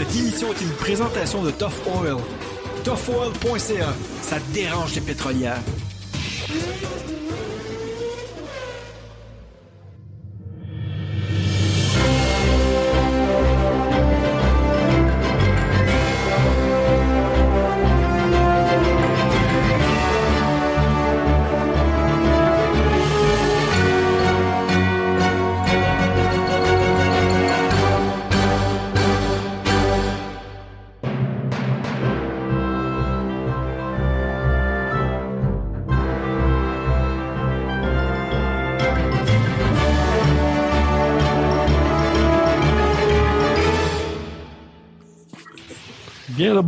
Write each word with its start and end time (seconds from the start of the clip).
Cette 0.00 0.16
émission 0.16 0.48
est 0.48 0.62
une 0.62 0.72
présentation 0.76 1.42
de 1.42 1.50
Tough 1.50 1.74
Oil. 1.86 2.16
ToughOil.ca, 2.84 3.94
ça 4.22 4.36
dérange 4.50 4.94
les 4.94 5.02
pétrolières. 5.02 5.60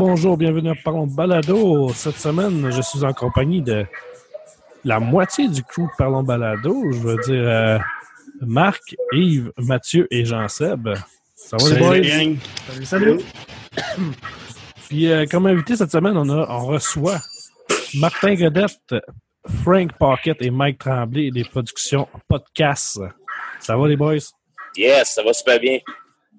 Bonjour, 0.05 0.37
bienvenue 0.37 0.70
à 0.70 0.74
Parlons 0.74 1.06
Balado. 1.06 1.88
Cette 1.95 2.16
semaine, 2.16 2.73
je 2.73 2.83
suis 2.83 3.05
en 3.05 3.12
compagnie 3.12 3.62
de 3.62 3.87
la 4.84 4.98
moitié 4.98 5.47
du 5.47 5.62
crew 5.62 5.83
de 5.83 5.91
Parlons 5.97 6.25
Balado. 6.25 6.75
Je 6.91 6.98
veux 6.98 7.16
dire 7.19 7.48
euh, 7.48 7.78
Marc, 8.41 8.97
Yves, 9.12 9.52
Mathieu 9.59 10.09
et 10.11 10.25
Jean-Seb. 10.25 10.88
Ça 11.37 11.56
va 11.56 11.69
les 11.70 11.78
boys? 11.78 12.37
Salut, 12.69 12.84
salut. 12.84 13.20
Puis 14.88 15.09
euh, 15.09 15.25
comme 15.30 15.47
invité 15.47 15.77
cette 15.77 15.92
semaine, 15.92 16.16
on, 16.16 16.28
a, 16.31 16.50
on 16.50 16.66
reçoit 16.66 17.20
Martin 17.94 18.34
Godette, 18.34 18.97
Frank 19.62 19.92
Pocket 20.00 20.37
et 20.41 20.50
Mike 20.50 20.78
Tremblay 20.78 21.31
des 21.31 21.44
productions 21.44 22.09
Podcast. 22.27 22.98
Ça 23.61 23.77
va 23.77 23.87
les 23.87 23.97
boys? 23.97 24.16
Yes, 24.77 25.14
ça 25.14 25.22
va 25.22 25.33
super 25.33 25.61
bien. 25.61 25.78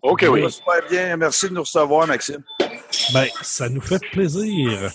OK, 0.02 0.20
Oui. 0.24 0.28
oui. 0.32 0.40
Ça 0.42 0.46
va 0.48 0.52
super 0.52 0.90
bien. 0.90 1.16
Merci 1.16 1.48
de 1.48 1.54
nous 1.54 1.62
recevoir, 1.62 2.06
Maxime. 2.08 2.44
Ben, 3.14 3.28
ça 3.42 3.70
nous 3.70 3.82
fait 3.82 4.02
plaisir. 4.12 4.92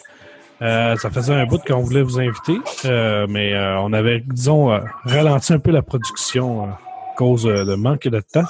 Euh, 0.60 0.96
ça 0.96 1.10
faisait 1.10 1.34
un 1.34 1.46
bout 1.46 1.58
qu'on 1.64 1.80
voulait 1.82 2.02
vous 2.02 2.18
inviter, 2.18 2.58
euh, 2.84 3.26
mais 3.28 3.54
euh, 3.54 3.78
on 3.80 3.92
avait, 3.92 4.20
disons, 4.26 4.72
euh, 4.72 4.80
ralenti 5.04 5.52
un 5.52 5.58
peu 5.60 5.70
la 5.70 5.82
production 5.82 6.64
euh, 6.64 6.66
à 6.70 7.14
cause 7.16 7.46
euh, 7.46 7.64
de 7.64 7.74
manque 7.76 8.08
de 8.08 8.20
temps. 8.20 8.44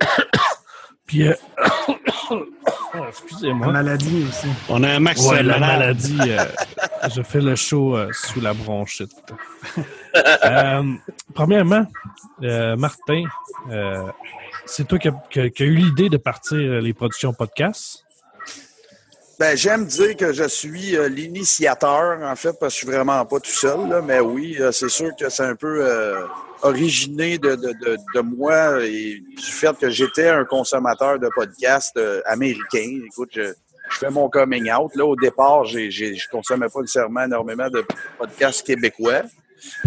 Puis, 1.06 1.28
euh, 1.28 1.34
oh, 2.30 2.44
excusez-moi. 3.08 3.68
maladie 3.68 4.26
aussi. 4.28 4.48
On 4.68 4.82
a 4.82 4.90
un 4.90 4.98
max 5.00 5.26
Ouais, 5.28 5.42
la 5.42 5.58
maladie. 5.58 6.18
euh, 6.26 6.44
je 7.14 7.22
fais 7.22 7.40
le 7.40 7.56
show 7.56 7.96
euh, 7.96 8.08
sous 8.12 8.40
la 8.40 8.52
bronchite. 8.54 9.12
Euh, 10.44 10.82
premièrement, 11.34 11.86
euh, 12.42 12.76
Martin, 12.76 13.24
euh, 13.70 14.02
c'est 14.66 14.86
toi 14.86 14.98
qui 14.98 15.08
as 15.08 15.14
qui 15.30 15.40
a- 15.40 15.50
qui 15.50 15.62
a 15.62 15.66
eu 15.66 15.74
l'idée 15.74 16.08
de 16.08 16.16
partir 16.18 16.58
les 16.58 16.92
productions 16.92 17.32
podcast. 17.32 18.04
Ben, 19.38 19.56
j'aime 19.56 19.86
dire 19.86 20.16
que 20.16 20.32
je 20.32 20.44
suis 20.44 20.96
euh, 20.96 21.08
l'initiateur, 21.08 22.20
en 22.22 22.36
fait, 22.36 22.52
parce 22.60 22.74
que 22.74 22.80
je 22.80 22.84
suis 22.84 22.86
vraiment 22.86 23.24
pas 23.24 23.40
tout 23.40 23.50
seul, 23.50 23.88
là, 23.88 24.00
mais 24.00 24.20
oui, 24.20 24.56
euh, 24.60 24.70
c'est 24.70 24.90
sûr 24.90 25.10
que 25.18 25.28
c'est 25.30 25.42
un 25.42 25.56
peu 25.56 25.84
euh, 25.84 26.26
originé 26.62 27.38
de, 27.38 27.56
de, 27.56 27.72
de, 27.72 27.96
de 28.14 28.20
moi 28.20 28.84
et 28.84 29.20
du 29.20 29.42
fait 29.42 29.76
que 29.76 29.90
j'étais 29.90 30.28
un 30.28 30.44
consommateur 30.44 31.18
de 31.18 31.28
podcasts 31.34 31.96
euh, 31.96 32.20
américains. 32.26 33.00
Écoute, 33.06 33.30
je, 33.32 33.52
je 33.90 33.98
fais 33.98 34.10
mon 34.10 34.28
coming 34.28 34.70
out. 34.70 34.94
Là, 34.94 35.06
au 35.06 35.16
départ, 35.16 35.64
j'ai, 35.64 35.90
j'ai, 35.90 36.14
je 36.14 36.28
consommais 36.28 36.68
pas 36.72 36.80
nécessairement 36.80 37.24
énormément 37.24 37.68
de 37.68 37.84
podcasts 38.18 38.64
québécois. 38.64 39.22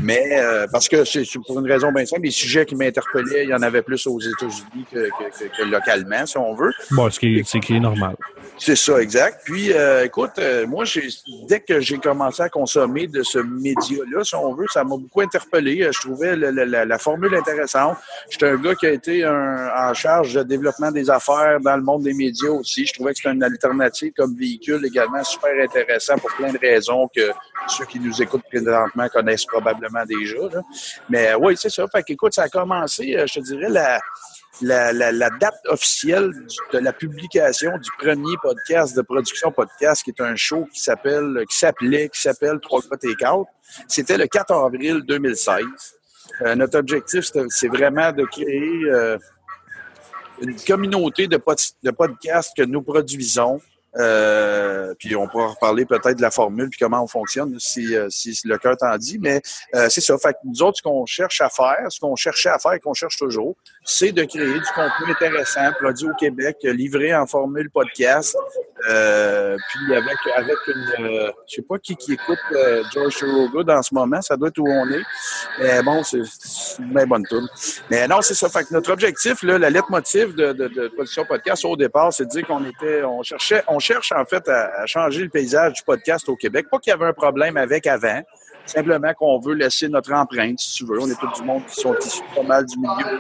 Mais 0.02 0.22
euh, 0.40 0.68
parce 0.72 0.88
que 0.88 1.03
c'est 1.06 1.24
pour 1.46 1.59
une 1.59 1.69
raison 1.72 1.91
bien 1.91 2.06
simple, 2.06 2.24
les 2.24 2.31
sujets 2.31 2.66
qui 2.66 2.75
m'interpellaient, 2.75 3.44
il 3.44 3.50
y 3.50 3.53
en 3.53 3.62
avait 3.62 3.81
plus 3.81 4.06
aux 4.08 4.19
États-Unis 4.19 4.86
que, 4.91 5.00
que, 5.09 5.40
que- 5.50 5.58
que 5.58 5.63
localement, 5.63 6.25
si 6.25 6.38
on 6.38 6.53
veut. 6.53 6.72
Bon, 6.91 7.09
ce 7.09 7.19
qui 7.19 7.40
est, 7.40 7.44
c'est 7.47 7.59
qui 7.59 7.75
est 7.75 7.80
normal. 7.80 8.16
C'est 8.58 8.75
ça, 8.78 9.02
exact. 9.02 9.41
Puis, 9.44 9.74
euh, 9.74 10.06
écoute, 10.06 10.31
euh, 10.40 10.66
moi, 10.66 10.86
dès 11.50 11.59
que 11.59 11.80
j'ai 11.81 11.97
commencé 11.97 12.41
à 12.41 12.47
consommer 12.50 13.08
de 13.08 13.22
ce 13.22 13.40
média-là, 13.40 14.24
si 14.24 14.36
on 14.36 14.53
veut, 14.53 14.66
ça 14.72 14.84
m'a 14.84 14.96
beaucoup 14.96 15.22
interpellé. 15.22 15.90
Je 15.92 16.00
trouvais 16.00 16.36
la, 16.38 16.86
la 16.86 16.97
formule 16.97 17.36
intéressante. 17.36 17.97
J'étais 18.30 18.47
un 18.47 18.56
gars 18.56 18.75
qui 18.75 18.86
a 18.86 18.92
été 18.92 19.24
un- 19.25 19.69
en 19.75 19.94
charge 19.94 20.34
de 20.36 20.44
développement 20.44 20.92
des 20.92 21.09
affaires 21.09 21.59
dans 21.59 21.75
le 21.75 21.84
monde 21.84 22.03
des 22.03 22.13
médias 22.13 22.50
aussi. 22.52 22.86
Je 22.86 22.94
trouvais 22.94 23.12
que 23.12 23.18
c'était 23.18 23.34
une 23.34 23.44
alternative 23.44 24.13
comme 24.16 24.36
véhicule 24.38 24.86
également 24.86 25.24
super 25.24 25.52
intéressant 25.62 26.18
pour 26.18 26.31
plein 26.36 26.53
de 26.53 26.57
raisons 26.57 27.09
que 27.13 27.31
ceux 27.68 27.86
qui 27.86 28.00
nous 28.00 28.22
écoutent 28.22 28.44
présentement 28.50 29.09
connaissent 29.09 29.46
probablement 29.46 29.64
déjà. 29.73 30.37
là. 30.51 30.61
Mais 31.09 31.29
euh, 31.29 31.37
oui, 31.39 31.55
c'est 31.57 31.69
ça. 31.69 31.85
Fait 31.87 32.03
qu'écoute, 32.03 32.33
ça 32.33 32.43
a 32.43 32.49
commencé, 32.49 33.15
euh, 33.15 33.25
je 33.27 33.39
te 33.39 33.39
dirais, 33.39 33.69
la, 33.69 35.29
date 35.29 35.59
officielle 35.67 36.31
de 36.73 36.79
la 36.79 36.93
publication 36.93 37.77
du 37.77 37.89
premier 37.97 38.35
podcast 38.41 38.95
de 38.95 39.01
production 39.01 39.51
podcast, 39.51 40.03
qui 40.03 40.11
est 40.11 40.21
un 40.21 40.35
show 40.35 40.65
qui 40.73 40.79
s'appelle, 40.79 41.43
qui 41.49 41.57
s'appelait, 41.57 42.09
qui 42.09 42.21
s'appelle 42.21 42.59
Trois 42.61 42.81
gars 42.81 42.97
Take 42.97 43.27
Out, 43.27 43.47
c'était 43.87 44.17
le 44.17 44.27
4 44.27 44.53
avril 44.53 45.01
2016. 45.07 45.63
Euh, 46.41 46.55
notre 46.55 46.79
objectif, 46.79 47.25
c'est 47.49 47.67
vraiment 47.67 48.11
de 48.11 48.25
créer 48.25 48.85
euh, 48.85 49.17
une 50.41 50.55
communauté 50.55 51.27
de 51.27 51.37
podcasts 51.91 52.55
que 52.55 52.63
nous 52.63 52.81
produisons. 52.81 53.61
Euh, 53.97 54.94
puis 55.00 55.16
on 55.16 55.28
pourra 55.28 55.47
reparler 55.47 55.85
peut-être 55.85 56.17
de 56.17 56.22
la 56.22 56.31
formule 56.31 56.69
puis 56.69 56.79
comment 56.79 57.01
on 57.01 57.07
fonctionne 57.07 57.57
si, 57.59 57.95
euh, 57.95 58.07
si 58.09 58.38
le 58.44 58.57
cœur 58.57 58.75
t'en 58.78 58.97
dit. 58.97 59.19
Mais 59.19 59.41
euh, 59.73 59.88
c'est 59.89 60.01
ça. 60.01 60.17
Fait 60.17 60.33
que 60.33 60.39
nous 60.44 60.61
autres, 60.61 60.78
ce 60.78 60.81
qu'on 60.81 61.06
cherche 61.06 61.41
à 61.41 61.50
faire, 61.50 61.85
ce 61.89 62.00
qu'on 62.00 62.16
cherchait 62.16 62.50
à 62.50 62.59
faire 62.59 62.73
et 62.73 62.79
qu'on 62.79 62.94
cherche 62.94 63.17
toujours, 63.17 63.56
c'est 63.85 64.12
de 64.12 64.23
créer 64.23 64.53
du 64.53 64.66
contenu 64.73 65.12
intéressant, 65.12 65.72
produit 65.79 66.09
au 66.09 66.16
Québec, 66.16 66.57
livré 66.63 67.16
en 67.16 67.28
formule 67.28 67.69
podcast. 67.69 68.35
Euh, 68.90 69.56
puis 69.69 69.96
avec 69.96 70.18
avec 70.35 70.57
une 70.68 71.06
euh, 71.06 71.31
je 71.47 71.56
sais 71.56 71.62
pas 71.62 71.78
qui 71.79 71.95
qui 71.95 72.13
écoute 72.13 72.38
euh, 72.51 72.84
George 72.94 73.18
Thorogood 73.18 73.69
en 73.69 73.81
ce 73.81 73.94
moment, 73.94 74.22
ça 74.22 74.35
doit 74.35 74.50
être 74.50 74.57
où 74.57 74.68
on 74.68 74.90
est. 74.90 75.01
Mais 75.59 75.84
bon, 75.84 76.03
c'est 76.03 76.24
c'est 76.25 76.81
une 76.81 76.94
bien 76.94 77.06
bonne 77.06 77.24
tourne. 77.24 77.47
Mais 77.90 78.07
non, 78.07 78.22
c'est 78.22 78.34
ça. 78.34 78.50
Fait 78.50 78.63
que 78.63 78.74
notre 78.74 78.91
objectif, 78.91 79.44
là, 79.44 79.59
la 79.59 79.69
lettre 79.69 79.90
motive 79.91 80.35
de, 80.35 80.51
de, 80.51 80.68
de 80.68 80.88
production 80.90 81.24
podcast 81.25 81.63
au 81.63 81.78
départ, 81.78 82.12
c'est 82.12 82.25
de 82.25 82.29
dire 82.29 82.45
qu'on 82.47 82.66
était, 82.66 83.03
on 83.03 83.22
cherchait, 83.22 83.63
on 83.68 83.79
cherche 83.79 84.12
en 84.12 84.25
fait 84.25 84.47
à, 84.50 84.81
à 84.81 84.85
changer 84.88 85.22
le 85.24 85.29
paysage 85.29 85.74
du 85.74 85.84
podcast 85.84 86.28
au 86.28 86.35
Québec. 86.35 86.68
Pas 86.72 86.79
qu'il 86.79 86.90
y 86.90 86.94
avait 86.94 87.06
un 87.06 87.13
problème 87.13 87.56
avec 87.56 87.85
avant. 87.85 88.22
Simplement 88.66 89.13
qu'on 89.13 89.40
veut 89.40 89.53
laisser 89.53 89.88
notre 89.88 90.12
empreinte, 90.12 90.59
si 90.59 90.78
tu 90.78 90.85
veux. 90.85 91.00
On 91.00 91.07
est 91.07 91.19
tout 91.19 91.29
du 91.35 91.44
monde 91.44 91.63
qui 91.68 91.75
sont 91.79 91.95
issus 92.00 92.24
pas 92.35 92.41
mal 92.41 92.66
du 92.66 92.79
milieu 92.79 93.19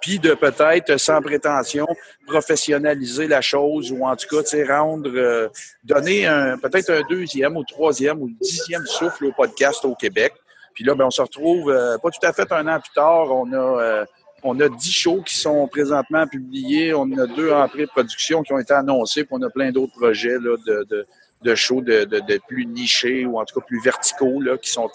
Puis 0.00 0.18
de 0.18 0.34
peut-être, 0.34 0.96
sans 0.98 1.20
prétention, 1.20 1.86
professionnaliser 2.26 3.26
la 3.26 3.40
chose 3.40 3.92
ou 3.92 4.04
en 4.04 4.16
tout 4.16 4.26
cas, 4.28 4.42
tu 4.42 4.64
rendre, 4.64 5.10
euh, 5.14 5.48
donner 5.84 6.26
un, 6.26 6.58
peut-être 6.58 6.90
un 6.90 7.02
deuxième 7.08 7.56
ou 7.56 7.64
troisième 7.64 8.20
ou 8.20 8.30
dixième 8.40 8.86
souffle 8.86 9.26
au 9.26 9.32
podcast 9.32 9.84
au 9.84 9.94
Québec. 9.94 10.32
Puis 10.74 10.84
là, 10.84 10.94
ben, 10.94 11.06
on 11.06 11.10
se 11.10 11.22
retrouve 11.22 11.70
euh, 11.70 11.96
pas 11.98 12.10
tout 12.10 12.24
à 12.24 12.32
fait 12.32 12.50
un 12.52 12.68
an 12.68 12.78
plus 12.78 12.92
tard. 12.94 13.30
On 13.30 13.50
a, 13.52 13.56
euh, 13.56 14.04
on 14.42 14.60
a 14.60 14.68
dix 14.68 14.92
shows 14.92 15.22
qui 15.22 15.34
sont 15.34 15.66
présentement 15.68 16.26
publiés. 16.26 16.92
On 16.92 17.10
a 17.18 17.26
deux 17.26 17.50
en 17.50 17.66
pré-production 17.66 18.42
qui 18.42 18.52
ont 18.52 18.58
été 18.58 18.74
annoncés. 18.74 19.24
Puis 19.24 19.32
on 19.32 19.42
a 19.42 19.50
plein 19.50 19.72
d'autres 19.72 19.94
projets 19.94 20.38
là, 20.38 20.56
de, 20.66 21.06
de, 21.42 21.54
shows 21.54 21.80
de, 21.80 22.04
de, 22.04 22.40
plus 22.46 22.66
nichés 22.66 23.24
ou 23.24 23.38
en 23.38 23.44
tout 23.46 23.58
cas 23.58 23.66
plus 23.66 23.80
verticaux 23.80 24.40
là, 24.42 24.58
qui 24.58 24.70
sont 24.70 24.88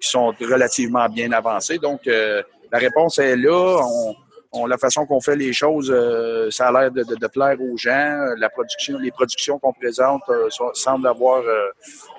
qui 0.00 0.08
sont 0.08 0.34
relativement 0.40 1.06
bien 1.10 1.32
avancés. 1.32 1.76
Donc, 1.78 2.06
euh, 2.06 2.42
la 2.72 2.78
réponse 2.78 3.18
est 3.18 3.36
là. 3.36 3.78
On, 3.82 4.14
on- 4.52 4.66
la 4.66 4.78
façon 4.78 5.06
qu'on 5.06 5.20
fait 5.20 5.36
les 5.36 5.52
choses, 5.52 5.90
euh, 5.94 6.50
ça 6.50 6.68
a 6.68 6.72
l'air 6.72 6.90
de, 6.90 7.02
de- 7.04 7.14
de 7.14 7.26
plaire 7.28 7.56
aux 7.60 7.76
gens. 7.76 8.18
La 8.36 8.50
production, 8.50 8.98
les 8.98 9.10
productions 9.12 9.58
qu'on 9.60 9.72
présente 9.72 10.22
euh, 10.28 10.50
sont- 10.50 10.74
semblent 10.74 11.06
avoir, 11.06 11.42
euh, 11.42 11.68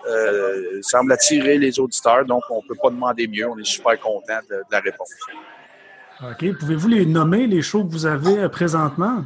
euh, 0.10 0.80
semblent 0.82 1.12
attirer 1.12 1.58
les 1.58 1.80
auditeurs. 1.80 2.24
Donc, 2.26 2.44
on 2.50 2.62
peut 2.62 2.76
pas 2.82 2.90
demander 2.90 3.28
mieux. 3.28 3.48
On 3.50 3.58
est 3.58 3.66
super 3.66 4.00
content 4.00 4.40
de, 4.50 4.56
de 4.56 4.62
la 4.72 4.80
réponse. 4.80 5.10
OK. 6.24 6.58
Pouvez-vous 6.60 6.88
les 6.88 7.06
nommer, 7.06 7.48
les 7.48 7.62
shows 7.62 7.84
que 7.84 7.92
vous 7.92 8.06
avez 8.06 8.48
présentement? 8.50 9.24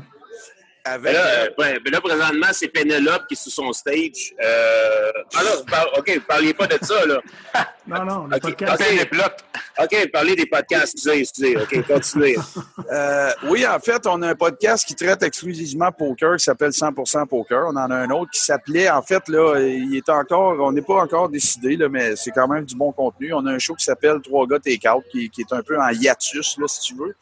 Avec, 0.87 1.13
là, 1.13 1.47
ben, 1.57 1.79
ben 1.83 1.91
là, 1.91 1.99
présentement, 1.99 2.47
c'est 2.53 2.67
Pénélope 2.67 3.25
qui 3.27 3.33
est 3.33 3.37
sur 3.37 3.51
son 3.51 3.73
stage. 3.73 4.33
Euh... 4.43 5.11
Ah 5.35 5.43
là, 5.43 5.49
vous 5.57 5.65
par- 5.65 5.89
OK, 5.97 6.11
vous 6.15 6.21
parliez 6.27 6.53
pas 6.53 6.67
de 6.67 6.77
ça, 6.81 7.05
là. 7.05 7.19
Non, 7.87 8.03
non, 8.03 8.25
le 8.25 8.35
Ok, 8.35 8.41
podcast. 8.41 8.81
ok. 8.81 8.97
les 8.97 9.05
blocs. 9.05 9.37
OK, 9.79 10.11
parlez 10.11 10.35
des 10.35 10.45
podcasts. 10.47 10.93
Excusez, 10.95 11.19
excusez. 11.19 11.57
OK, 11.57 11.87
continuez. 11.87 12.35
Euh, 12.91 13.31
oui, 13.49 13.65
en 13.65 13.79
fait, 13.79 14.05
on 14.05 14.21
a 14.21 14.29
un 14.29 14.35
podcast 14.35 14.85
qui 14.87 14.93
traite 14.93 15.23
exclusivement 15.23 15.91
poker 15.91 16.37
qui 16.37 16.43
s'appelle 16.43 16.69
100% 16.69 17.25
Poker. 17.25 17.65
On 17.67 17.75
en 17.75 17.89
a 17.89 17.95
un 17.95 18.09
autre 18.11 18.29
qui 18.31 18.39
s'appelait, 18.39 18.89
en 18.89 19.01
fait, 19.01 19.27
là, 19.27 19.59
il 19.59 19.95
est 19.95 20.07
encore, 20.07 20.59
on 20.59 20.71
n'est 20.71 20.83
pas 20.83 21.01
encore 21.01 21.29
décidé, 21.29 21.77
là, 21.77 21.89
mais 21.89 22.15
c'est 22.15 22.29
quand 22.29 22.47
même 22.47 22.63
du 22.63 22.75
bon 22.75 22.91
contenu. 22.91 23.33
On 23.33 23.43
a 23.47 23.51
un 23.51 23.57
show 23.57 23.73
qui 23.73 23.83
s'appelle 23.83 24.21
Trois 24.21 24.45
gars 24.45 24.59
take-out, 24.59 25.03
qui, 25.11 25.29
qui 25.31 25.41
est 25.41 25.51
un 25.53 25.63
peu 25.63 25.79
en 25.81 25.89
hiatus, 25.89 26.57
là, 26.59 26.67
si 26.67 26.81
tu 26.81 26.95
veux. 26.95 27.15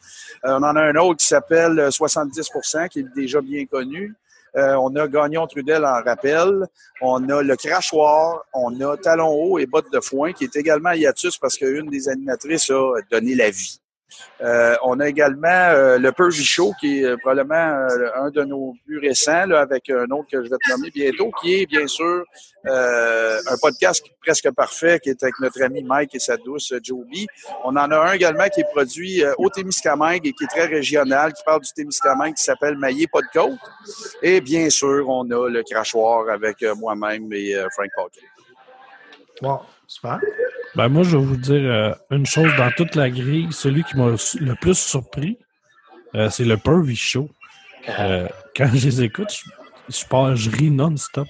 Euh, 0.44 0.58
on 0.58 0.62
en 0.62 0.76
a 0.76 0.82
un 0.82 0.96
autre 0.96 1.20
qui 1.20 1.26
s'appelle 1.26 1.78
euh, 1.78 1.88
70%, 1.88 2.88
qui 2.88 3.00
est 3.00 3.14
déjà 3.16 3.40
bien 3.40 3.64
connu. 3.64 4.14
Euh, 4.56 4.76
on 4.76 4.94
a 4.96 5.08
Gagnon 5.08 5.46
Trudel 5.46 5.84
en 5.84 6.02
rappel. 6.02 6.66
On 7.00 7.28
a 7.28 7.42
le 7.42 7.56
crachoir. 7.56 8.44
On 8.52 8.80
a 8.80 8.96
Talon 8.96 9.30
haut 9.30 9.58
et 9.58 9.66
bottes 9.66 9.92
de 9.92 10.00
foin, 10.00 10.32
qui 10.32 10.44
est 10.44 10.56
également 10.56 10.90
en 10.90 10.94
hiatus 10.94 11.38
parce 11.38 11.56
qu'une 11.56 11.88
des 11.90 12.08
animatrices 12.08 12.70
a 12.70 13.00
donné 13.10 13.34
la 13.34 13.50
vie. 13.50 13.80
Euh, 14.40 14.74
on 14.82 14.98
a 15.00 15.08
également 15.08 15.48
euh, 15.48 15.98
le 15.98 16.12
Pervy 16.12 16.44
Show, 16.44 16.72
qui 16.80 17.00
est 17.00 17.04
euh, 17.04 17.16
probablement 17.16 17.86
un 18.16 18.30
de 18.30 18.42
nos 18.42 18.74
plus 18.84 18.98
récents, 18.98 19.50
avec 19.50 19.88
un 19.90 20.04
autre 20.10 20.28
que 20.30 20.44
je 20.44 20.50
vais 20.50 20.56
te 20.56 20.70
nommer 20.70 20.90
bientôt, 20.90 21.30
qui 21.40 21.62
est 21.62 21.66
bien 21.66 21.86
sûr 21.86 22.24
un 22.66 23.56
podcast 23.60 24.06
presque 24.22 24.50
parfait, 24.52 24.98
qui 24.98 25.10
est 25.10 25.22
avec 25.22 25.38
notre 25.38 25.62
ami 25.62 25.82
Mike 25.82 26.14
et 26.14 26.18
sa 26.18 26.38
douce 26.38 26.72
Joby. 26.82 27.26
On 27.62 27.76
en 27.76 27.90
a 27.90 27.98
un 27.98 28.12
également 28.12 28.48
qui 28.48 28.62
est 28.62 28.70
produit 28.72 29.22
au 29.36 29.50
Témiscamingue 29.50 30.26
et 30.26 30.32
qui 30.32 30.44
est 30.44 30.48
très 30.48 30.64
régional, 30.64 31.34
qui 31.34 31.42
parle 31.44 31.60
du 31.60 31.70
Témiscamingue, 31.72 32.34
qui 32.34 32.42
s'appelle 32.42 32.78
Maillé 32.78 33.06
pas 33.06 33.20
de 33.20 33.26
côte. 33.34 33.58
Et 34.22 34.40
bien 34.40 34.70
sûr, 34.70 35.06
on 35.08 35.30
a 35.30 35.50
le 35.50 35.62
crachoir 35.62 36.28
avec 36.30 36.64
moi-même 36.76 37.30
et 37.32 37.54
Frank 37.70 37.90
Pocket. 37.94 38.24
Wow, 39.42 39.60
super. 39.86 40.20
Ben 40.74 40.88
moi, 40.88 41.02
je 41.04 41.16
vais 41.16 41.22
vous 41.24 41.36
dire 41.36 41.62
euh, 41.70 41.94
une 42.10 42.26
chose 42.26 42.50
dans 42.56 42.70
toute 42.72 42.94
la 42.96 43.08
grille. 43.10 43.48
Celui 43.52 43.84
qui 43.84 43.96
m'a 43.96 44.06
le 44.10 44.54
plus 44.56 44.76
surpris, 44.76 45.38
euh, 46.14 46.28
c'est 46.30 46.44
le 46.44 46.56
Pervy 46.56 46.96
Show. 46.96 47.28
Euh, 47.98 48.26
quand 48.56 48.68
je 48.74 48.86
les 48.86 49.02
écoute, 49.02 49.32
je, 49.32 49.96
je, 50.00 50.04
pars- 50.06 50.34
je 50.34 50.50
ris 50.50 50.70
non-stop. 50.70 51.28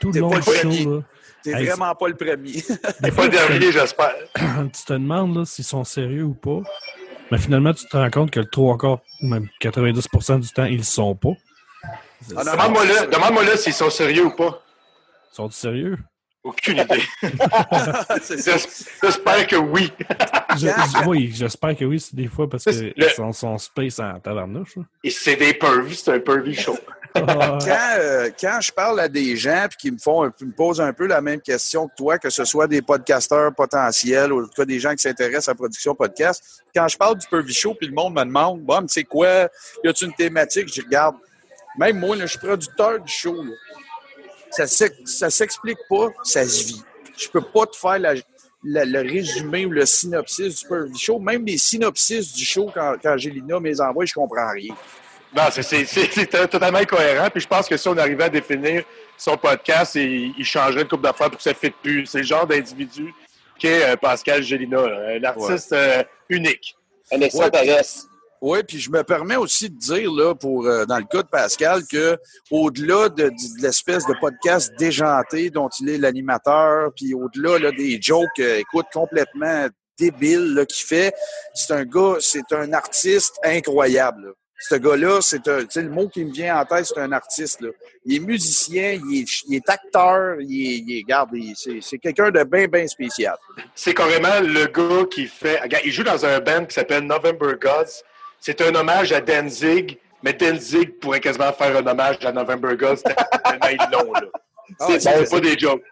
Tout 0.00 0.08
le 0.08 0.12
T'es 0.14 0.20
long 0.20 0.30
du 0.30 0.40
show. 0.82 1.02
T'es 1.42 1.54
Hey, 1.54 1.66
vraiment 1.66 1.94
pas 1.94 2.08
le 2.08 2.14
premier. 2.16 2.62
des 3.00 3.10
Pas 3.12 3.24
le 3.24 3.28
dernier, 3.30 3.72
j'espère. 3.72 4.14
tu 4.34 4.84
te 4.84 4.92
demandes 4.92 5.36
là, 5.36 5.44
s'ils 5.44 5.64
sont 5.64 5.84
sérieux 5.84 6.24
ou 6.24 6.34
pas. 6.34 6.60
Mais 7.30 7.38
finalement, 7.38 7.72
tu 7.72 7.86
te 7.86 7.96
rends 7.96 8.10
compte 8.10 8.30
que 8.30 8.40
le 8.40 8.46
trois 8.46 8.76
quarts, 8.76 9.00
même 9.22 9.46
90% 9.62 10.40
du 10.40 10.48
temps, 10.50 10.64
ils 10.64 10.78
le 10.78 10.82
sont 10.82 11.14
pas. 11.14 11.30
Ah, 12.36 12.44
Demande-moi 12.44 12.84
là, 12.86 13.06
demande-moi 13.06 13.44
là 13.44 13.56
s'ils 13.56 13.72
sont 13.72 13.88
sérieux 13.90 14.26
ou 14.26 14.30
pas. 14.36 14.62
Ils 15.32 15.36
sont 15.36 15.50
sérieux? 15.50 15.96
Aucune 16.42 16.78
idée. 16.78 17.02
J'espère 19.02 19.46
que 19.46 19.56
oui. 19.56 19.92
Je- 20.56 20.66
je- 20.68 21.08
oui, 21.08 21.30
j'espère 21.34 21.76
que 21.76 21.84
oui, 21.84 22.00
c'est 22.00 22.14
des 22.14 22.28
fois 22.28 22.48
parce 22.48 22.64
Le- 22.66 22.92
qu'ils 22.92 23.10
sont, 23.10 23.32
sont 23.32 23.58
space 23.58 23.98
en 23.98 24.18
tabarnouche. 24.20 24.76
là. 24.76 24.82
Et 25.04 25.10
c'est 25.10 25.36
des 25.36 25.52
pervs, 25.54 25.92
c'est 25.92 26.12
un 26.14 26.20
pervy 26.20 26.54
show. 26.54 26.76
Ah, 27.12 27.58
quand, 27.60 27.96
euh, 27.98 28.30
quand 28.40 28.58
je 28.60 28.70
parle 28.70 29.00
à 29.00 29.08
des 29.08 29.34
gens 29.36 29.66
puis 29.68 29.76
qui 29.80 29.90
me 29.90 29.98
font 29.98 30.22
un- 30.22 30.32
me 30.42 30.52
posent 30.52 30.80
un 30.80 30.92
peu 30.92 31.08
la 31.08 31.20
même 31.20 31.40
question 31.40 31.88
que 31.88 31.94
toi, 31.96 32.18
que 32.20 32.30
ce 32.30 32.44
soit 32.44 32.68
des 32.68 32.82
podcasteurs 32.82 33.52
potentiels 33.52 34.32
ou 34.32 34.38
en 34.44 34.44
tout 34.44 34.52
cas 34.56 34.64
des 34.64 34.78
gens 34.78 34.92
qui 34.92 34.98
s'intéressent 35.02 35.48
à 35.48 35.50
la 35.50 35.56
production 35.56 35.92
podcast, 35.96 36.62
quand 36.72 36.86
je 36.86 36.96
parle 36.96 37.18
du 37.18 37.26
Pervy 37.26 37.52
Show 37.52 37.74
puis 37.74 37.88
le 37.88 37.94
monde 37.94 38.14
me 38.14 38.22
demande 38.24 38.60
Bon, 38.60 38.84
c'est 38.86 39.02
quoi, 39.02 39.48
y 39.82 39.88
a-tu 39.88 40.04
une 40.04 40.14
thématique? 40.14 40.72
Je 40.72 40.82
regarde. 40.82 41.16
Même 41.76 41.98
moi, 41.98 42.14
là, 42.14 42.26
je 42.26 42.30
suis 42.30 42.38
producteur 42.38 43.00
du 43.00 43.12
show. 43.12 43.42
là. 43.42 43.50
Ça 44.50 44.66
ça 44.66 45.30
s'explique 45.30 45.78
pas, 45.88 46.08
ça 46.22 46.44
se 46.44 46.64
vit. 46.66 46.82
Je 47.16 47.28
peux 47.28 47.40
pas 47.42 47.66
te 47.66 47.76
faire 47.76 47.98
la- 47.98 48.14
la- 48.64 48.84
le 48.84 49.00
résumé 49.00 49.66
ou 49.66 49.70
le 49.70 49.86
synopsis 49.86 50.60
du 50.60 50.66
Pervy 50.68 50.98
Show. 50.98 51.18
Même 51.18 51.44
les 51.46 51.58
synopsis 51.58 52.32
du 52.32 52.44
show, 52.44 52.70
quand, 52.74 52.94
quand 53.02 53.16
Gélina 53.16 53.60
me 53.60 53.68
les 53.68 53.80
envoie, 53.80 54.04
je 54.04 54.14
comprends 54.14 54.50
rien. 54.52 54.74
Non, 55.36 55.42
c'est- 55.52 56.48
totalement 56.48 56.78
incohérent. 56.78 57.28
Puis 57.30 57.42
je 57.42 57.46
pense 57.48 57.68
que 57.68 57.76
si 57.76 57.86
on 57.88 57.96
arrivait 57.96 58.24
à 58.24 58.28
définir 58.28 58.82
son 59.16 59.36
podcast, 59.36 59.94
il, 59.94 60.34
il 60.36 60.44
changerait 60.44 60.84
de 60.84 60.88
coupe 60.88 61.02
d'affaires 61.02 61.28
pour 61.28 61.36
que 61.36 61.42
ça 61.42 61.50
ne 61.50 61.54
fitte 61.56 61.76
plus. 61.82 62.04
C'est 62.06 62.18
le 62.18 62.24
genre 62.24 62.46
d'individu 62.46 63.14
qu'est 63.58 63.84
euh, 63.84 63.96
Pascal 63.96 64.42
Gélina, 64.42 64.88
là. 64.88 65.16
un 65.16 65.22
artiste 65.24 65.72
euh, 65.72 66.02
unique. 66.28 66.74
Un 67.12 67.20
extraterrestre. 67.20 68.06
Oui, 68.42 68.62
puis 68.66 68.78
je 68.78 68.90
me 68.90 69.02
permets 69.04 69.36
aussi 69.36 69.68
de 69.68 69.76
dire, 69.78 70.10
là, 70.12 70.34
pour 70.34 70.66
euh, 70.66 70.86
dans 70.86 70.96
le 70.98 71.04
cas 71.04 71.22
de 71.22 71.28
Pascal, 71.28 71.82
que 71.90 72.16
au-delà 72.50 73.08
de, 73.10 73.28
de- 73.28 73.62
l'espèce 73.62 74.06
de 74.06 74.14
podcast 74.18 74.72
déjanté 74.78 75.50
dont 75.50 75.68
il 75.80 75.90
est 75.90 75.98
l'animateur, 75.98 76.90
puis 76.96 77.12
au-delà 77.12 77.58
là, 77.58 77.70
des 77.70 78.00
jokes, 78.00 78.28
euh, 78.38 78.56
écoute, 78.58 78.86
complètement 78.92 79.66
débiles 79.98 80.64
qu'il 80.68 80.86
fait, 80.86 81.12
c'est 81.54 81.74
un 81.74 81.84
gars, 81.84 82.16
c'est 82.20 82.50
un 82.52 82.72
artiste 82.72 83.34
incroyable. 83.44 84.28
là. 84.28 84.32
Ce 84.62 84.74
gars-là, 84.74 85.20
c'est 85.22 85.46
un, 85.48 85.60
le 85.76 85.88
mot 85.88 86.08
qui 86.08 86.22
me 86.24 86.32
vient 86.32 86.58
en 86.60 86.64
tête, 86.66 86.84
c'est 86.86 86.98
un 87.00 87.12
artiste. 87.12 87.60
Là. 87.62 87.68
Il 88.04 88.16
est 88.16 88.18
musicien, 88.20 88.92
il 89.08 89.20
est, 89.22 89.26
il 89.48 89.54
est 89.56 89.68
acteur, 89.70 90.36
il 90.40 90.66
est, 90.66 90.78
il 90.86 90.98
est 90.98 91.02
regarde, 91.02 91.30
il- 91.34 91.54
c'est, 91.56 91.78
c'est 91.82 91.98
quelqu'un 91.98 92.30
de 92.30 92.42
bien, 92.44 92.66
bien 92.68 92.86
spécial. 92.86 93.36
C'est 93.74 93.94
carrément 93.94 94.40
le 94.40 94.66
gars 94.66 95.06
qui 95.10 95.26
fait. 95.26 95.60
Il 95.84 95.92
joue 95.92 96.02
dans 96.04 96.24
un 96.26 96.40
band 96.40 96.64
qui 96.66 96.74
s'appelle 96.74 97.04
November 97.04 97.54
Gods. 97.60 98.02
C'est 98.40 98.60
un 98.62 98.74
hommage 98.74 99.12
à 99.12 99.20
Danzig, 99.20 99.98
mais 100.22 100.32
Danzig 100.32 100.98
pourrait 100.98 101.20
quasiment 101.20 101.52
faire 101.52 101.76
un 101.76 101.86
hommage 101.86 102.24
à 102.24 102.32
November 102.32 102.76
l'ont, 103.92 104.12
là. 104.12 104.22
Ah, 104.78 104.86
C'est 105.00 105.28
pas 105.28 105.40
des 105.40 105.58
jokes. 105.58 105.82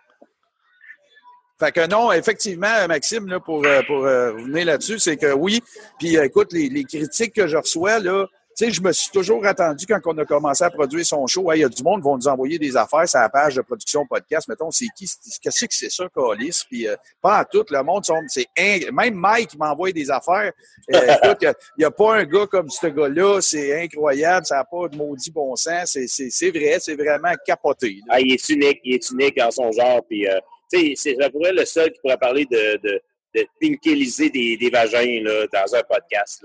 Fait 1.59 1.73
que 1.73 1.87
non, 1.89 2.12
effectivement, 2.12 2.87
Maxime, 2.87 3.27
là, 3.27 3.41
pour, 3.41 3.67
euh, 3.67 3.83
pour 3.87 4.05
euh, 4.05 4.33
revenir 4.33 4.67
là-dessus, 4.67 5.00
c'est 5.00 5.17
que 5.17 5.33
oui. 5.33 5.61
Puis 5.99 6.17
euh, 6.17 6.25
écoute, 6.25 6.53
les, 6.53 6.69
les 6.69 6.85
critiques 6.85 7.35
que 7.35 7.49
je 7.49 7.56
reçois, 7.56 7.99
là, 7.99 8.27
sais, 8.64 8.70
je 8.70 8.82
me 8.82 8.93
suis 8.93 9.10
toujours 9.10 9.44
attendu 9.46 9.87
quand 9.87 10.00
on 10.06 10.19
a 10.19 10.25
commencé 10.25 10.64
à 10.64 10.70
produire 10.70 11.06
son 11.06 11.26
show. 11.26 11.50
Hey, 11.52 11.60
Il 11.60 11.62
y 11.62 11.64
a 11.64 11.69
du 11.69 11.82
monde 11.82 12.00
qui 12.00 12.05
vont 12.05 12.16
nous 12.16 12.28
envoyer 12.28 12.58
des 12.58 12.76
affaires 12.76 13.08
sur 13.08 13.20
la 13.20 13.28
page 13.28 13.55
de 13.55 13.62
production 13.62 14.05
podcast. 14.06 14.49
Mettons, 14.49 14.70
c'est 14.70 14.87
qui? 14.96 15.08
Qu'est-ce 15.40 15.64
que 15.64 15.75
c'est 15.75 15.90
ça, 15.90 16.08
Calis? 16.14 16.64
Puis 16.69 16.88
euh, 16.88 16.96
pas 17.22 17.40
en 17.40 17.44
tout, 17.44 17.64
le 17.70 17.82
monde, 17.82 18.05
c'est 18.28 18.46
in- 18.58 18.90
même 18.93 19.14
Mike 19.14 19.56
m'a 19.56 19.72
envoyé 19.72 19.93
des 19.93 20.10
affaires. 20.10 20.52
Euh, 20.93 21.14
écoute, 21.25 21.38
il 21.43 21.55
n'y 21.78 21.84
a, 21.84 21.90
pas 21.90 22.16
un 22.16 22.25
gars 22.25 22.46
comme 22.46 22.69
ce 22.69 22.88
gars-là. 22.88 23.40
C'est 23.40 23.84
incroyable. 23.84 24.44
Ça 24.46 24.56
n'a 24.56 24.64
pas 24.64 24.88
de 24.88 24.96
maudit 24.96 25.31
bon 25.31 25.55
sens. 25.55 25.96
C'est- 26.06 26.50
vrai, 26.50 26.78
c'est 26.81 26.96
vraiment 26.96 27.32
capoté. 27.46 28.00
Ah, 28.08 28.20
il 28.20 28.32
est 28.32 28.49
unique, 28.49 28.81
il 28.84 28.94
est 28.94 29.10
unique 29.10 29.40
en 29.40 29.50
son 29.50 29.70
genre. 29.70 30.02
Puis, 30.08 30.26
euh, 30.26 30.38
tu 30.72 30.96
sais, 30.96 31.14
c'est 31.16 31.31
pourrait 31.31 31.52
le 31.52 31.64
seul 31.64 31.93
qui 31.93 32.00
pourrait 32.00 32.16
parler 32.16 32.44
de, 32.44 32.76
de, 32.82 33.00
de 33.35 33.47
pinkeliser 33.61 34.31
des, 34.31 34.57
des 34.57 34.71
vagins 34.71 35.21
là, 35.23 35.47
dans 35.53 35.75
un 35.75 35.83
podcast. 35.83 36.45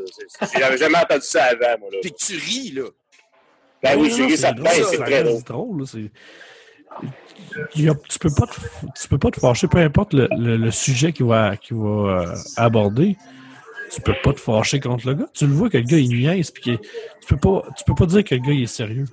J'avais 0.57 0.77
jamais 0.77 0.97
entendu 0.97 1.25
ça 1.25 1.45
avant, 1.45 1.79
moi. 1.79 1.89
Là. 1.91 1.97
Puis 2.01 2.13
tu 2.13 2.35
ris, 2.35 2.71
là. 2.75 2.83
Ben 3.81 3.97
oui, 3.99 4.11
ça 4.37 4.51
drôle, 4.53 4.67
ça 4.69 4.83
c'est 4.91 4.97
très 4.97 5.23
drôle. 5.23 5.43
drôle. 5.43 5.79
là, 5.81 5.85
c'est- 5.85 6.11
Il 7.75 7.83
y 7.85 7.89
a- 7.89 7.95
tu 8.09 8.19
peux 8.19 8.29
pas 8.35 8.45
te, 8.47 8.59
tu 9.01 9.07
peux 9.07 9.17
pas 9.17 9.31
te 9.31 9.39
fâcher, 9.39 9.67
peu 9.67 9.79
importe 9.79 10.13
le, 10.13 10.27
le- 10.37 10.57
le 10.57 10.71
sujet 10.71 11.11
qu'il 11.11 11.25
va, 11.25 11.51
va 11.71 11.77
euh, 11.77 12.35
aborder. 12.57 13.17
Tu 13.91 14.01
peux 14.01 14.15
pas 14.23 14.33
te 14.33 14.39
fâcher 14.39 14.79
contre 14.79 15.07
le 15.07 15.13
gars. 15.15 15.27
Tu 15.33 15.45
le 15.45 15.53
vois 15.53 15.69
que 15.69 15.77
le 15.77 15.83
gars 15.83 15.97
il 15.97 16.09
niaise, 16.17 16.51
puis 16.51 16.79
tu 16.79 17.27
peux 17.27 17.37
pas, 17.37 17.63
tu 17.77 17.83
peux 17.83 17.93
pas 17.95 18.05
dire 18.05 18.23
que 18.23 18.35
le 18.35 18.41
gars 18.41 18.53
il 18.53 18.63
est 18.63 18.67
sérieux. 18.67 19.05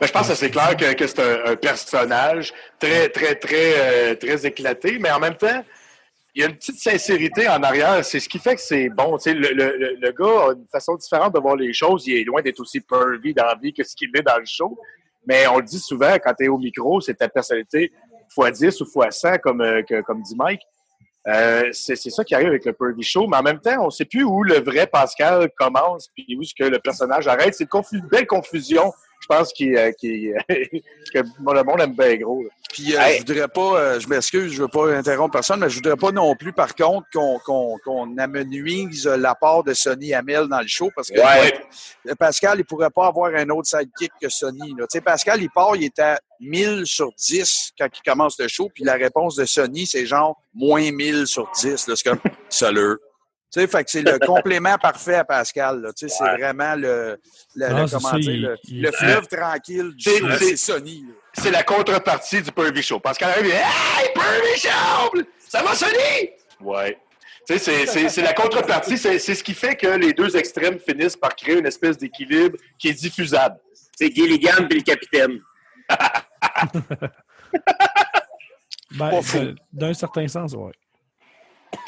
Ben, 0.00 0.06
je 0.06 0.12
pense 0.12 0.28
que 0.28 0.34
c'est 0.34 0.50
clair 0.50 0.76
que, 0.76 0.92
que 0.94 1.06
c'est 1.06 1.20
un, 1.20 1.52
un 1.52 1.56
personnage 1.56 2.52
très, 2.78 3.08
très, 3.10 3.34
très, 3.34 3.74
euh, 3.76 4.14
très 4.14 4.46
éclaté, 4.46 4.98
mais 4.98 5.10
en 5.10 5.20
même 5.20 5.36
temps, 5.36 5.64
il 6.34 6.42
y 6.42 6.44
a 6.44 6.48
une 6.48 6.56
petite 6.56 6.80
sincérité 6.80 7.48
en 7.48 7.62
arrière. 7.62 8.04
C'est 8.04 8.18
ce 8.18 8.28
qui 8.28 8.38
fait 8.38 8.56
que 8.56 8.60
c'est 8.60 8.88
bon. 8.88 9.16
Le, 9.24 9.32
le, 9.32 9.96
le- 10.00 10.12
gars 10.12 10.48
a 10.48 10.52
une 10.54 10.66
façon 10.70 10.96
différente 10.96 11.34
de 11.34 11.38
voir 11.40 11.54
les 11.56 11.72
choses. 11.72 12.06
Il 12.06 12.18
est 12.18 12.24
loin 12.24 12.42
d'être 12.42 12.60
aussi 12.60 12.80
pervy 12.80 13.32
dans 13.32 13.44
la 13.44 13.54
vie 13.54 13.72
que 13.72 13.84
ce 13.84 13.94
qu'il 13.94 14.10
est 14.16 14.22
dans 14.22 14.38
le 14.38 14.44
show. 14.44 14.76
Mais 15.26 15.46
on 15.46 15.58
le 15.58 15.62
dit 15.64 15.78
souvent, 15.78 16.12
quand 16.22 16.34
tu 16.34 16.44
es 16.44 16.48
au 16.48 16.58
micro, 16.58 17.00
c'est 17.00 17.14
ta 17.14 17.28
personnalité 17.28 17.92
x10 18.36 18.82
ou 18.82 18.84
x100, 18.84 19.38
comme, 19.40 19.60
euh, 19.60 19.82
comme 20.04 20.22
dit 20.22 20.34
Mike. 20.36 20.62
Euh, 21.26 21.70
c'est 21.72 21.96
ça 21.96 22.22
qui 22.22 22.34
arrive 22.34 22.48
avec 22.48 22.66
le 22.66 22.74
Pervy 22.74 23.02
Show, 23.02 23.26
mais 23.26 23.38
en 23.38 23.42
même 23.42 23.60
temps, 23.60 23.80
on 23.82 23.86
ne 23.86 23.90
sait 23.90 24.04
plus 24.04 24.24
où 24.24 24.42
le 24.42 24.60
vrai 24.60 24.86
Pascal 24.86 25.48
commence 25.56 26.08
puis 26.14 26.36
où 26.36 26.42
est-ce 26.42 26.52
que 26.54 26.68
le 26.68 26.78
personnage 26.78 27.26
arrête. 27.26 27.54
C'est 27.54 27.68
une 27.92 28.06
belle 28.08 28.26
confusion, 28.26 28.92
je 29.20 29.26
pense, 29.26 29.52
qui, 29.52 29.74
euh, 29.76 29.90
qui, 29.92 30.30
que 31.12 31.18
le 31.18 31.62
monde 31.64 31.80
aime 31.80 31.94
bien 31.94 32.16
gros. 32.16 32.42
là. 32.42 32.48
Puis 32.72 32.94
euh, 32.96 33.00
Hey. 33.00 33.14
je 33.20 33.26
voudrais 33.26 33.46
pas, 33.48 33.78
euh, 33.78 34.00
je 34.00 34.08
m'excuse, 34.08 34.52
je 34.52 34.62
veux 34.62 34.68
pas 34.68 34.92
interrompre 34.96 35.32
personne, 35.34 35.60
mais 35.60 35.70
je 35.70 35.76
voudrais 35.76 35.96
pas 35.96 36.10
non 36.10 36.34
plus, 36.34 36.52
par 36.52 36.74
contre, 36.74 37.06
qu'on 37.12 37.38
qu'on 37.38 37.78
qu'on 37.84 38.18
amenuise 38.18 39.06
l'apport 39.06 39.62
de 39.64 39.72
Sonny 39.74 40.12
Hamel 40.12 40.48
dans 40.48 40.60
le 40.60 40.66
show, 40.66 40.90
parce 40.94 41.08
que 41.08 41.18
Ouais. 41.20 41.54
euh, 42.08 42.14
Pascal, 42.18 42.58
il 42.58 42.64
pourrait 42.64 42.90
pas 42.90 43.06
avoir 43.06 43.32
un 43.34 43.48
autre 43.50 43.68
sidekick 43.68 44.10
que 44.20 44.28
Sonny. 44.28 44.74
là. 44.78 44.86
Tu 44.90 44.98
sais, 44.98 45.00
Pascal, 45.00 45.40
il 45.40 45.50
part, 45.50 45.76
il 45.76 45.84
est 45.84 45.98
à 46.00 46.18
1000 46.40 46.82
sur 46.84 47.10
10 47.16 47.72
quand 47.78 47.86
il 47.94 48.02
commence 48.10 48.38
le 48.40 48.48
show, 48.48 48.68
puis 48.74 48.82
la 48.84 48.94
réponse 48.94 49.36
de 49.36 49.44
Sonny, 49.44 49.86
c'est 49.86 50.04
genre 50.04 50.36
moins 50.52 50.90
1000 50.90 51.26
sur 51.28 51.48
10. 51.52 51.86
là. 51.86 51.94
C'est 51.96 52.08
comme 52.08 52.18
salut. 52.48 52.96
Tu 53.54 53.60
sais, 53.60 53.66
fait 53.68 53.84
que 53.84 53.90
c'est 53.92 54.02
le 54.02 54.18
complément 54.18 54.76
parfait 54.78 55.14
à 55.14 55.24
Pascal. 55.24 55.80
là. 55.80 55.92
Tu 55.92 56.08
sais, 56.08 56.14
c'est 56.18 56.24
vraiment 56.38 56.74
le, 56.74 57.20
le, 57.54 57.68
Non, 57.68 57.82
le- 57.82 57.86
c'est 57.86 57.96
comment 57.96 58.08
ça, 58.10 58.18
dire, 58.18 58.30
il- 58.32 58.42
le, 58.42 58.56
il- 58.64 58.82
le 58.82 58.90
fleuve 58.90 59.28
tranquille 59.28 59.92
du 59.94 60.02
C'est- 60.02 60.18
show, 60.18 60.26
c'est- 60.56 60.72
là. 60.82 61.08
C'est 61.34 61.50
la 61.52 61.62
contrepartie 61.62 62.42
du 62.42 62.50
Pervy 62.50 62.82
Show. 62.82 62.98
Pascal 62.98 63.30
arrive 63.30 63.46
et 63.46 63.50
dit 63.50 63.54
Hey, 63.54 64.08
Pervy 64.12 64.58
Show! 64.58 65.22
Ça 65.48 65.62
va 65.62 65.74
sonner? 65.74 66.34
Ouais. 66.60 66.98
Tu 67.46 67.52
sais, 67.54 67.58
c'est- 67.58 67.86
c'est 67.86 68.08
c'est 68.08 68.22
la 68.22 68.32
contrepartie, 68.32 68.98
c'est 68.98 69.18
c'est 69.20 69.34
ce 69.36 69.44
qui 69.44 69.54
fait 69.54 69.76
que 69.76 69.86
les 69.86 70.12
deux 70.12 70.36
extrêmes 70.36 70.78
finissent 70.80 71.16
par 71.16 71.36
créer 71.36 71.58
une 71.58 71.66
espèce 71.66 71.96
d'équilibre 71.96 72.56
qui 72.78 72.88
est 72.88 72.94
diffusable. 72.94 73.56
C'est 73.96 74.12
Gilligan 74.12 74.66
puis 74.68 74.78
le 74.78 74.84
capitaine. 74.84 75.40
Ben, 78.96 79.10
D'un 79.72 79.92
certain 79.94 80.26
sens, 80.28 80.54
oui. 80.56 80.70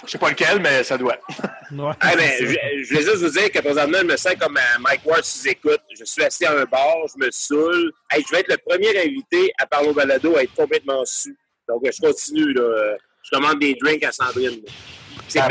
Je 0.05 0.11
sais 0.11 0.19
pas 0.19 0.31
lequel, 0.31 0.61
mais 0.61 0.83
ça 0.85 0.99
doit. 0.99 1.19
Ouais, 1.73 1.91
Ah, 2.01 2.15
ben, 2.15 2.31
je, 2.39 2.45
voulais 2.45 3.03
juste 3.03 3.17
vous 3.17 3.29
dire 3.31 3.51
que 3.51 3.59
présentement, 3.59 3.99
je 4.01 4.05
me 4.05 4.17
sens 4.17 4.35
comme 4.39 4.57
euh, 4.57 4.79
Mike 4.79 5.01
Ward 5.05 5.25
sous 5.25 5.49
écoute. 5.49 5.81
Je 5.99 6.05
suis 6.05 6.23
assis 6.23 6.45
à 6.47 6.53
un 6.53 6.65
bar, 6.65 6.95
je 7.13 7.25
me 7.25 7.29
saoule. 7.33 7.91
Hey, 8.09 8.25
je 8.25 8.33
vais 8.33 8.41
être 8.43 8.51
le 8.53 8.59
premier 8.59 8.97
invité 9.01 9.51
à 9.59 9.67
parler 9.67 9.89
au 9.89 9.93
balado 9.93 10.37
à 10.37 10.45
être 10.45 10.55
complètement 10.55 11.05
su. 11.05 11.37
Donc, 11.69 11.83
je 11.85 12.01
continue. 12.01 12.53
Là. 12.53 12.97
Je 13.25 13.31
commande 13.37 13.59
des 13.59 13.75
drinks 13.75 14.05
à 14.05 14.13
Sandrine. 14.13 14.61
C'est 15.27 15.41
Ah, 15.41 15.49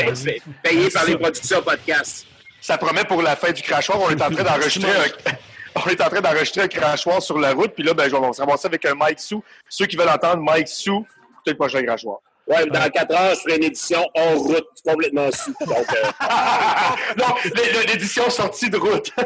payé 0.64 0.90
par 0.90 1.06
les 1.06 1.18
productions 1.18 1.62
podcast. 1.62 2.26
Ça 2.62 2.78
promet 2.78 3.04
pour 3.04 3.22
la 3.22 3.36
fin 3.36 3.52
du 3.52 3.62
crachoir. 3.62 4.00
On 4.00 4.10
est 4.10 4.22
en 4.22 4.30
train 4.32 4.44
d'enregistrer 4.44 4.90
un... 4.90 5.34
On 5.86 5.90
est 5.90 6.00
en 6.00 6.10
train 6.10 6.22
d'enregistrer 6.22 6.62
un 6.62 6.68
crachoir 6.70 7.22
sur 7.22 7.38
la 7.38 7.52
route, 7.52 7.74
puis 7.74 7.84
là, 7.84 7.94
ben, 7.94 8.10
on 8.16 8.22
va 8.22 8.32
se 8.32 8.40
ramasser 8.42 8.68
avec 8.68 8.86
un 8.86 8.96
Mike 8.96 9.20
Sou. 9.20 9.44
Ceux 9.68 9.86
qui 9.86 9.98
veulent 9.98 10.08
entendre 10.08 10.42
Mike 10.42 10.70
Sou, 10.70 11.06
écoutez 11.34 11.52
le 11.52 11.58
prochain 11.58 11.84
crachoir. 11.84 12.20
Ouais, 12.48 12.66
dans 12.68 12.90
4 12.90 13.12
heures, 13.12 13.36
je 13.36 13.40
ferai 13.42 13.56
une 13.58 13.64
édition 13.64 14.06
hors 14.16 14.38
route, 14.38 14.68
complètement 14.86 15.32
sous. 15.32 15.54
Donc, 15.66 15.86
euh, 15.94 16.12
non, 17.18 17.34
l'é- 17.56 17.72
l'é- 17.74 17.88
l'édition 17.94 18.30
sortie 18.30 18.70
de 18.70 18.78
route. 18.78 19.12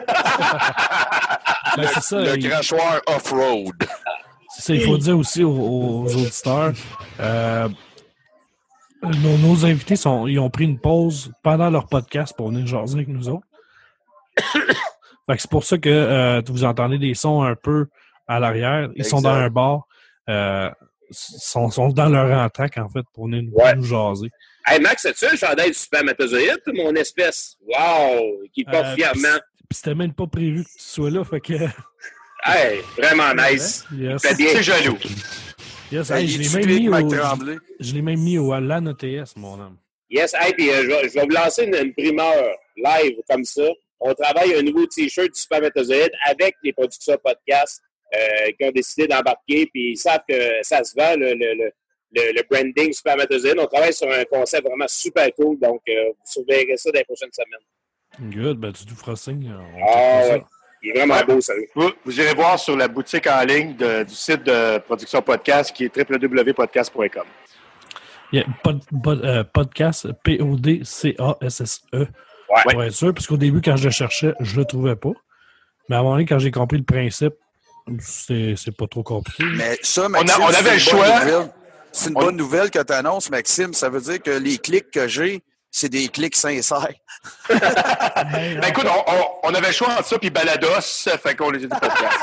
Ben, 1.77 1.87
ça, 2.01 2.19
Le 2.19 2.37
il- 2.37 2.49
crachoir 2.49 2.99
off-road. 3.07 3.75
c'est 4.55 4.61
ça, 4.63 4.73
il 4.73 4.81
faut 4.81 4.97
dire 4.97 5.17
aussi 5.17 5.43
aux, 5.43 5.51
aux 5.51 6.05
auditeurs. 6.15 6.73
euh, 7.19 7.69
nos, 9.03 9.37
nos 9.37 9.65
invités 9.65 9.95
sont, 9.95 10.27
ils 10.27 10.39
ont 10.39 10.49
pris 10.49 10.65
une 10.65 10.79
pause 10.79 11.31
pendant 11.43 11.69
leur 11.69 11.87
podcast 11.87 12.33
pour 12.35 12.49
venir 12.49 12.65
jaser 12.67 12.95
avec 12.95 13.07
nous 13.07 13.29
autres. 13.29 13.45
Fait 14.53 15.35
que 15.35 15.41
c'est 15.41 15.51
pour 15.51 15.63
ça 15.63 15.77
que 15.77 15.89
euh, 15.89 16.41
vous 16.47 16.63
entendez 16.65 16.97
des 16.97 17.13
sons 17.13 17.43
un 17.43 17.55
peu 17.55 17.87
à 18.27 18.39
l'arrière. 18.39 18.89
Ils 18.95 19.05
sont 19.05 19.21
dans 19.21 19.29
un 19.29 19.49
bar. 19.49 19.81
Euh, 20.27 20.69
sont, 21.11 21.69
sont 21.69 21.89
dans 21.89 22.09
leur 22.09 22.37
entraque, 22.43 22.77
en 22.77 22.89
fait, 22.89 23.03
pour 23.13 23.25
venir 23.25 23.43
nous, 23.43 23.53
Ouais. 23.53 23.75
nous 23.75 23.83
jaser. 23.83 24.29
hey, 24.67 24.79
Max, 24.79 25.05
as-tu 25.05 25.25
un 25.25 25.35
chandail 25.35 25.69
du 25.69 25.77
spermatozoïde, 25.77 26.61
mon 26.73 26.93
espèce? 26.95 27.55
Wow! 27.61 28.43
Qui 28.53 28.63
porte 28.63 28.85
Euh, 28.85 28.95
fièrement. 28.95 29.37
Puis 29.69 29.77
c'était 29.77 29.95
même 29.95 30.13
pas 30.13 30.27
prévu 30.27 30.63
que 30.63 30.69
tu 30.69 30.75
sois 30.83 31.09
là, 31.11 31.23
fait 31.23 31.39
que... 31.41 31.53
Hey, 32.45 32.79
vraiment 32.97 33.33
nice. 33.35 33.85
Yes. 33.93 34.21
Fait 34.21 34.35
bien. 34.35 34.47
C'est 34.53 34.63
jaloux. 34.63 34.97
Yes, 35.91 36.09
Hey, 36.11 36.27
je 36.27 36.37
l'ai 36.37 36.49
même 36.49 36.61
typique, 36.61 36.79
mis 36.81 36.87
Mike 36.89 37.05
au, 37.07 37.15
Tremblay. 37.15 37.57
je 37.79 37.93
l'ai 37.93 38.01
même 38.01 38.19
mis 38.19 38.37
au 38.37 38.57
LAN 38.59 38.85
ETS, 38.87 39.35
mon 39.35 39.59
homme. 39.59 39.77
Yes, 40.09 40.33
hey, 40.39 40.53
puis 40.53 40.69
euh, 40.69 40.83
je, 40.83 40.87
vais- 40.87 41.09
je 41.09 41.13
vais 41.15 41.21
vous 41.23 41.29
lancer 41.29 41.63
une, 41.65 41.75
une 41.75 41.93
primeur 41.93 42.33
live 42.77 43.17
comme 43.29 43.43
ça. 43.43 43.63
On 43.99 44.13
travaille 44.13 44.55
un 44.55 44.61
nouveau 44.61 44.85
T-shirt 44.85 45.27
du 45.33 45.39
spermatozoïde 45.39 46.11
avec 46.29 46.55
les 46.63 46.71
productions 46.73 47.17
podcast 47.23 47.81
euh, 48.15 48.51
qui 48.57 48.65
ont 48.65 48.71
décidé 48.71 49.07
d'embarquer, 49.07 49.67
puis 49.73 49.91
ils 49.91 49.97
savent 49.97 50.23
que 50.27 50.35
ça 50.63 50.83
se 50.83 50.95
vend, 50.95 51.15
le, 51.17 51.33
le, 51.33 51.53
le, 51.55 51.71
le, 52.11 52.41
branding 52.49 52.91
spermatozoïde. 52.93 53.57
On 53.59 53.65
travaille 53.67 53.93
sur 53.93 54.09
un 54.09 54.23
concept 54.25 54.67
vraiment 54.67 54.87
super 54.87 55.29
cool, 55.35 55.59
donc 55.59 55.81
euh, 55.89 56.09
vous 56.09 56.15
surveillerez 56.25 56.77
ça 56.77 56.91
dans 56.91 56.99
les 56.99 57.05
prochaines 57.05 57.29
semaines. 57.31 58.31
Good, 58.33 58.57
ben 58.57 58.71
tu 58.73 58.83
nous 58.89 58.95
feras 58.95 59.15
signe. 59.15 59.53
On 59.55 59.83
Ah, 59.87 60.23
ça. 60.23 60.33
ouais. 60.33 60.43
Il 60.81 60.89
est 60.91 60.93
vraiment 61.05 61.21
beau, 61.27 61.41
sérieux. 61.41 61.67
Vous, 61.75 61.91
vous 62.05 62.19
irez 62.21 62.33
voir 62.33 62.57
sur 62.57 62.75
la 62.77 62.87
boutique 62.87 63.27
en 63.27 63.43
ligne 63.43 63.75
de- 63.75 64.03
du 64.03 64.13
site 64.15 64.43
de 64.43 64.77
production 64.79 65.21
podcast 65.21 65.75
qui 65.75 65.83
est 65.85 65.95
www.podcast.com. 65.95 67.25
Il 68.31 68.39
y 68.39 68.41
a 68.41 68.45
pod- 68.63 68.81
pod- 69.03 69.25
euh, 69.25 69.43
podcast, 69.43 70.07
P-O-D-C-A-S-S-E. 70.23 71.97
Ouais. 71.99 72.05
Pour 72.71 72.83
être 72.83 72.93
sûr, 72.93 73.13
parce 73.13 73.27
qu'au 73.27 73.37
début, 73.37 73.61
quand 73.61 73.75
je 73.75 73.85
le 73.85 73.91
cherchais, 73.91 74.33
je 74.39 74.57
le 74.57 74.65
trouvais 74.65 74.95
pas. 74.95 75.11
Mais 75.87 75.95
à 75.95 75.99
un 75.99 76.01
moment 76.03 76.15
donné, 76.15 76.25
quand 76.25 76.39
j'ai 76.39 76.51
compris 76.51 76.77
le 76.77 76.83
principe, 76.83 77.33
c'est 77.99 78.53
c'est 78.57 78.75
pas 78.75 78.87
trop 78.87 79.03
compliqué. 79.03 79.43
Mais 79.55 79.79
ça, 79.81 80.07
Maxime, 80.09 80.41
on 80.41 80.47
avait 80.47 80.79
c'est 80.79 80.91
le 80.91 80.97
une 80.97 81.01
bonne 81.01 81.07
choix. 81.07 81.19
nouvelle. 81.25 81.51
C'est 81.91 82.09
une 82.09 82.17
On- 82.17 82.21
bonne 82.21 82.35
nouvelle 82.37 82.69
que 82.71 82.79
tu 82.83 82.93
annonces, 82.93 83.29
Maxime. 83.31 83.73
Ça 83.73 83.89
veut 83.89 84.01
dire 84.01 84.21
que 84.21 84.31
les 84.31 84.57
clics 84.59 84.91
que 84.91 85.07
j'ai, 85.07 85.41
c'est 85.71 85.89
des 85.89 86.07
clics 86.09 86.35
sincères. 86.35 86.87
Ben, 87.49 88.59
Ben 88.61 88.67
écoute, 88.69 88.85
on, 88.87 89.11
on- 89.11 89.27
on 89.49 89.53
avait 89.53 89.67
le 89.67 89.73
choix 89.73 89.89
entre 89.89 90.05
ça 90.05 90.17
et 90.21 90.29
Balados, 90.29 90.81
fait 91.21 91.35
qu'on 91.35 91.49
les 91.51 91.65
a 91.65 91.67
dit 91.67 91.79
podcast. 91.79 92.17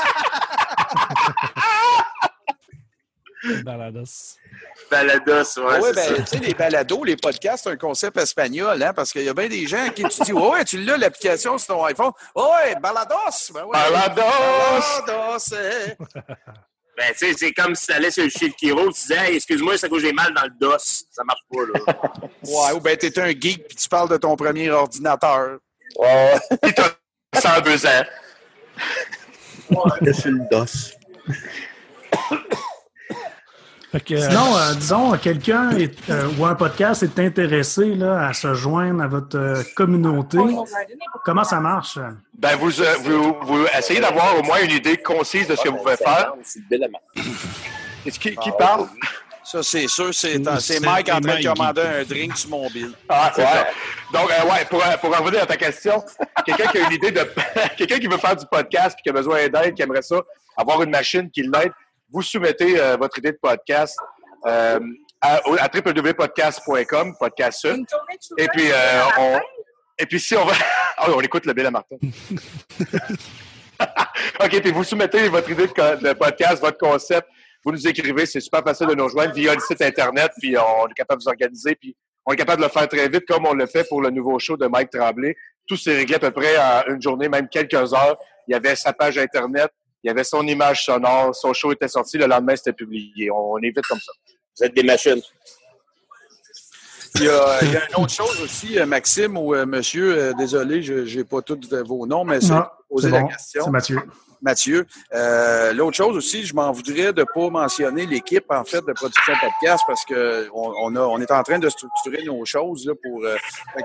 balados. 3.63 4.35
Balados, 4.89 5.57
ouais, 5.57 5.79
oui, 5.81 5.89
c'est 5.93 6.13
ben, 6.13 6.23
tu 6.23 6.25
sais, 6.25 6.37
les 6.39 6.53
balados, 6.53 7.03
les 7.03 7.17
podcasts, 7.17 7.65
c'est 7.65 7.71
un 7.71 7.77
concept 7.77 8.17
espagnol, 8.17 8.81
hein, 8.81 8.93
parce 8.93 9.11
qu'il 9.11 9.23
y 9.23 9.29
a 9.29 9.33
bien 9.33 9.49
des 9.49 9.67
gens 9.67 9.85
à 9.85 9.89
qui 9.89 10.03
tu 10.03 10.21
dis, 10.21 10.33
ouais, 10.33 10.63
tu 10.63 10.77
l'as, 10.81 10.97
l'application 10.97 11.57
sur 11.57 11.75
ton 11.75 11.83
iPhone. 11.85 12.11
Ouais, 12.35 12.75
balados! 12.81 13.51
Ben 13.53 13.65
ouais. 13.65 13.77
Balados! 13.77 15.05
Balados! 15.05 15.53
eh. 15.53 16.19
Ben, 16.97 17.11
tu 17.11 17.27
sais, 17.27 17.33
c'est 17.37 17.51
comme 17.53 17.75
si 17.75 17.85
tu 17.85 17.93
allais 17.93 18.09
sur 18.09 18.23
le 18.23 18.29
chez 18.31 18.47
le 18.47 18.53
Kiro, 18.53 18.91
tu 18.91 19.01
disais, 19.01 19.17
hey, 19.29 19.35
excuse-moi, 19.35 19.77
c'est 19.77 19.87
que 19.87 19.99
j'ai 19.99 20.11
mal 20.11 20.33
dans 20.33 20.45
le 20.45 20.51
dos. 20.59 20.73
Ça 20.79 21.23
marche 21.23 21.41
pas, 21.51 21.61
là. 21.71 21.79
Ouais, 22.43 22.71
ou 22.73 22.79
ben, 22.79 22.97
t'es 22.97 23.19
un 23.19 23.27
geek 23.27 23.67
puis 23.67 23.77
tu 23.77 23.87
parles 23.87 24.09
de 24.09 24.17
ton 24.17 24.35
premier 24.35 24.71
ordinateur. 24.71 25.59
ouais. 25.99 26.39
Puis 26.63 26.73
t'as 26.73 27.39
102 27.39 27.85
ans. 27.85 28.03
sur 30.11 30.31
le 30.31 30.49
dos. 30.49 30.65
Que, 33.93 34.15
euh, 34.15 34.29
Sinon, 34.29 34.57
euh, 34.57 34.73
disons, 34.73 35.17
quelqu'un 35.17 35.69
euh, 36.09 36.27
ou 36.37 36.45
un 36.45 36.55
podcast 36.55 37.03
est 37.03 37.19
intéressé 37.19 37.95
là, 37.95 38.27
à 38.27 38.33
se 38.33 38.53
joindre 38.53 39.01
à 39.01 39.07
votre 39.07 39.37
euh, 39.37 39.63
communauté. 39.75 40.37
Comment 41.23 41.45
ça 41.45 41.61
marche? 41.61 41.97
Ben 42.37 42.57
vous, 42.57 42.81
euh, 42.81 42.95
vous, 43.01 43.37
vous 43.43 43.65
essayez 43.77 44.01
d'avoir 44.01 44.37
au 44.37 44.43
moins 44.43 44.61
une 44.61 44.71
idée 44.71 44.97
concise 44.97 45.47
de 45.47 45.55
ce 45.55 45.63
que 45.63 45.69
vous 45.69 45.77
pouvez 45.77 45.95
faire. 45.95 46.33
Est-ce 48.05 48.19
qui, 48.19 48.35
qui 48.35 48.51
parle? 48.59 48.87
Ça, 49.41 49.63
c'est 49.63 49.87
sûr, 49.87 50.13
c'est 50.13 50.37
Mike 50.81 51.07
en 51.07 51.21
train 51.21 51.39
de 51.39 51.47
commander 51.47 51.81
un 51.81 52.03
drink 52.03 52.37
sur 52.37 52.49
mon 52.49 52.69
bill. 52.69 52.91
Ah, 53.07 53.31
c'est 53.33 53.43
ça. 53.43 53.67
Donc, 54.13 54.29
euh, 54.29 54.51
ouais, 54.51 54.65
pour, 54.69 54.83
pour 54.99 55.17
en 55.17 55.23
revenir 55.23 55.43
à 55.43 55.45
ta 55.45 55.55
question, 55.55 56.03
quelqu'un 56.45 56.67
qui 56.67 56.77
a 56.79 56.81
une 56.87 56.91
idée 56.91 57.11
de. 57.11 57.21
quelqu'un 57.77 57.99
qui 57.99 58.07
veut 58.07 58.17
faire 58.17 58.35
du 58.35 58.45
podcast 58.45 58.97
et 58.99 59.01
qui 59.01 59.09
a 59.09 59.13
besoin 59.13 59.47
d'aide, 59.47 59.73
qui 59.73 59.81
aimerait 59.81 60.01
ça, 60.01 60.17
avoir 60.57 60.83
une 60.83 60.89
machine 60.89 61.31
qui 61.31 61.43
l'aide, 61.43 61.71
vous 62.11 62.21
soumettez 62.21 62.79
euh, 62.79 62.97
votre 62.97 63.17
idée 63.17 63.31
de 63.31 63.39
podcast 63.41 63.97
euh, 64.45 64.79
à, 65.21 65.35
à 65.37 65.69
www.podcast.com, 65.73 67.15
podcast 67.19 67.59
ça. 67.61 67.75
Et 68.37 68.47
puis, 68.49 68.71
euh, 68.71 69.01
on, 69.17 69.39
et 69.97 70.05
puis 70.05 70.19
si 70.19 70.35
on 70.35 70.45
va. 70.45 70.53
Oui, 71.07 71.13
on 71.15 71.21
écoute 71.21 71.45
le 71.45 71.53
Bill 71.53 71.67
à 71.67 71.69
Martin. 71.69 71.95
OK, 74.43 74.61
puis 74.61 74.71
vous 74.71 74.83
soumettez 74.83 75.29
votre 75.29 75.47
idée 75.51 75.67
de 75.67 76.13
podcast, 76.13 76.59
votre 76.59 76.79
concept, 76.79 77.27
vous 77.63 77.71
nous 77.71 77.87
écrivez, 77.87 78.25
c'est 78.25 78.39
super 78.39 78.63
facile 78.63 78.87
de 78.87 78.95
nous 78.95 79.03
rejoindre 79.03 79.31
via 79.31 79.53
le 79.53 79.59
site 79.59 79.79
Internet, 79.83 80.31
puis 80.39 80.57
on 80.57 80.87
est 80.87 80.93
capable 80.95 81.19
de 81.21 81.25
vous 81.25 81.29
organiser, 81.29 81.75
puis 81.75 81.95
on 82.25 82.33
est 82.33 82.35
capable 82.35 82.63
de 82.63 82.67
le 82.67 82.71
faire 82.71 82.87
très 82.87 83.07
vite, 83.09 83.25
comme 83.27 83.45
on 83.45 83.53
le 83.53 83.67
fait 83.67 83.87
pour 83.87 84.01
le 84.01 84.09
nouveau 84.09 84.39
show 84.39 84.57
de 84.57 84.65
Mike 84.65 84.89
Tremblay. 84.89 85.35
Tout 85.67 85.77
s'est 85.77 85.95
réglé 85.95 86.15
à 86.15 86.19
peu 86.19 86.31
près 86.31 86.57
en 86.57 86.93
une 86.93 87.01
journée, 87.01 87.29
même 87.29 87.47
quelques 87.47 87.93
heures. 87.93 88.17
Il 88.47 88.53
y 88.53 88.55
avait 88.55 88.75
sa 88.75 88.93
page 88.93 89.19
Internet, 89.19 89.69
il 90.03 90.07
y 90.07 90.09
avait 90.09 90.23
son 90.23 90.45
image 90.45 90.85
sonore, 90.85 91.35
son 91.35 91.53
show 91.53 91.71
était 91.71 91.87
sorti, 91.87 92.17
le 92.17 92.27
lendemain, 92.27 92.55
c'était 92.55 92.73
publié. 92.73 93.29
On 93.31 93.57
est 93.57 93.67
vite 93.67 93.85
comme 93.89 93.99
ça. 93.99 94.11
Vous 94.57 94.65
êtes 94.65 94.73
des 94.75 94.83
machines. 94.83 95.21
Il 97.15 97.23
y, 97.23 97.29
a, 97.29 97.63
il 97.63 97.71
y 97.71 97.77
a 97.77 97.87
une 97.89 98.03
autre 98.03 98.13
chose 98.13 98.41
aussi, 98.41 98.77
euh, 98.77 98.85
Maxime 98.85 99.37
ou 99.37 99.55
euh, 99.55 99.65
monsieur, 99.65 100.15
euh, 100.15 100.33
désolé, 100.33 100.83
je 100.83 101.17
n'ai 101.17 101.23
pas 101.23 101.41
tous 101.41 101.59
euh, 101.73 101.81
vos 101.81 102.05
noms, 102.05 102.23
mais 102.23 102.37
Non, 102.39 102.65
poser 102.87 103.09
la 103.09 103.23
question. 103.23 103.63
C'est 103.63 103.71
Mathieu. 103.71 103.99
Mathieu. 104.41 104.85
Euh, 105.13 105.73
L'autre 105.73 105.97
chose 105.97 106.15
aussi, 106.15 106.45
je 106.45 106.53
m'en 106.53 106.71
voudrais 106.71 107.13
de 107.13 107.21
ne 107.21 107.25
pas 107.25 107.49
mentionner 107.49 108.05
l'équipe 108.05 108.45
en 108.49 108.63
fait 108.63 108.85
de 108.85 108.93
production 108.93 109.33
podcast 109.39 109.83
parce 109.87 110.05
que 110.05 110.47
on, 110.53 111.21
est 111.21 111.31
en 111.31 111.43
train 111.43 111.59
de 111.59 111.69
structurer 111.69 112.23
nos 112.23 112.43
choses 112.45 112.85
là, 112.85 112.93
pour. 113.01 113.23
Euh, 113.25 113.35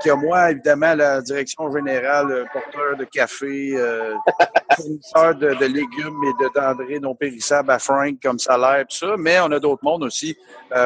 qu'il 0.01 0.09
y 0.09 0.11
a 0.11 0.17
moi, 0.17 0.51
évidemment, 0.51 0.95
la 0.95 1.21
direction 1.21 1.71
générale, 1.73 2.31
euh, 2.31 2.45
porteur 2.53 2.97
de 2.97 3.05
café, 3.05 3.77
fournisseur 4.77 5.35
de, 5.35 5.65
légumes 5.65 6.21
et 6.25 6.43
de 6.43 6.51
denrées 6.55 7.01
non 7.01 7.15
périssables 7.15 7.71
à 7.71 7.79
Frank 7.79 8.17
comme 8.23 8.39
salaire, 8.39 8.85
tout 8.89 8.97
ça. 8.97 9.15
Mais 9.19 9.39
on 9.41 9.51
a 9.53 9.61
d'autres 9.61 9.85
mondes 9.85 10.05
aussi. 10.05 10.37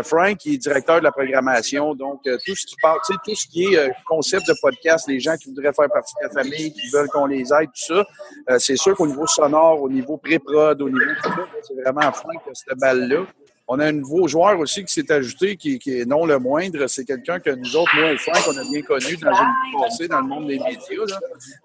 Frank, 0.02 0.44
est 0.46 0.58
directeur 0.58 0.98
de 0.98 1.04
la 1.04 1.12
programmation, 1.12 1.94
donc 1.94 2.22
tout 2.24 2.56
ce 2.56 2.66
qui 2.66 2.76
parle, 2.82 2.98
tout 3.06 3.34
ce 3.34 3.46
qui 3.46 3.74
est 3.74 3.90
concept 4.06 4.46
de 4.48 4.54
podcast, 4.60 5.06
les 5.08 5.20
gens 5.20 5.36
qui 5.36 5.48
voudraient 5.48 5.72
faire 5.72 5.88
partie 5.88 6.14
de 6.20 6.26
la 6.26 6.42
famille, 6.42 6.72
qui 6.72 6.88
veulent 6.90 7.08
qu'on 7.08 7.26
les 7.26 7.52
aide, 7.52 7.68
tout 7.68 7.94
ça. 7.94 8.58
C'est 8.58 8.76
sûr 8.76 8.96
qu'au 8.96 9.06
niveau 9.06 9.26
sonore, 9.26 9.55
au 9.62 9.88
niveau 9.88 10.16
pré-prod, 10.16 10.80
au 10.82 10.88
niveau 10.88 11.04
tout 11.22 11.30
ça, 11.30 11.46
c'est 11.62 11.74
vraiment 11.74 12.12
Frank 12.12 12.42
qui 12.42 12.50
a 12.50 12.54
cette 12.54 12.78
balle-là. 12.78 13.26
On 13.68 13.80
a 13.80 13.86
un 13.86 13.92
nouveau 13.92 14.28
joueur 14.28 14.60
aussi 14.60 14.84
qui 14.84 14.94
s'est 14.94 15.10
ajouté, 15.10 15.56
qui, 15.56 15.80
qui, 15.80 15.98
est 15.98 16.04
non 16.04 16.24
le 16.24 16.38
moindre. 16.38 16.86
C'est 16.86 17.04
quelqu'un 17.04 17.40
que 17.40 17.50
nous 17.50 17.76
autres, 17.76 17.90
moi 17.96 18.12
et 18.12 18.16
Frank, 18.16 18.38
on 18.46 18.56
a 18.56 18.62
bien 18.62 18.82
connu 18.82 19.16
dans 19.16 19.32
une 19.32 19.54
vie 19.64 19.82
passée 19.82 20.08
dans 20.08 20.20
le 20.20 20.28
monde 20.28 20.46
des 20.46 20.58
médias, 20.60 21.04
là, 21.08 21.20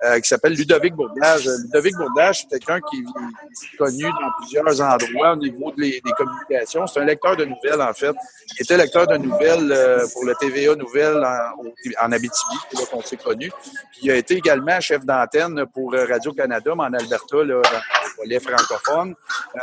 euh, 0.06 0.20
qui 0.20 0.28
s'appelle 0.28 0.54
Ludovic 0.54 0.96
Bourdage. 0.96 1.48
Ludovic 1.64 1.96
Bourdage, 1.96 2.42
c'est 2.42 2.50
quelqu'un 2.50 2.80
qui 2.90 3.02
est 3.02 3.78
connu 3.78 4.04
dans 4.04 4.32
plusieurs 4.40 4.82
endroits 4.82 5.34
au 5.34 5.36
niveau 5.36 5.72
des 5.78 6.02
communications. 6.18 6.88
C'est 6.88 7.02
un 7.02 7.06
lecteur 7.06 7.38
de 7.38 7.46
nouvelles, 7.46 7.82
en 7.82 7.94
fait. 7.94 8.16
Il 8.58 8.64
était 8.64 8.78
lecteur 8.78 9.06
de 9.06 9.18
nouvelles 9.18 9.72
euh, 9.72 10.06
pour 10.12 10.26
le 10.26 10.34
TVA 10.40 10.76
Nouvelles 10.76 11.24
en, 11.24 12.06
en 12.06 12.12
Abitibi, 12.12 12.56
là 12.74 12.82
qu'on 12.92 13.02
s'est 13.02 13.18
connu. 13.18 13.52
Puis 13.92 14.02
il 14.04 14.12
a 14.12 14.16
été 14.16 14.36
également 14.36 14.80
chef 14.80 15.06
d'antenne 15.06 15.66
pour 15.72 15.94
Radio-Canada, 15.94 16.74
mais 16.76 16.84
en 16.84 16.94
Alberta, 16.94 17.44
là, 17.44 17.62
dans 17.62 18.24
les 18.26 18.40
francophones. 18.40 19.14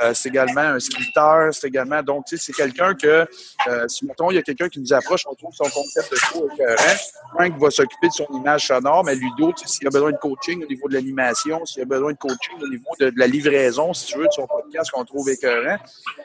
Euh, 0.03 0.13
c'est 0.15 0.29
également 0.29 0.61
un 0.61 0.81
scripteur, 0.81 1.53
c'est 1.53 1.67
également... 1.67 2.03
Donc, 2.03 2.28
c'est 2.37 2.53
quelqu'un 2.53 2.95
que, 2.95 3.27
euh, 3.69 3.89
si, 3.89 4.07
mettons, 4.07 4.31
il 4.31 4.35
y 4.35 4.39
a 4.39 4.43
quelqu'un 4.43 4.69
qui 4.69 4.81
nous 4.81 4.93
approche, 4.93 5.23
on 5.27 5.35
trouve 5.35 5.53
son 5.53 5.69
concept 5.71 6.11
de 6.11 6.17
show 6.17 6.49
écœurant, 6.53 6.97
Frank 7.35 7.59
va 7.59 7.71
s'occuper 7.71 8.09
de 8.09 8.13
son 8.13 8.27
image 8.33 8.67
sonore, 8.67 9.05
mais 9.05 9.15
Ludo, 9.15 9.53
tu 9.53 9.67
s'il 9.67 9.87
a 9.87 9.91
besoin 9.91 10.13
de 10.13 10.19
coaching 10.19 10.63
au 10.63 10.67
niveau 10.67 10.89
de 10.89 10.95
l'animation, 10.95 11.65
s'il 11.65 11.83
a 11.83 11.87
besoin 11.87 12.13
de 12.13 12.19
coaching 12.19 12.57
au 12.61 12.69
niveau 12.69 12.91
de, 13.01 13.11
de, 13.11 13.19
la 13.19 13.27
livraison, 13.27 13.93
si 13.95 14.07
tu 14.07 14.19
veux, 14.19 14.27
de 14.27 14.33
son 14.33 14.47
podcast 14.47 14.91
qu'on 14.91 15.05
trouve 15.05 15.29
écœurant, 15.29 15.79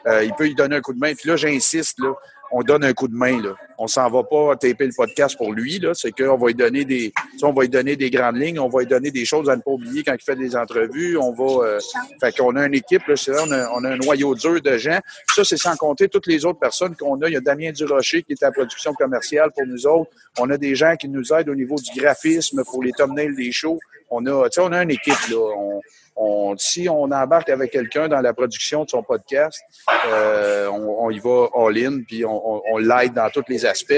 euh, 0.07 0.23
il 0.23 0.33
peut 0.33 0.47
y 0.47 0.55
donner 0.55 0.77
un 0.77 0.81
coup 0.81 0.93
de 0.93 0.99
main. 0.99 1.13
Puis 1.13 1.29
là, 1.29 1.35
j'insiste, 1.35 1.99
là, 1.99 2.13
on 2.53 2.61
donne 2.61 2.83
un 2.83 2.93
coup 2.93 3.07
de 3.07 3.15
main. 3.15 3.41
Là. 3.41 3.55
On 3.79 3.87
s'en 3.87 4.09
va 4.09 4.23
pas 4.23 4.55
taper 4.55 4.85
le 4.85 4.93
podcast 4.95 5.35
pour 5.35 5.51
lui. 5.51 5.83
C'est 5.93 6.11
qu'on 6.11 6.37
va 6.37 6.47
lui 6.47 6.53
donner 6.53 6.85
des. 6.85 7.11
On 7.41 7.51
va 7.51 7.63
lui 7.63 7.69
donner 7.69 7.95
des 7.95 8.11
grandes 8.11 8.37
lignes, 8.37 8.59
on 8.59 8.69
va 8.69 8.81
lui 8.81 8.87
donner 8.87 9.09
des 9.11 9.25
choses 9.25 9.49
à 9.49 9.55
ne 9.55 9.61
pas 9.61 9.71
oublier 9.71 10.03
quand 10.03 10.13
il 10.13 10.23
fait 10.23 10.35
des 10.35 10.55
entrevues. 10.55 11.17
On 11.17 11.33
va. 11.33 11.65
Euh, 11.65 11.79
fait 12.21 12.37
qu'on 12.37 12.55
a 12.55 12.67
une 12.67 12.75
équipe, 12.75 13.05
là, 13.07 13.15
on, 13.43 13.51
a, 13.51 13.69
on 13.71 13.83
a 13.83 13.89
un 13.89 13.97
noyau 13.97 14.35
dur 14.35 14.61
de 14.61 14.77
gens. 14.77 14.99
Ça, 15.33 15.43
c'est 15.43 15.57
sans 15.57 15.75
compter 15.75 16.07
toutes 16.07 16.27
les 16.27 16.45
autres 16.45 16.59
personnes 16.59 16.95
qu'on 16.95 17.19
a. 17.21 17.27
Il 17.27 17.33
y 17.33 17.37
a 17.37 17.41
Damien 17.41 17.71
Durocher 17.71 18.21
qui 18.21 18.33
est 18.33 18.43
à 18.43 18.51
production 18.51 18.93
commerciale 18.93 19.49
pour 19.51 19.65
nous 19.65 19.87
autres. 19.87 20.11
On 20.39 20.49
a 20.51 20.57
des 20.57 20.75
gens 20.75 20.95
qui 20.95 21.09
nous 21.09 21.33
aident 21.33 21.49
au 21.49 21.55
niveau 21.55 21.75
du 21.75 21.99
graphisme 21.99 22.63
pour 22.63 22.83
les 22.83 22.91
thumbnails 22.91 23.35
des 23.35 23.51
shows. 23.51 23.79
On 24.11 24.23
a, 24.27 24.47
on 24.59 24.71
a 24.71 24.83
une 24.83 24.91
équipe, 24.91 25.27
là. 25.31 25.37
On, 26.15 26.55
si 26.57 26.87
on 26.89 27.03
embarque 27.03 27.49
avec 27.49 27.71
quelqu'un 27.71 28.07
dans 28.07 28.21
la 28.21 28.33
production 28.33 28.83
de 28.83 28.89
son 28.89 29.03
podcast, 29.03 29.61
euh, 30.07 30.67
on, 30.67 31.05
on, 31.05 31.09
y 31.09 31.19
va 31.19 31.47
all-in, 31.55 32.01
puis 32.07 32.25
on, 32.25 32.61
on 32.71 32.77
l'aide 32.77 33.13
dans 33.13 33.29
tous 33.29 33.43
les 33.47 33.65
aspects, 33.65 33.93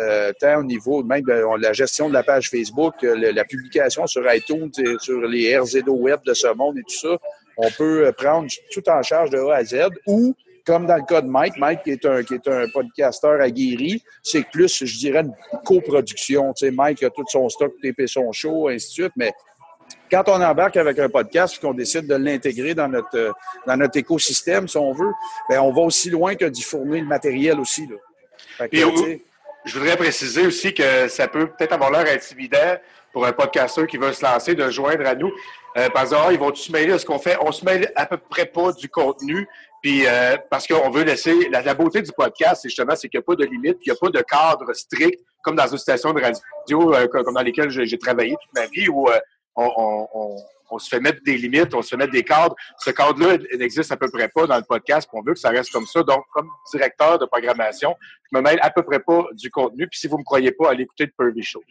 euh, 0.00 0.32
tant 0.40 0.60
au 0.60 0.64
niveau 0.64 1.02
même 1.02 1.22
de 1.22 1.62
la 1.62 1.72
gestion 1.72 2.08
de 2.08 2.14
la 2.14 2.22
page 2.22 2.50
Facebook, 2.50 2.94
le, 3.02 3.30
la 3.30 3.44
publication 3.44 4.06
sur 4.06 4.22
iTunes, 4.32 4.70
sur 5.00 5.20
les 5.22 5.58
RZO 5.58 5.92
web 5.92 6.20
de 6.24 6.34
ce 6.34 6.48
monde 6.54 6.78
et 6.78 6.82
tout 6.82 6.96
ça. 6.96 7.16
On 7.56 7.70
peut 7.70 8.12
prendre 8.16 8.48
tout 8.70 8.88
en 8.88 9.02
charge 9.02 9.30
de 9.30 9.38
A 9.38 9.56
à 9.56 9.64
Z 9.64 9.88
ou 10.06 10.34
comme 10.66 10.86
dans 10.86 10.96
le 10.96 11.04
cas 11.04 11.20
de 11.20 11.28
Mike, 11.28 11.56
Mike 11.58 11.84
qui 11.84 11.92
est 11.92 12.04
un, 12.04 12.24
qui 12.24 12.34
est 12.34 12.48
un 12.48 12.66
podcasteur 12.68 13.40
aguerri, 13.40 14.02
c'est 14.22 14.44
plus, 14.50 14.84
je 14.84 14.98
dirais, 14.98 15.20
une 15.20 15.32
coproduction. 15.64 16.52
Tu 16.54 16.66
sais, 16.66 16.72
Mike 16.72 17.04
a 17.04 17.10
tout 17.10 17.24
son 17.28 17.48
stock, 17.48 17.72
TP 17.80 18.06
son 18.08 18.32
show, 18.32 18.68
ainsi 18.68 18.88
de 18.88 18.92
suite, 18.92 19.12
mais 19.16 19.32
quand 20.10 20.28
on 20.28 20.42
embarque 20.42 20.76
avec 20.76 20.98
un 20.98 21.08
podcast 21.08 21.60
qu'on 21.60 21.74
décide 21.74 22.06
de 22.06 22.14
l'intégrer 22.14 22.74
dans 22.74 22.88
notre, 22.88 23.34
dans 23.66 23.76
notre 23.76 23.98
écosystème, 23.98 24.68
si 24.68 24.76
on 24.76 24.92
veut, 24.92 25.12
bien, 25.48 25.62
on 25.62 25.72
va 25.72 25.82
aussi 25.82 26.10
loin 26.10 26.34
que 26.34 26.44
d'y 26.46 26.62
fournir 26.62 27.02
le 27.02 27.08
matériel 27.08 27.58
aussi. 27.60 27.86
Là. 27.86 28.66
Que, 28.68 28.76
Et, 28.76 29.24
je 29.66 29.78
voudrais 29.78 29.96
préciser 29.96 30.46
aussi 30.46 30.72
que 30.72 31.08
ça 31.08 31.26
peut 31.26 31.48
peut-être 31.48 31.72
avoir 31.72 31.90
l'air 31.90 32.06
intimidant 32.14 32.76
pour 33.12 33.26
un 33.26 33.32
podcasteur 33.32 33.86
qui 33.86 33.96
veut 33.96 34.12
se 34.12 34.24
lancer 34.24 34.54
de 34.54 34.70
joindre 34.70 35.06
à 35.06 35.14
nous. 35.14 35.32
Euh, 35.76 35.88
par 35.90 36.02
exemple, 36.02 36.32
ils 36.32 36.38
vont 36.38 36.54
se 36.54 36.70
mêler 36.70 36.92
de 36.92 36.98
ce 36.98 37.04
qu'on 37.04 37.18
fait? 37.18 37.36
On 37.40 37.50
se 37.50 37.64
mêle 37.64 37.90
à 37.96 38.06
peu 38.06 38.16
près 38.16 38.46
pas 38.46 38.72
du 38.72 38.88
contenu. 38.88 39.48
Puis 39.82 40.06
euh, 40.06 40.36
parce 40.50 40.66
qu'on 40.66 40.90
veut 40.90 41.02
laisser 41.02 41.48
la, 41.50 41.62
la, 41.62 41.74
beauté 41.74 42.00
du 42.00 42.12
podcast, 42.12 42.62
c'est 42.62 42.68
justement 42.68 42.94
c'est 42.94 43.08
qu'il 43.08 43.18
n'y 43.18 43.24
a 43.24 43.26
pas 43.26 43.34
de 43.34 43.44
limite, 43.44 43.78
il 43.82 43.90
n'y 43.90 43.96
a 43.96 43.98
pas 44.00 44.08
de 44.08 44.20
cadre 44.22 44.72
strict 44.72 45.20
comme 45.42 45.56
dans 45.56 45.66
une 45.66 45.78
station 45.78 46.12
de 46.12 46.20
radio 46.20 46.94
euh, 46.94 47.06
comme 47.08 47.34
dans 47.34 47.42
lesquelles 47.42 47.70
j'ai 47.70 47.98
travaillé 47.98 48.30
toute 48.30 48.52
ma 48.54 48.66
vie 48.66 48.88
où 48.88 49.08
on, 49.56 50.78
se 50.78 50.88
fait 50.88 51.00
mettre 51.00 51.22
des 51.22 51.36
limites, 51.38 51.74
on 51.74 51.82
se 51.82 51.90
fait 51.90 51.96
mettre 51.96 52.12
des 52.12 52.22
cadres. 52.22 52.54
Ce 52.78 52.90
cadre-là 52.90 53.38
n'existe 53.58 53.90
à 53.92 53.96
peu 53.96 54.10
près 54.10 54.28
pas 54.28 54.46
dans 54.46 54.56
le 54.56 54.62
podcast, 54.62 55.08
on 55.12 55.22
veut 55.22 55.34
que 55.34 55.38
ça 55.38 55.50
reste 55.50 55.72
comme 55.72 55.86
ça. 55.86 56.02
Donc, 56.02 56.24
comme 56.32 56.50
directeur 56.70 57.18
de 57.18 57.24
programmation, 57.24 57.96
je 58.30 58.36
me 58.36 58.42
mêle 58.42 58.58
à 58.62 58.70
peu 58.70 58.82
près 58.82 59.00
pas 59.00 59.26
du 59.32 59.50
contenu. 59.50 59.86
Puis 59.88 60.00
si 60.00 60.08
vous 60.08 60.18
me 60.18 60.24
croyez 60.24 60.52
pas, 60.52 60.70
allez 60.70 60.82
écouter 60.84 61.06
le 61.06 61.12
Pervy 61.16 61.42
Show. 61.42 61.62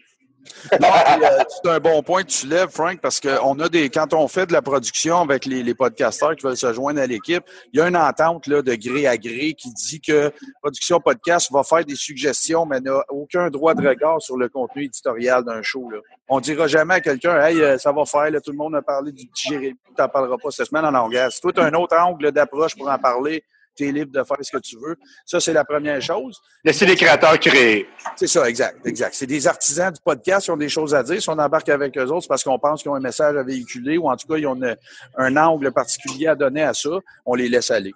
Euh, 0.73 1.43
c'est 1.49 1.69
un 1.69 1.79
bon 1.79 2.01
point 2.03 2.23
que 2.23 2.29
tu 2.29 2.47
lèves, 2.47 2.69
Frank, 2.69 2.99
parce 3.01 3.19
que 3.19 3.39
on 3.43 3.59
a 3.59 3.69
des, 3.69 3.89
quand 3.89 4.13
on 4.13 4.27
fait 4.27 4.45
de 4.45 4.53
la 4.53 4.61
production 4.61 5.21
avec 5.21 5.45
les, 5.45 5.63
les 5.63 5.73
podcasteurs 5.73 6.35
qui 6.35 6.45
veulent 6.45 6.57
se 6.57 6.71
joindre 6.73 7.01
à 7.01 7.07
l'équipe, 7.07 7.43
il 7.73 7.79
y 7.79 7.81
a 7.81 7.87
une 7.87 7.97
entente 7.97 8.47
là, 8.47 8.61
de 8.61 8.75
gré 8.75 9.07
à 9.07 9.17
gré 9.17 9.53
qui 9.53 9.73
dit 9.73 10.01
que 10.01 10.31
Production 10.61 10.99
Podcast 10.99 11.51
va 11.51 11.63
faire 11.63 11.85
des 11.85 11.95
suggestions, 11.95 12.65
mais 12.65 12.79
n'a 12.79 13.03
aucun 13.09 13.49
droit 13.49 13.73
de 13.73 13.87
regard 13.87 14.21
sur 14.21 14.37
le 14.37 14.49
contenu 14.49 14.85
éditorial 14.85 15.43
d'un 15.43 15.61
show. 15.61 15.89
Là. 15.89 15.99
On 16.27 16.39
dira 16.39 16.67
jamais 16.67 16.95
à 16.95 17.01
quelqu'un, 17.01 17.39
hey, 17.41 17.61
euh, 17.61 17.77
ça 17.77 17.91
va 17.91 18.05
faire, 18.05 18.29
tout 18.41 18.51
le 18.51 18.57
monde 18.57 18.75
a 18.75 18.81
parlé 18.81 19.11
du 19.11 19.27
petit 19.27 19.49
Jérémy, 19.49 19.77
tu 19.95 20.01
n'en 20.01 20.09
parleras 20.09 20.37
pas 20.41 20.51
cette 20.51 20.67
semaine 20.67 20.85
en 20.85 20.91
langage. 20.91 21.33
Si 21.33 21.41
toi, 21.41 21.53
tu 21.53 21.61
as 21.61 21.65
un 21.65 21.73
autre 21.73 21.97
angle 21.97 22.31
d'approche 22.31 22.75
pour 22.75 22.89
en 22.89 22.97
parler, 22.97 23.43
tu 23.75 23.87
es 23.87 23.91
libre 23.91 24.11
de 24.11 24.23
faire 24.23 24.37
ce 24.41 24.51
que 24.51 24.61
tu 24.61 24.77
veux. 24.77 24.95
Ça, 25.25 25.39
c'est 25.39 25.53
la 25.53 25.65
première 25.65 26.01
chose. 26.01 26.39
Laisser 26.63 26.85
les 26.85 26.95
créateurs 26.95 27.39
créer. 27.39 27.87
C'est 28.15 28.27
ça, 28.27 28.47
exact, 28.49 28.85
exact. 28.85 29.13
C'est 29.13 29.27
des 29.27 29.47
artisans 29.47 29.91
du 29.91 29.99
podcast 30.03 30.45
qui 30.45 30.51
ont 30.51 30.57
des 30.57 30.69
choses 30.69 30.93
à 30.95 31.03
dire. 31.03 31.21
Si 31.21 31.29
on 31.29 31.33
embarque 31.33 31.69
avec 31.69 31.97
eux 31.97 32.05
autres, 32.05 32.23
c'est 32.23 32.27
parce 32.27 32.43
qu'on 32.43 32.59
pense 32.59 32.81
qu'ils 32.81 32.91
ont 32.91 32.95
un 32.95 33.01
message 33.01 33.35
à 33.35 33.43
véhiculer 33.43 33.97
ou 33.97 34.09
en 34.09 34.15
tout 34.15 34.27
cas, 34.27 34.37
ils 34.37 34.47
ont 34.47 34.55
une, 34.55 34.75
un 35.17 35.37
angle 35.37 35.71
particulier 35.71 36.27
à 36.27 36.35
donner 36.35 36.63
à 36.63 36.73
ça. 36.73 36.89
On 37.25 37.35
les 37.35 37.49
laisse 37.49 37.71
aller. 37.71 37.93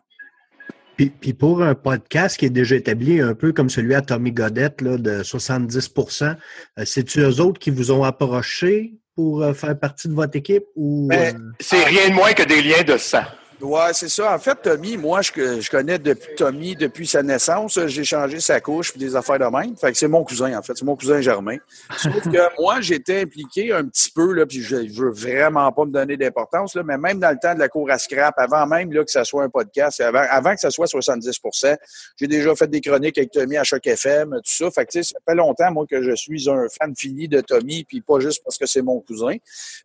Puis, 1.00 1.10
puis, 1.10 1.34
pour 1.34 1.64
un 1.64 1.76
podcast 1.76 2.38
qui 2.38 2.46
est 2.46 2.50
déjà 2.50 2.76
établi, 2.76 3.22
un 3.22 3.34
peu 3.34 3.54
comme 3.54 3.70
celui 3.70 3.96
à 3.96 4.02
Tommy 4.02 4.34
Godette, 4.34 4.82
là, 4.82 4.98
de 4.98 5.24
70% 5.24 6.36
c'est-tu 6.84 7.22
eux 7.22 7.40
autres 7.40 7.58
qui 7.58 7.70
vous 7.70 7.92
ont 7.92 8.04
approché 8.04 8.96
pour 9.16 9.46
faire 9.56 9.80
partie 9.80 10.10
de 10.10 10.14
votre 10.14 10.36
équipe? 10.36 10.66
ou 10.76 11.08
ben, 11.08 11.36
euh... 11.36 11.40
C'est 11.62 11.86
rien 11.86 12.10
de 12.10 12.16
moins 12.16 12.34
que 12.34 12.44
des 12.44 12.62
liens 12.62 12.84
de 12.84 12.98
sang. 12.98 13.24
Ouais, 13.62 13.94
c'est 13.94 14.10
ça. 14.10 14.34
En 14.34 14.40
fait, 14.40 14.56
Tommy, 14.62 14.98
moi, 14.98 15.22
je, 15.22 15.60
je 15.60 15.70
connais 15.70 16.00
depuis 16.00 16.36
Tommy 16.36 16.76
depuis 16.76 17.06
sa 17.06 17.22
naissance. 17.22 17.80
J'ai 17.88 18.04
changé 18.04 18.40
sa 18.40 18.62
couche 18.62 18.92
puis 18.92 19.00
des 19.00 19.16
affaires 19.16 19.40
de 19.40 19.46
même. 19.46 19.76
Fait 19.76 19.92
que 19.92 19.98
c'est 19.98 20.08
mon 20.08 20.24
cousin, 20.24 20.58
en 20.58 20.62
fait. 20.62 20.74
C'est 20.76 20.86
mon 20.86 20.96
cousin 20.96 21.20
Germain. 21.22 21.58
Sauf 21.98 22.24
que 22.24 22.62
moi, 22.62 22.80
j'étais 22.82 23.22
impliqué 23.22 23.74
un 23.74 23.86
petit 23.86 24.12
peu, 24.12 24.34
là, 24.34 24.46
puis 24.46 24.62
je, 24.62 24.88
je 24.88 25.02
veux 25.02 25.12
vraiment 25.12 25.72
pas 25.72 25.86
me 25.86 25.92
donner 25.92 26.16
d'importance, 26.16 26.76
là, 26.76 26.84
mais 26.84 26.98
même 26.98 27.20
dans 27.20 27.32
le 27.32 27.38
temps 27.38 27.54
de 27.54 27.60
la 27.60 27.68
cour 27.68 27.90
à 27.92 27.98
scrap, 27.98 28.34
avant 28.38 28.66
même 28.66 28.94
là, 28.94 29.04
que 29.04 29.12
ça 29.12 29.26
soit 29.26 29.44
un 29.44 29.50
podcast, 29.50 30.00
avant, 30.02 30.24
avant 30.30 30.54
que 30.54 30.62
ça 30.62 30.72
soit 30.72 30.86
70% 30.86 31.78
j'ai 32.18 32.28
déjà 32.28 32.56
fait 32.56 32.68
des 32.68 32.82
chroniques 32.82 33.18
avec 33.18 33.32
Tommy 33.32 33.58
à 33.58 33.64
Choc 33.64 33.86
FM, 33.86 34.32
tout 34.32 34.42
ça. 34.46 34.72
Fait 34.72 34.86
que, 34.86 35.02
ça 35.02 35.20
fait 35.28 35.36
longtemps, 35.36 35.72
moi, 35.72 35.86
que 35.90 36.02
je 36.02 36.16
suis 36.16 36.50
un 36.50 36.68
fan 36.70 36.94
fini 36.96 37.28
de 37.28 37.42
Tommy, 37.42 37.84
puis 37.84 38.02
pas 38.02 38.20
juste 38.20 38.42
parce 38.44 38.58
que 38.58 38.66
c'est 38.66 38.82
mon 38.82 39.00
cousin. 39.02 39.36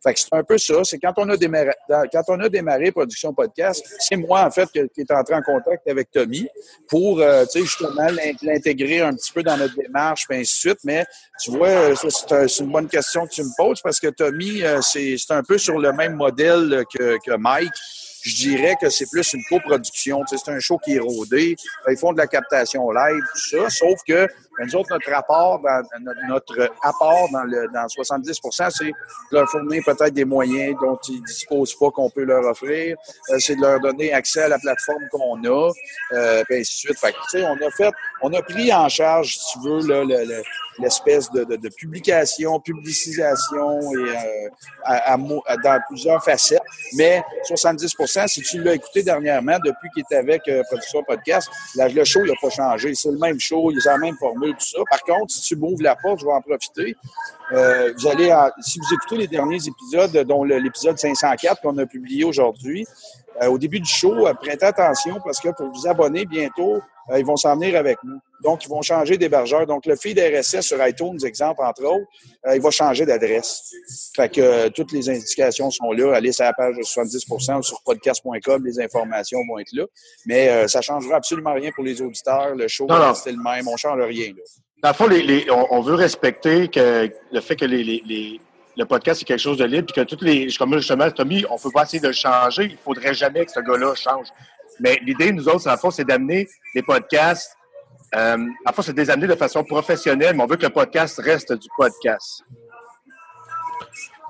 Fait 0.03 0.13
que 0.13 0.19
c'est 0.19 0.33
un 0.33 0.43
peu 0.43 0.57
ça. 0.57 0.83
C'est 0.83 0.99
quand 0.99 1.13
on 1.17 1.29
a 1.29 1.37
démarré, 1.37 1.71
quand 1.89 2.23
on 2.29 2.39
a 2.39 2.49
démarré 2.49 2.91
Production 2.91 3.33
Podcast, 3.33 3.64
c'est 3.73 4.15
moi, 4.15 4.43
en 4.45 4.51
fait, 4.51 4.69
qui 4.71 4.79
est 4.79 5.11
entré 5.11 5.35
en 5.35 5.41
contact 5.41 5.87
avec 5.87 6.11
Tommy 6.11 6.47
pour, 6.87 7.19
euh, 7.19 7.45
tu 7.45 7.59
sais, 7.59 7.65
justement, 7.65 8.07
l'intégrer 8.41 9.01
un 9.01 9.13
petit 9.13 9.31
peu 9.31 9.43
dans 9.43 9.57
notre 9.57 9.75
démarche, 9.75 10.27
puis 10.27 10.37
ainsi 10.37 10.53
de 10.53 10.59
suite. 10.59 10.79
Mais 10.83 11.05
tu 11.41 11.51
vois, 11.51 11.95
c'est 11.95 12.59
une 12.63 12.71
bonne 12.71 12.87
question 12.87 13.25
que 13.25 13.31
tu 13.31 13.43
me 13.43 13.55
poses 13.57 13.81
parce 13.81 13.99
que 13.99 14.07
Tommy, 14.07 14.63
euh, 14.63 14.81
c'est 14.81 15.17
un 15.29 15.43
peu 15.43 15.57
sur 15.57 15.79
le 15.79 15.91
même 15.93 16.15
modèle 16.15 16.83
que, 16.93 17.17
que 17.25 17.35
Mike 17.37 17.73
je 18.25 18.35
dirais 18.35 18.75
que 18.81 18.89
c'est 18.89 19.09
plus 19.09 19.33
une 19.33 19.43
coproduction. 19.43 20.21
C'est 20.25 20.49
un 20.49 20.59
show 20.59 20.79
qui 20.79 20.95
est 20.95 20.99
rodé. 20.99 21.55
Ils 21.87 21.97
font 21.97 22.11
de 22.11 22.17
la 22.17 22.27
captation 22.27 22.89
live, 22.91 23.21
tout 23.33 23.57
ça. 23.57 23.69
Sauf 23.69 23.99
que 24.07 24.27
nous 24.63 24.75
autres, 24.75 24.89
notre 24.91 25.11
rapport, 25.11 25.59
dans, 25.59 25.83
notre 26.29 26.69
apport 26.83 27.29
dans 27.31 27.43
le 27.43 27.67
dans 27.73 27.85
70% 27.85 28.69
c'est 28.71 28.85
de 28.85 28.93
leur 29.31 29.49
fournir 29.49 29.83
peut-être 29.85 30.13
des 30.13 30.25
moyens 30.25 30.75
dont 30.81 30.97
ils 31.09 31.21
disposent 31.23 31.75
pas 31.75 31.91
qu'on 31.91 32.09
peut 32.09 32.23
leur 32.23 32.45
offrir. 32.45 32.97
Euh, 33.29 33.39
c'est 33.39 33.55
de 33.55 33.61
leur 33.61 33.79
donner 33.79 34.13
accès 34.13 34.43
à 34.43 34.47
la 34.47 34.59
plateforme 34.59 35.03
qu'on 35.11 35.43
a, 35.43 35.71
euh, 36.13 36.43
puis 36.47 36.59
ainsi 36.59 36.87
de 36.87 36.95
suite. 36.95 36.99
Fait 36.99 37.11
que, 37.11 37.43
on 37.43 37.67
a 37.67 37.71
fait, 37.71 37.91
on 38.21 38.33
a 38.33 38.41
pris 38.41 38.71
en 38.73 38.87
charge, 38.89 39.37
si 39.37 39.53
tu 39.53 39.67
veux, 39.67 39.87
là, 39.87 40.03
le, 40.03 40.25
le 40.25 40.41
l'espèce 40.79 41.31
de, 41.31 41.43
de, 41.43 41.55
de, 41.55 41.69
publication, 41.69 42.59
publicisation 42.59 43.81
et 43.93 43.95
euh, 43.95 44.49
à, 44.83 45.13
à, 45.13 45.17
dans 45.17 45.79
plusieurs 45.87 46.23
facettes. 46.23 46.61
Mais 46.93 47.23
70 47.43 47.95
si 48.27 48.41
tu 48.41 48.61
l'as 48.61 48.75
écouté 48.75 49.03
dernièrement, 49.03 49.57
depuis 49.63 49.89
qu'il 49.93 50.03
est 50.09 50.15
avec 50.15 50.47
euh, 50.47 50.63
Production 50.69 51.03
Podcast, 51.03 51.49
là, 51.75 51.87
le 51.87 52.03
show, 52.03 52.25
n'a 52.25 52.33
pas 52.41 52.49
changé. 52.49 52.93
C'est 52.95 53.11
le 53.11 53.17
même 53.17 53.39
show, 53.39 53.71
il 53.71 53.79
a 53.87 53.91
la 53.93 53.97
même 53.97 54.17
formule, 54.17 54.44
Par 54.89 55.01
contre, 55.03 55.31
si 55.31 55.41
tu 55.41 55.55
m'ouvres 55.55 55.81
la 55.81 55.95
porte, 55.95 56.19
je 56.19 56.25
vais 56.25 56.31
en 56.31 56.41
profiter. 56.41 56.95
Euh, 57.51 57.93
vous 57.97 58.07
allez, 58.07 58.33
si 58.61 58.79
vous 58.79 58.93
écoutez 58.93 59.17
les 59.17 59.27
derniers 59.27 59.59
épisodes, 59.67 60.25
dont 60.27 60.43
l'épisode 60.43 60.97
504 60.97 61.61
qu'on 61.61 61.77
a 61.77 61.85
publié 61.85 62.23
aujourd'hui, 62.23 62.85
euh, 63.41 63.47
au 63.47 63.57
début 63.57 63.79
du 63.79 63.89
show, 63.89 64.27
euh, 64.27 64.33
prêtez 64.33 64.65
attention 64.65 65.19
parce 65.23 65.39
que 65.39 65.49
pour 65.49 65.69
vous 65.69 65.87
abonner 65.87 66.25
bientôt, 66.25 66.75
euh, 67.11 67.19
ils 67.19 67.25
vont 67.25 67.35
s'en 67.35 67.55
venir 67.55 67.77
avec 67.77 67.97
nous. 68.03 68.19
Donc, 68.43 68.63
ils 68.65 68.69
vont 68.69 68.81
changer 68.81 69.17
d'hébergeur. 69.17 69.65
Donc, 69.65 69.85
le 69.85 69.95
feed 69.95 70.19
RSS 70.19 70.61
sur 70.61 70.87
iTunes, 70.87 71.17
exemple, 71.23 71.61
entre 71.63 71.83
autres, 71.83 72.05
il 72.53 72.61
va 72.61 72.69
changer 72.69 73.05
d'adresse. 73.05 73.71
Fait 74.15 74.29
que 74.29 74.69
toutes 74.69 74.91
les 74.91 75.09
indications 75.09 75.69
sont 75.71 75.91
là. 75.91 76.15
Allez 76.15 76.31
sur 76.31 76.45
la 76.45 76.53
page 76.53 76.75
de 76.77 76.83
70 76.83 77.25
ou 77.29 77.63
sur 77.63 77.81
podcast.com, 77.83 78.65
les 78.65 78.79
informations 78.79 79.39
vont 79.47 79.59
être 79.59 79.71
là. 79.73 79.85
Mais 80.25 80.67
ça 80.67 80.79
ne 80.79 80.83
changera 80.83 81.15
absolument 81.15 81.53
rien 81.53 81.71
pour 81.73 81.83
les 81.83 82.01
auditeurs. 82.01 82.55
Le 82.55 82.67
show 82.67 82.85
va 82.87 83.09
rester 83.09 83.31
le 83.31 83.41
même. 83.41 83.67
On 83.67 83.73
ne 83.73 83.77
change 83.77 84.01
rien. 84.01 84.27
Là. 84.27 84.43
Dans 84.83 84.89
le 84.89 84.95
fond, 84.95 85.07
les, 85.07 85.47
on, 85.49 85.81
veut 85.81 85.95
respecter 85.95 86.67
que 86.67 87.09
le 87.31 87.41
fait 87.41 87.55
que 87.55 87.65
les 87.65 88.39
le 88.77 88.85
podcast, 88.85 89.19
c'est 89.19 89.25
quelque 89.25 89.39
chose 89.39 89.57
de 89.57 89.65
libre, 89.65 89.87
puis 89.91 90.01
que 90.01 90.07
toutes 90.07 90.21
les. 90.21 90.47
Comme 90.57 90.73
justement, 90.75 91.09
Tommy, 91.11 91.45
on 91.49 91.55
ne 91.55 91.59
peut 91.59 91.71
pas 91.71 91.83
essayer 91.83 91.99
de 91.99 92.07
le 92.07 92.13
changer. 92.13 92.65
Il 92.65 92.71
ne 92.73 92.77
faudrait 92.77 93.13
jamais 93.13 93.45
que 93.45 93.51
ce 93.51 93.59
gars-là 93.59 93.95
change. 93.95 94.27
Mais 94.79 94.99
l'idée, 95.03 95.31
nous 95.31 95.47
autres, 95.47 95.67
à 95.67 95.71
la 95.71 95.77
fois, 95.77 95.91
c'est 95.91 96.03
d'amener 96.03 96.47
les 96.73 96.81
podcasts. 96.81 97.55
Euh, 98.15 98.37
à 98.37 98.37
la 98.67 98.73
fois, 98.73 98.83
c'est 98.83 98.93
de 98.93 99.01
les 99.01 99.09
amener 99.09 99.27
de 99.27 99.35
façon 99.35 99.63
professionnelle, 99.63 100.35
mais 100.35 100.43
on 100.43 100.47
veut 100.47 100.57
que 100.57 100.65
le 100.65 100.69
podcast 100.69 101.19
reste 101.23 101.53
du 101.53 101.67
podcast. 101.77 102.43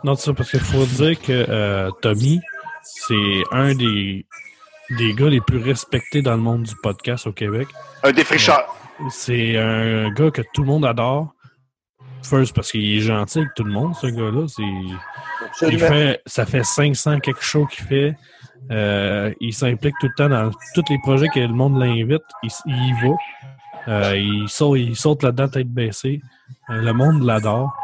Non, 0.04 0.16
c'est 0.16 0.26
ça, 0.26 0.34
parce 0.34 0.52
qu'il 0.52 0.60
faut 0.60 0.86
dire 0.86 1.20
que 1.20 1.46
euh, 1.50 1.90
Tommy, 2.02 2.40
c'est 2.84 3.44
un 3.52 3.74
des, 3.74 4.26
des 4.92 5.14
gars 5.14 5.30
les 5.30 5.42
plus 5.42 5.58
respectés 5.58 6.22
dans 6.22 6.36
le 6.36 6.42
monde 6.42 6.64
du 6.64 6.76
podcast 6.82 7.28
au 7.28 7.32
Québec. 7.32 7.68
Un 8.04 8.12
défricheur. 8.12 8.76
C'est 9.10 9.58
un 9.58 10.10
gars 10.12 10.32
que 10.32 10.42
tout 10.54 10.62
le 10.62 10.68
monde 10.68 10.86
adore. 10.86 11.35
First, 12.26 12.56
parce 12.56 12.72
qu'il 12.72 12.98
est 12.98 13.02
gentil 13.02 13.40
avec 13.40 13.54
tout 13.54 13.64
le 13.64 13.72
monde, 13.72 13.96
ce 13.96 14.08
gars-là. 14.08 14.48
Il 15.70 15.80
fait, 15.80 16.22
ça 16.26 16.46
fait 16.46 16.64
500 16.64 17.20
quelque 17.20 17.44
chose 17.44 17.68
qu'il 17.70 17.86
fait. 17.86 18.16
Euh, 18.72 19.32
il 19.40 19.54
s'implique 19.54 19.94
tout 20.00 20.08
le 20.08 20.14
temps 20.16 20.30
dans 20.30 20.50
tous 20.74 20.84
les 20.90 20.98
projets 21.00 21.28
que 21.30 21.40
le 21.40 21.50
monde 21.50 21.80
l'invite. 21.80 22.24
Il, 22.42 22.50
y 22.68 22.94
va. 22.94 23.16
Euh, 23.88 24.18
il, 24.18 24.50
saute, 24.50 24.80
il 24.80 24.96
saute 24.96 25.24
là-dedans 25.24 25.48
tête 25.48 25.70
baissée. 25.70 26.22
Euh, 26.70 26.82
le 26.82 26.94
monde 26.94 27.24
l'adore. 27.24 27.76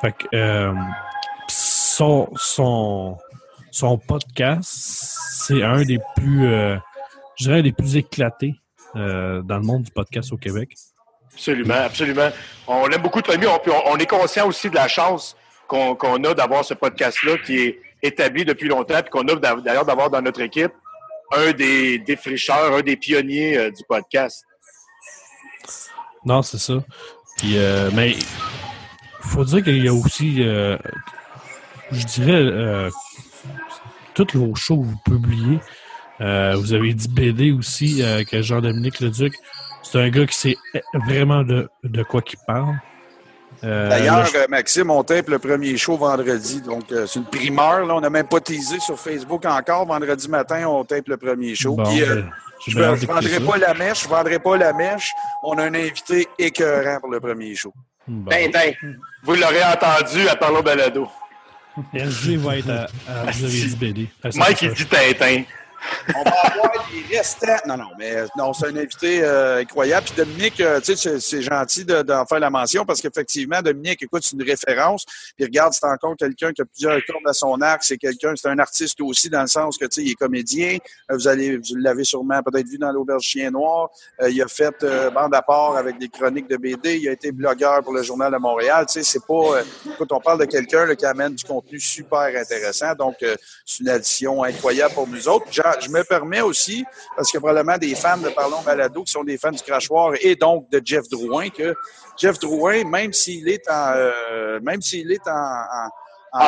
Fait 0.00 0.12
que 0.12 0.74
son, 1.48 2.28
son, 2.34 3.18
son 3.70 3.98
podcast, 3.98 4.64
c'est 4.64 5.62
un 5.62 5.82
des 5.82 6.00
plus, 6.16 6.48
je 7.36 7.44
dirais, 7.44 7.62
des 7.62 7.72
plus 7.72 7.96
éclatés 7.96 8.54
dans 8.94 9.42
le 9.58 9.62
monde 9.62 9.82
du 9.84 9.90
podcast 9.92 10.32
au 10.32 10.38
Québec. 10.38 10.70
Absolument, 11.34 11.74
absolument. 11.74 12.28
On 12.66 12.88
aime 12.88 13.02
beaucoup 13.02 13.22
Tommy. 13.22 13.46
On, 13.46 13.60
on, 13.86 13.96
est 13.96 14.06
conscient 14.06 14.46
aussi 14.46 14.70
de 14.70 14.74
la 14.74 14.88
chance 14.88 15.36
qu'on 15.66 16.24
a 16.24 16.34
d'avoir 16.34 16.64
ce 16.64 16.74
podcast-là 16.74 17.38
qui 17.38 17.58
est 17.58 17.80
établi 18.02 18.44
depuis 18.44 18.68
longtemps, 18.68 19.00
puis 19.00 19.10
qu'on 19.10 19.26
a 19.28 19.34
d'ailleurs 19.60 19.86
d'avoir 19.86 20.10
dans 20.10 20.20
notre 20.20 20.40
équipe 20.42 20.72
un 21.34 21.52
des 21.52 21.98
défricheurs, 21.98 22.74
un 22.74 22.82
des 22.82 22.96
pionniers 22.96 23.56
euh, 23.56 23.70
du 23.70 23.82
podcast. 23.88 24.44
Non, 26.24 26.42
c'est 26.42 26.58
ça. 26.58 26.74
Puis, 27.38 27.56
euh, 27.56 27.90
mais 27.94 28.14
faut 29.20 29.44
dire 29.44 29.64
qu'il 29.64 29.82
y 29.82 29.88
a 29.88 29.94
aussi, 29.94 30.42
euh, 30.42 30.76
je 31.90 32.04
dirais, 32.04 32.90
toutes 34.14 34.36
vos 34.36 34.54
shows 34.54 34.82
que 34.82 34.86
vous 34.86 35.20
publiez. 35.20 35.58
vous 36.18 36.72
avez 36.74 36.92
dit 36.92 37.08
BD 37.08 37.50
aussi, 37.52 38.02
que 38.30 38.42
Jean-Dominique 38.42 39.00
Leduc 39.00 39.34
c'est 39.82 40.00
un 40.00 40.08
gars 40.08 40.26
qui 40.26 40.36
sait 40.36 40.56
vraiment 40.94 41.42
de, 41.42 41.68
de 41.84 42.02
quoi 42.02 42.22
qu'il 42.22 42.38
parle. 42.46 42.76
Euh, 43.64 43.88
D'ailleurs, 43.88 44.28
euh, 44.34 44.46
Maxime, 44.48 44.90
on 44.90 45.04
tape 45.04 45.28
le 45.28 45.38
premier 45.38 45.76
show 45.76 45.96
vendredi. 45.96 46.60
Donc, 46.62 46.90
euh, 46.90 47.06
c'est 47.06 47.20
une 47.20 47.26
primeur. 47.26 47.86
Là. 47.86 47.94
On 47.94 48.00
n'a 48.00 48.10
même 48.10 48.26
pas 48.26 48.40
teasé 48.40 48.80
sur 48.80 48.98
Facebook 48.98 49.44
encore. 49.44 49.86
Vendredi 49.86 50.28
matin, 50.28 50.66
on 50.66 50.84
tape 50.84 51.06
le 51.06 51.16
premier 51.16 51.54
show. 51.54 51.76
Ben, 51.76 52.28
je 52.66 52.78
ne 52.78 53.06
vendrai 53.06 53.40
pas 53.40 53.56
la 53.58 53.74
mèche. 53.74 54.02
Je 54.02 54.08
ne 54.08 54.10
vendrai 54.10 54.38
pas 54.38 54.56
la 54.56 54.72
mèche. 54.72 55.12
On 55.44 55.58
a 55.58 55.64
un 55.64 55.74
invité 55.74 56.26
écœurant 56.38 56.98
pour 57.00 57.10
le 57.10 57.20
premier 57.20 57.54
show. 57.54 57.72
Tintin. 58.28 58.72
Vous 59.22 59.34
l'aurez 59.34 59.64
entendu 59.64 60.28
à 60.28 60.34
Parlo 60.34 60.62
Balado. 60.62 61.08
SG 61.94 62.36
va 62.36 62.58
être 62.58 62.70
à, 62.70 62.86
à 63.08 63.32
BD. 63.78 64.08
Mike, 64.34 64.62
il 64.62 64.72
dit 64.72 64.86
Tintin. 64.86 65.42
On 66.14 66.22
va 66.22 66.30
avoir 66.30 66.72
des 66.90 67.16
restants. 67.16 67.46
Non, 67.66 67.76
non, 67.76 67.88
mais 67.98 68.24
non, 68.36 68.52
c'est 68.52 68.66
un 68.66 68.76
invité 68.76 69.22
euh, 69.22 69.60
incroyable. 69.60 70.06
Puis 70.06 70.24
Dominique, 70.24 70.60
euh, 70.60 70.80
tu 70.80 70.96
sais, 70.96 71.20
c'est 71.20 71.42
gentil 71.42 71.84
d'en 71.84 72.24
faire 72.26 72.40
la 72.40 72.50
mention 72.50 72.84
parce 72.84 73.00
qu'effectivement, 73.00 73.62
Dominique, 73.62 74.02
écoute, 74.02 74.22
c'est 74.24 74.36
une 74.36 74.42
référence. 74.42 75.04
Puis 75.36 75.44
regarde, 75.44 75.72
c'est 75.72 75.86
encore 75.86 76.16
quelqu'un 76.16 76.52
qui 76.52 76.62
a 76.62 76.64
plusieurs 76.64 77.00
cordes 77.06 77.26
à 77.26 77.32
son 77.32 77.60
arc. 77.60 77.84
C'est 77.84 77.98
quelqu'un, 77.98 78.34
c'est 78.36 78.48
un 78.48 78.58
artiste 78.58 79.00
aussi 79.00 79.30
dans 79.30 79.42
le 79.42 79.46
sens 79.46 79.78
que, 79.78 79.86
tu 79.86 79.94
sais, 79.94 80.02
il 80.02 80.10
est 80.12 80.14
comédien. 80.14 80.78
Euh, 81.10 81.14
vous 81.14 81.28
allez, 81.28 81.56
vous 81.56 81.76
l'avez 81.76 82.04
sûrement 82.04 82.42
peut-être 82.42 82.66
vu 82.66 82.78
dans 82.78 82.92
l'Auberge 82.92 83.22
Chien 83.22 83.50
Noir. 83.50 83.90
il 84.28 84.40
a 84.42 84.48
fait 84.48 84.84
bande 85.12 85.34
à 85.34 85.42
part 85.42 85.76
avec 85.76 85.98
des 85.98 86.08
chroniques 86.08 86.48
de 86.48 86.56
BD. 86.56 86.98
Il 86.98 87.08
a 87.08 87.12
été 87.12 87.32
blogueur 87.32 87.82
pour 87.82 87.92
le 87.92 88.02
Journal 88.02 88.32
de 88.32 88.38
Montréal. 88.38 88.86
Tu 88.86 88.94
sais, 88.94 89.02
c'est 89.02 89.26
pas... 89.26 89.62
écoute, 89.86 90.10
on 90.12 90.20
parle 90.20 90.40
de 90.40 90.44
quelqu'un 90.46 90.94
qui 90.94 91.06
amène 91.06 91.34
du 91.34 91.44
contenu 91.44 91.78
super 91.78 92.30
intéressant. 92.36 92.94
Donc, 92.94 93.16
c'est 93.20 93.80
une 93.80 93.88
addition 93.88 94.42
incroyable 94.42 94.94
pour 94.94 95.06
nous 95.06 95.28
autres 95.28 95.46
je 95.80 95.88
me 95.90 96.02
permets 96.04 96.40
aussi, 96.40 96.84
parce 97.16 97.30
qu'il 97.30 97.38
y 97.38 97.38
a 97.38 97.40
probablement 97.40 97.78
des 97.78 97.94
fans 97.94 98.18
de 98.18 98.28
Parlons 98.30 98.62
Balado 98.62 99.02
qui 99.04 99.12
sont 99.12 99.24
des 99.24 99.38
fans 99.38 99.50
du 99.50 99.62
crachoir 99.62 100.12
et 100.20 100.36
donc 100.36 100.68
de 100.70 100.80
Jeff 100.84 101.08
Drouin, 101.08 101.48
que 101.50 101.74
Jeff 102.16 102.38
Drouin, 102.38 102.84
même 102.84 103.12
s'il 103.12 103.48
est 103.48 103.68
en, 103.70 103.92
euh, 103.94 104.60
même 104.60 104.82
s'il 104.82 105.10
est 105.12 105.26
en, 105.26 105.88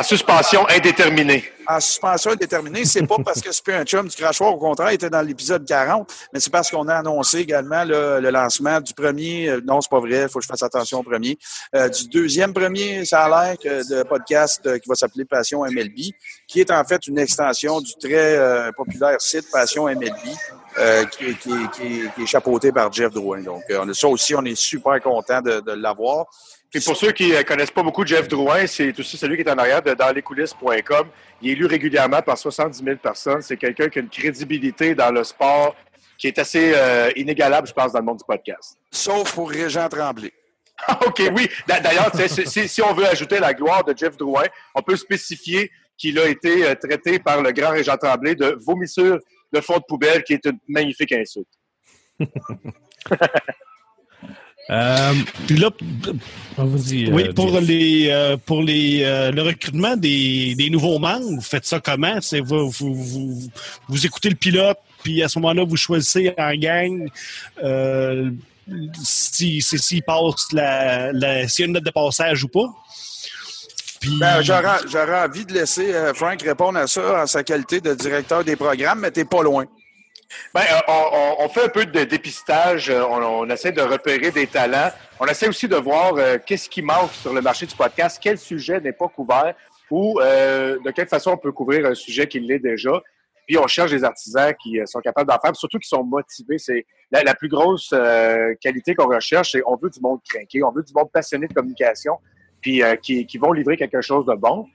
suspension 0.03 0.67
indéterminée. 0.67 1.43
En 1.67 1.79
suspension 1.79 2.31
indéterminée, 2.31 2.85
c'est 2.85 3.05
pas 3.05 3.17
parce 3.23 3.41
que 3.41 3.51
c'est 3.51 3.63
plus 3.63 3.73
un 3.73 3.83
chum 3.83 4.07
du 4.07 4.15
crachoir, 4.15 4.53
au 4.53 4.57
contraire, 4.57 4.91
il 4.91 4.95
était 4.95 5.09
dans 5.09 5.21
l'épisode 5.21 5.65
40, 5.65 6.11
mais 6.33 6.39
c'est 6.39 6.51
parce 6.51 6.71
qu'on 6.71 6.87
a 6.87 6.95
annoncé 6.95 7.39
également 7.39 7.83
le 7.83 8.29
lancement 8.31 8.81
du 8.81 8.93
premier, 8.93 9.49
euh, 9.49 9.61
non, 9.63 9.81
c'est 9.81 9.89
pas 9.89 9.99
vrai, 9.99 10.27
faut 10.27 10.39
que 10.39 10.43
je 10.43 10.47
fasse 10.47 10.63
attention 10.63 10.99
au 10.99 11.03
premier, 11.03 11.37
euh, 11.75 11.87
du 11.89 12.07
deuxième 12.07 12.53
premier, 12.53 13.05
ça 13.05 13.25
de 13.63 14.03
podcast 14.03 14.61
euh, 14.65 14.79
qui 14.79 14.89
va 14.89 14.95
s'appeler 14.95 15.25
Passion 15.25 15.63
MLB, 15.63 16.13
qui 16.47 16.59
est 16.61 16.71
en 16.71 16.83
fait 16.83 17.05
une 17.07 17.19
extension 17.19 17.79
du 17.79 17.93
très 17.95 18.39
populaire 18.75 19.19
site 19.21 19.49
Passion 19.51 19.85
MLB, 19.85 21.09
qui, 21.11 21.25
est 21.25 22.25
chapeauté 22.25 22.71
par 22.71 22.91
Jeff 22.91 23.11
Drouin. 23.11 23.41
Donc, 23.41 23.63
ça 23.93 24.07
aussi, 24.07 24.35
on 24.35 24.43
est 24.45 24.55
super 24.55 24.99
content 25.01 25.41
de 25.41 25.71
l'avoir. 25.73 26.25
Et 26.75 26.81
pour 26.81 26.97
ceux 26.97 27.13
qui 27.13 27.29
ne 27.29 27.41
connaissent 27.43 27.71
pas 27.71 27.83
beaucoup 27.83 28.05
Jeff 28.05 28.27
Drouin, 28.27 28.67
c'est 28.67 28.99
aussi 28.99 29.15
celui 29.15 29.37
qui 29.37 29.43
est 29.43 29.49
en 29.49 29.57
arrière 29.57 29.81
de 29.81 29.93
danslescoulisses.com. 29.93 31.07
Il 31.41 31.51
est 31.51 31.55
lu 31.55 31.67
régulièrement 31.67 32.21
par 32.21 32.37
70 32.37 32.83
000 32.83 32.97
personnes. 32.97 33.41
C'est 33.41 33.55
quelqu'un 33.55 33.87
qui 33.87 33.99
a 33.99 34.01
une 34.01 34.09
crédibilité 34.09 34.93
dans 34.93 35.09
le 35.09 35.23
sport 35.23 35.73
qui 36.17 36.27
est 36.27 36.37
assez 36.37 36.73
euh, 36.75 37.11
inégalable, 37.15 37.65
je 37.65 37.71
pense, 37.71 37.93
dans 37.93 37.99
le 37.99 38.05
monde 38.05 38.17
du 38.17 38.25
podcast. 38.27 38.77
Sauf 38.91 39.33
pour 39.33 39.49
Régent 39.49 39.87
Tremblay. 39.87 40.33
OK, 41.05 41.21
oui. 41.33 41.47
D'ailleurs, 41.65 42.11
si, 42.13 42.81
on 42.81 42.93
veut 42.93 43.07
ajouter 43.07 43.39
la 43.39 43.53
gloire 43.53 43.85
de 43.85 43.97
Jeff 43.97 44.17
Drouin, 44.17 44.43
on 44.73 44.81
peut 44.81 44.97
spécifier 44.97 45.71
qu'il 45.97 46.19
a 46.19 46.27
été 46.27 46.65
euh, 46.65 46.75
traité 46.75 47.19
par 47.19 47.41
le 47.41 47.53
grand 47.53 47.69
Régent 47.69 47.95
Tremblay 47.95 48.35
de 48.35 48.57
vomissure 48.59 49.17
de 49.53 49.61
fond 49.61 49.77
de 49.77 49.83
poubelle, 49.87 50.23
qui 50.23 50.33
est 50.33 50.45
une 50.45 50.59
magnifique 50.67 51.13
insulte. 51.13 51.47
Euh, 54.71 55.13
puis 55.45 55.57
là, 55.57 55.69
oui, 56.57 57.23
euh, 57.27 57.33
pour 57.33 57.59
les 57.59 58.09
euh, 58.09 58.37
pour 58.37 58.63
les 58.63 59.31
le 59.31 59.41
recrutement 59.41 59.95
des, 59.95 60.55
des 60.55 60.69
nouveaux 60.71 60.97
membres, 60.97 61.35
vous 61.35 61.41
faites 61.41 61.65
ça 61.65 61.79
comment? 61.79 62.19
C'est 62.21 62.39
vous, 62.39 62.69
vous, 62.71 62.93
vous, 62.95 63.49
vous 63.87 64.05
écoutez 64.05 64.29
le 64.29 64.35
pilote, 64.35 64.79
puis 65.03 65.21
à 65.21 65.29
ce 65.29 65.37
moment-là, 65.39 65.65
vous 65.65 65.77
choisissez 65.77 66.33
en 66.37 66.53
gang 66.55 67.09
si 69.03 69.61
s'il 69.61 70.01
passe 70.01 70.51
la, 70.51 71.11
la 71.13 71.47
s'il 71.47 71.63
y 71.63 71.65
a 71.65 71.67
une 71.67 71.73
note 71.73 71.85
de 71.85 71.91
passage 71.91 72.43
ou 72.43 72.47
pas. 72.47 72.73
Ben, 74.19 74.41
j'aurais 74.41 75.25
envie 75.25 75.45
de 75.45 75.53
laisser 75.53 75.93
Frank 76.15 76.41
répondre 76.41 76.77
à 76.77 76.87
ça 76.87 77.23
en 77.23 77.27
sa 77.27 77.43
qualité 77.43 77.81
de 77.81 77.93
directeur 77.93 78.43
des 78.43 78.55
programmes, 78.55 78.99
mais 79.01 79.11
t'es 79.11 79.25
pas 79.25 79.43
loin. 79.43 79.65
Ben, 80.53 80.61
euh, 80.61 81.35
on, 81.39 81.49
fait 81.49 81.65
un 81.65 81.69
peu 81.69 81.85
de 81.85 82.03
dépistage, 82.03 82.89
euh, 82.89 83.03
on, 83.03 83.49
essaie 83.49 83.71
de 83.71 83.81
repérer 83.81 84.31
des 84.31 84.47
talents. 84.47 84.89
On 85.19 85.25
essaie 85.25 85.47
aussi 85.47 85.67
de 85.67 85.75
voir 85.75 86.15
euh, 86.15 86.37
qu'est-ce 86.43 86.69
qui 86.69 86.81
manque 86.81 87.11
sur 87.11 87.33
le 87.33 87.41
marché 87.41 87.65
du 87.65 87.75
podcast, 87.75 88.19
quel 88.21 88.37
sujet 88.37 88.79
n'est 88.79 88.93
pas 88.93 89.07
couvert 89.07 89.53
ou 89.91 90.19
de 90.19 90.91
quelle 90.91 91.07
façon 91.07 91.31
on 91.31 91.37
peut 91.37 91.51
couvrir 91.51 91.85
un 91.85 91.93
sujet 91.93 92.27
qui 92.27 92.39
l'est 92.39 92.57
déjà. 92.57 93.01
Puis 93.45 93.55
on 93.59 93.67
cherche 93.67 93.91
des 93.91 94.03
artisans 94.03 94.51
qui 94.61 94.79
sont 94.85 94.99
capables 94.99 95.29
d'en 95.29 95.37
faire, 95.37 95.55
surtout 95.55 95.77
qui 95.77 95.87
sont 95.87 96.03
motivés. 96.03 96.57
C'est 96.57 96.87
la, 97.11 97.35
plus 97.35 97.49
grosse 97.49 97.93
qualité 98.61 98.95
qu'on 98.95 99.07
recherche, 99.07 99.51
c'est 99.51 99.61
on 99.67 99.75
veut 99.75 99.91
du 99.91 99.99
monde 100.01 100.21
craqué, 100.27 100.63
on 100.63 100.71
veut 100.71 100.81
du 100.81 100.91
monde 100.91 101.11
passionné 101.13 101.47
de 101.47 101.53
communication, 101.53 102.17
puis 102.61 102.81
qui, 103.03 103.27
qui 103.27 103.37
vont 103.37 103.53
livrer 103.53 103.77
quelque 103.77 104.01
chose 104.01 104.25
de 104.25 104.33
bon. 104.33 104.65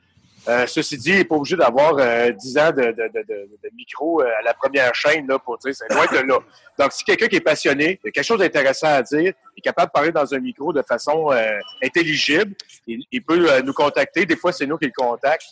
Euh, 0.48 0.66
ceci 0.66 0.96
dit, 0.96 1.10
il 1.10 1.18
n'est 1.18 1.24
pas 1.24 1.34
obligé 1.34 1.56
d'avoir 1.56 1.96
euh, 1.98 2.30
10 2.30 2.58
ans 2.58 2.70
de, 2.70 2.82
de, 2.82 3.10
de, 3.12 3.48
de 3.62 3.70
micro 3.76 4.22
euh, 4.22 4.26
à 4.38 4.42
la 4.42 4.54
première 4.54 4.94
chaîne 4.94 5.26
là, 5.28 5.38
pour 5.38 5.58
dire 5.58 5.74
c'est 5.74 5.92
loin 5.92 6.06
de 6.06 6.26
là. 6.26 6.38
Donc, 6.78 6.92
si 6.92 7.04
quelqu'un 7.04 7.28
qui 7.28 7.36
est 7.36 7.40
passionné, 7.40 8.00
il 8.02 8.08
a 8.08 8.10
quelque 8.10 8.24
chose 8.24 8.38
d'intéressant 8.38 8.88
à 8.88 9.02
dire, 9.02 9.34
est 9.56 9.60
capable 9.60 9.88
de 9.88 9.92
parler 9.92 10.12
dans 10.12 10.32
un 10.32 10.38
micro 10.38 10.72
de 10.72 10.82
façon 10.82 11.30
euh, 11.30 11.58
intelligible, 11.82 12.54
il, 12.86 13.22
peut 13.22 13.60
nous 13.60 13.74
contacter. 13.74 14.24
Des 14.24 14.36
fois, 14.36 14.52
c'est 14.52 14.66
nous 14.66 14.78
qui 14.78 14.86
le 14.86 14.92
contactent. 14.96 15.44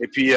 Et 0.00 0.08
puis, 0.08 0.34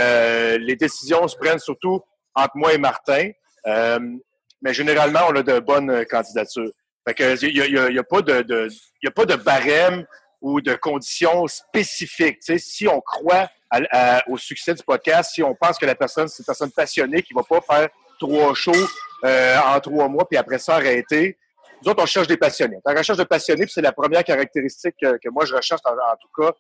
les 0.60 0.76
décisions 0.76 1.28
se 1.28 1.36
prennent 1.36 1.60
surtout 1.60 2.02
entre 2.34 2.56
moi 2.56 2.74
et 2.74 2.78
Martin. 2.78 3.32
Mais 3.66 4.74
généralement, 4.74 5.22
on 5.30 5.36
a 5.36 5.44
de 5.44 5.60
bonnes 5.60 6.06
candidatures. 6.06 6.72
Fait 7.08 7.14
que 7.14 7.46
il 7.46 7.58
y 7.58 7.62
a, 7.78 7.90
y 7.90 8.00
a, 8.00 8.04
pas 8.04 8.22
de, 8.22 8.70
y 9.04 9.08
a 9.08 9.12
pas 9.12 9.26
de 9.26 9.36
barème 9.36 10.06
ou 10.42 10.62
de 10.62 10.76
conditions 10.76 11.48
spécifiques. 11.48 12.40
Tu 12.40 12.54
sais, 12.54 12.58
si 12.58 12.88
on 12.88 13.02
croit 13.02 13.50
au 14.28 14.38
succès 14.38 14.74
du 14.74 14.84
podcast, 14.84 15.32
si 15.34 15.44
on 15.44 15.56
pense 15.56 15.78
que 15.78 15.86
la 15.86 15.96
personne, 15.96 16.28
c'est 16.28 16.42
une 16.42 16.46
personne 16.46 16.72
passionnée 16.72 17.22
qui 17.22 17.34
va 17.34 17.44
pas 17.44 17.62
faire 17.62 17.90
trois 18.20 18.54
shows 18.54 18.74
euh, 19.24 19.58
en 19.60 19.80
trois 19.80 20.08
mois 20.08 20.28
puis 20.28 20.38
après 20.38 20.60
ça 20.60 20.76
arrêter, 20.76 21.38
nous 21.84 21.92
autres, 21.92 22.02
on 22.02 22.08
cherche 22.08 22.28
des 22.28 22.38
passionnés. 22.38 22.78
La 22.86 22.94
recherche 22.94 23.20
de 23.20 23.24
passionnés, 23.24 23.66
c'est 23.68 23.82
la 23.82 23.92
première 23.92 24.24
caractéristique 24.24 24.96
que, 25.00 25.30
moi 25.30 25.46
je 25.46 25.56
recherche 25.56 25.82
en, 25.86 26.16
tout 26.20 26.42
cas. 26.42 26.52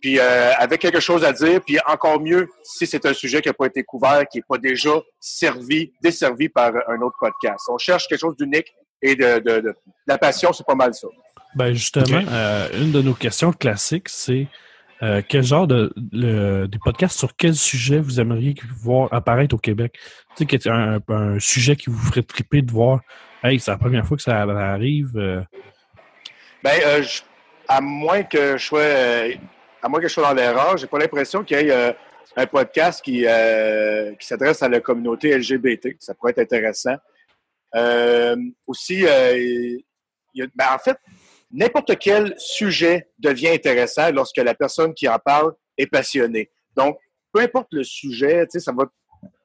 Puis 0.00 0.18
euh, 0.18 0.52
avec 0.54 0.80
quelque 0.80 1.00
chose 1.00 1.24
à 1.24 1.32
dire, 1.32 1.60
puis 1.64 1.78
encore 1.86 2.20
mieux 2.20 2.48
si 2.62 2.86
c'est 2.86 3.04
un 3.04 3.12
sujet 3.12 3.42
qui 3.42 3.48
n'a 3.48 3.54
pas 3.54 3.66
été 3.66 3.82
couvert, 3.82 4.24
qui 4.30 4.38
n'est 4.38 4.44
pas 4.48 4.58
déjà 4.58 4.92
servi, 5.20 5.92
desservi 6.02 6.48
par 6.48 6.72
un 6.88 7.00
autre 7.02 7.16
podcast. 7.20 7.64
On 7.68 7.78
cherche 7.78 8.06
quelque 8.06 8.20
chose 8.20 8.36
d'unique 8.36 8.72
et 9.02 9.16
de, 9.16 9.74
la 10.06 10.18
passion, 10.18 10.52
c'est 10.52 10.66
pas 10.66 10.74
mal 10.74 10.94
ça. 10.94 11.08
Ben 11.54 11.72
justement, 11.72 12.22
euh, 12.30 12.68
une 12.74 12.92
de 12.92 13.02
nos 13.02 13.14
questions 13.14 13.52
classiques, 13.52 14.08
c'est 14.08 14.46
euh, 15.02 15.22
quel 15.28 15.44
genre 15.44 15.66
de 15.66 15.92
des 15.96 16.78
podcasts 16.84 17.18
sur 17.18 17.36
quel 17.36 17.54
sujet 17.54 18.00
vous 18.00 18.20
aimeriez 18.20 18.54
voir 18.80 19.12
apparaître 19.12 19.54
au 19.54 19.58
Québec? 19.58 19.98
Tu 20.36 20.46
sais, 20.48 20.68
un, 20.68 21.00
un 21.08 21.38
sujet 21.38 21.76
qui 21.76 21.90
vous 21.90 21.98
ferait 21.98 22.22
triper 22.22 22.62
de 22.62 22.70
voir 22.70 23.00
Hey, 23.42 23.60
c'est 23.60 23.70
la 23.70 23.78
première 23.78 24.04
fois 24.04 24.16
que 24.16 24.22
ça 24.22 24.36
arrive. 24.40 25.12
Euh. 25.16 25.42
Ben, 26.62 26.80
euh, 26.84 27.04
à 27.68 27.80
moins 27.80 28.24
que 28.24 28.56
je 28.56 28.64
sois, 28.64 28.80
euh, 28.80 29.32
à 29.80 29.88
moins 29.88 30.00
que 30.00 30.08
je 30.08 30.12
sois 30.12 30.24
dans 30.24 30.34
l'erreur, 30.34 30.76
j'ai 30.76 30.88
pas 30.88 30.98
l'impression 30.98 31.44
qu'il 31.44 31.56
y 31.56 31.70
ait 31.70 31.96
un 32.36 32.46
podcast 32.46 33.00
qui, 33.02 33.24
qui 34.18 34.26
s'adresse 34.26 34.62
à 34.62 34.68
la 34.68 34.80
communauté 34.80 35.36
LGBT. 35.38 35.96
Ça 36.00 36.14
pourrait 36.14 36.32
être 36.32 36.40
intéressant. 36.40 36.96
aussi, 38.66 39.02
ben, 39.04 40.66
en 40.72 40.78
fait, 40.78 40.98
n'importe 41.50 41.98
quel 41.98 42.34
sujet 42.38 43.08
devient 43.18 43.48
intéressant 43.48 44.10
lorsque 44.12 44.36
la 44.38 44.54
personne 44.54 44.94
qui 44.94 45.08
en 45.08 45.18
parle 45.18 45.52
est 45.76 45.86
passionnée. 45.86 46.50
Donc, 46.76 46.98
peu 47.32 47.40
importe 47.40 47.68
le 47.72 47.84
sujet, 47.84 48.46
ça 48.48 48.72
va. 48.72 48.84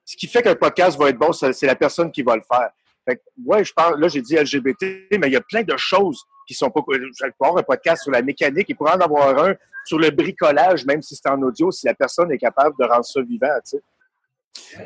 Ce 0.06 0.18
qui 0.18 0.28
fait 0.28 0.42
qu'un 0.42 0.56
podcast 0.56 0.98
va 0.98 1.10
être 1.10 1.18
bon, 1.18 1.32
c'est 1.32 1.66
la 1.66 1.76
personne 1.76 2.12
qui 2.12 2.24
va 2.24 2.36
le 2.36 2.42
faire. 2.42 2.72
Fait 3.08 3.22
ouais, 3.46 3.64
je 3.64 3.74
parle, 3.74 4.00
là, 4.00 4.08
j'ai 4.08 4.22
dit 4.22 4.36
LGBT, 4.36 5.18
mais 5.18 5.28
il 5.28 5.34
y 5.34 5.38
a 5.38 5.42
plein 5.42 5.64
de 5.64 5.76
choses 5.78 6.24
qui 6.48 6.54
sont 6.54 6.70
pas. 6.70 6.82
Je 6.92 7.00
vais 7.00 7.32
avoir 7.40 7.58
un 7.58 7.64
podcast 7.64 8.04
sur 8.04 8.12
la 8.12 8.22
mécanique, 8.22 8.66
il 8.70 8.76
pourrait 8.76 8.94
en 8.94 9.02
avoir 9.02 9.38
un 9.46 9.56
sur 9.86 10.00
le 10.00 10.10
bricolage, 10.12 10.86
même 10.86 11.02
si 11.02 11.16
c'est 11.16 11.30
en 11.30 11.42
audio, 11.42 11.72
si 11.72 11.86
la 11.86 11.94
personne 11.94 12.32
est 12.32 12.38
capable 12.38 12.76
de 12.80 12.86
rendre 12.86 13.06
ça 13.06 13.22
vivant, 13.22 13.48
tu 13.66 13.78
sais. 13.78 13.84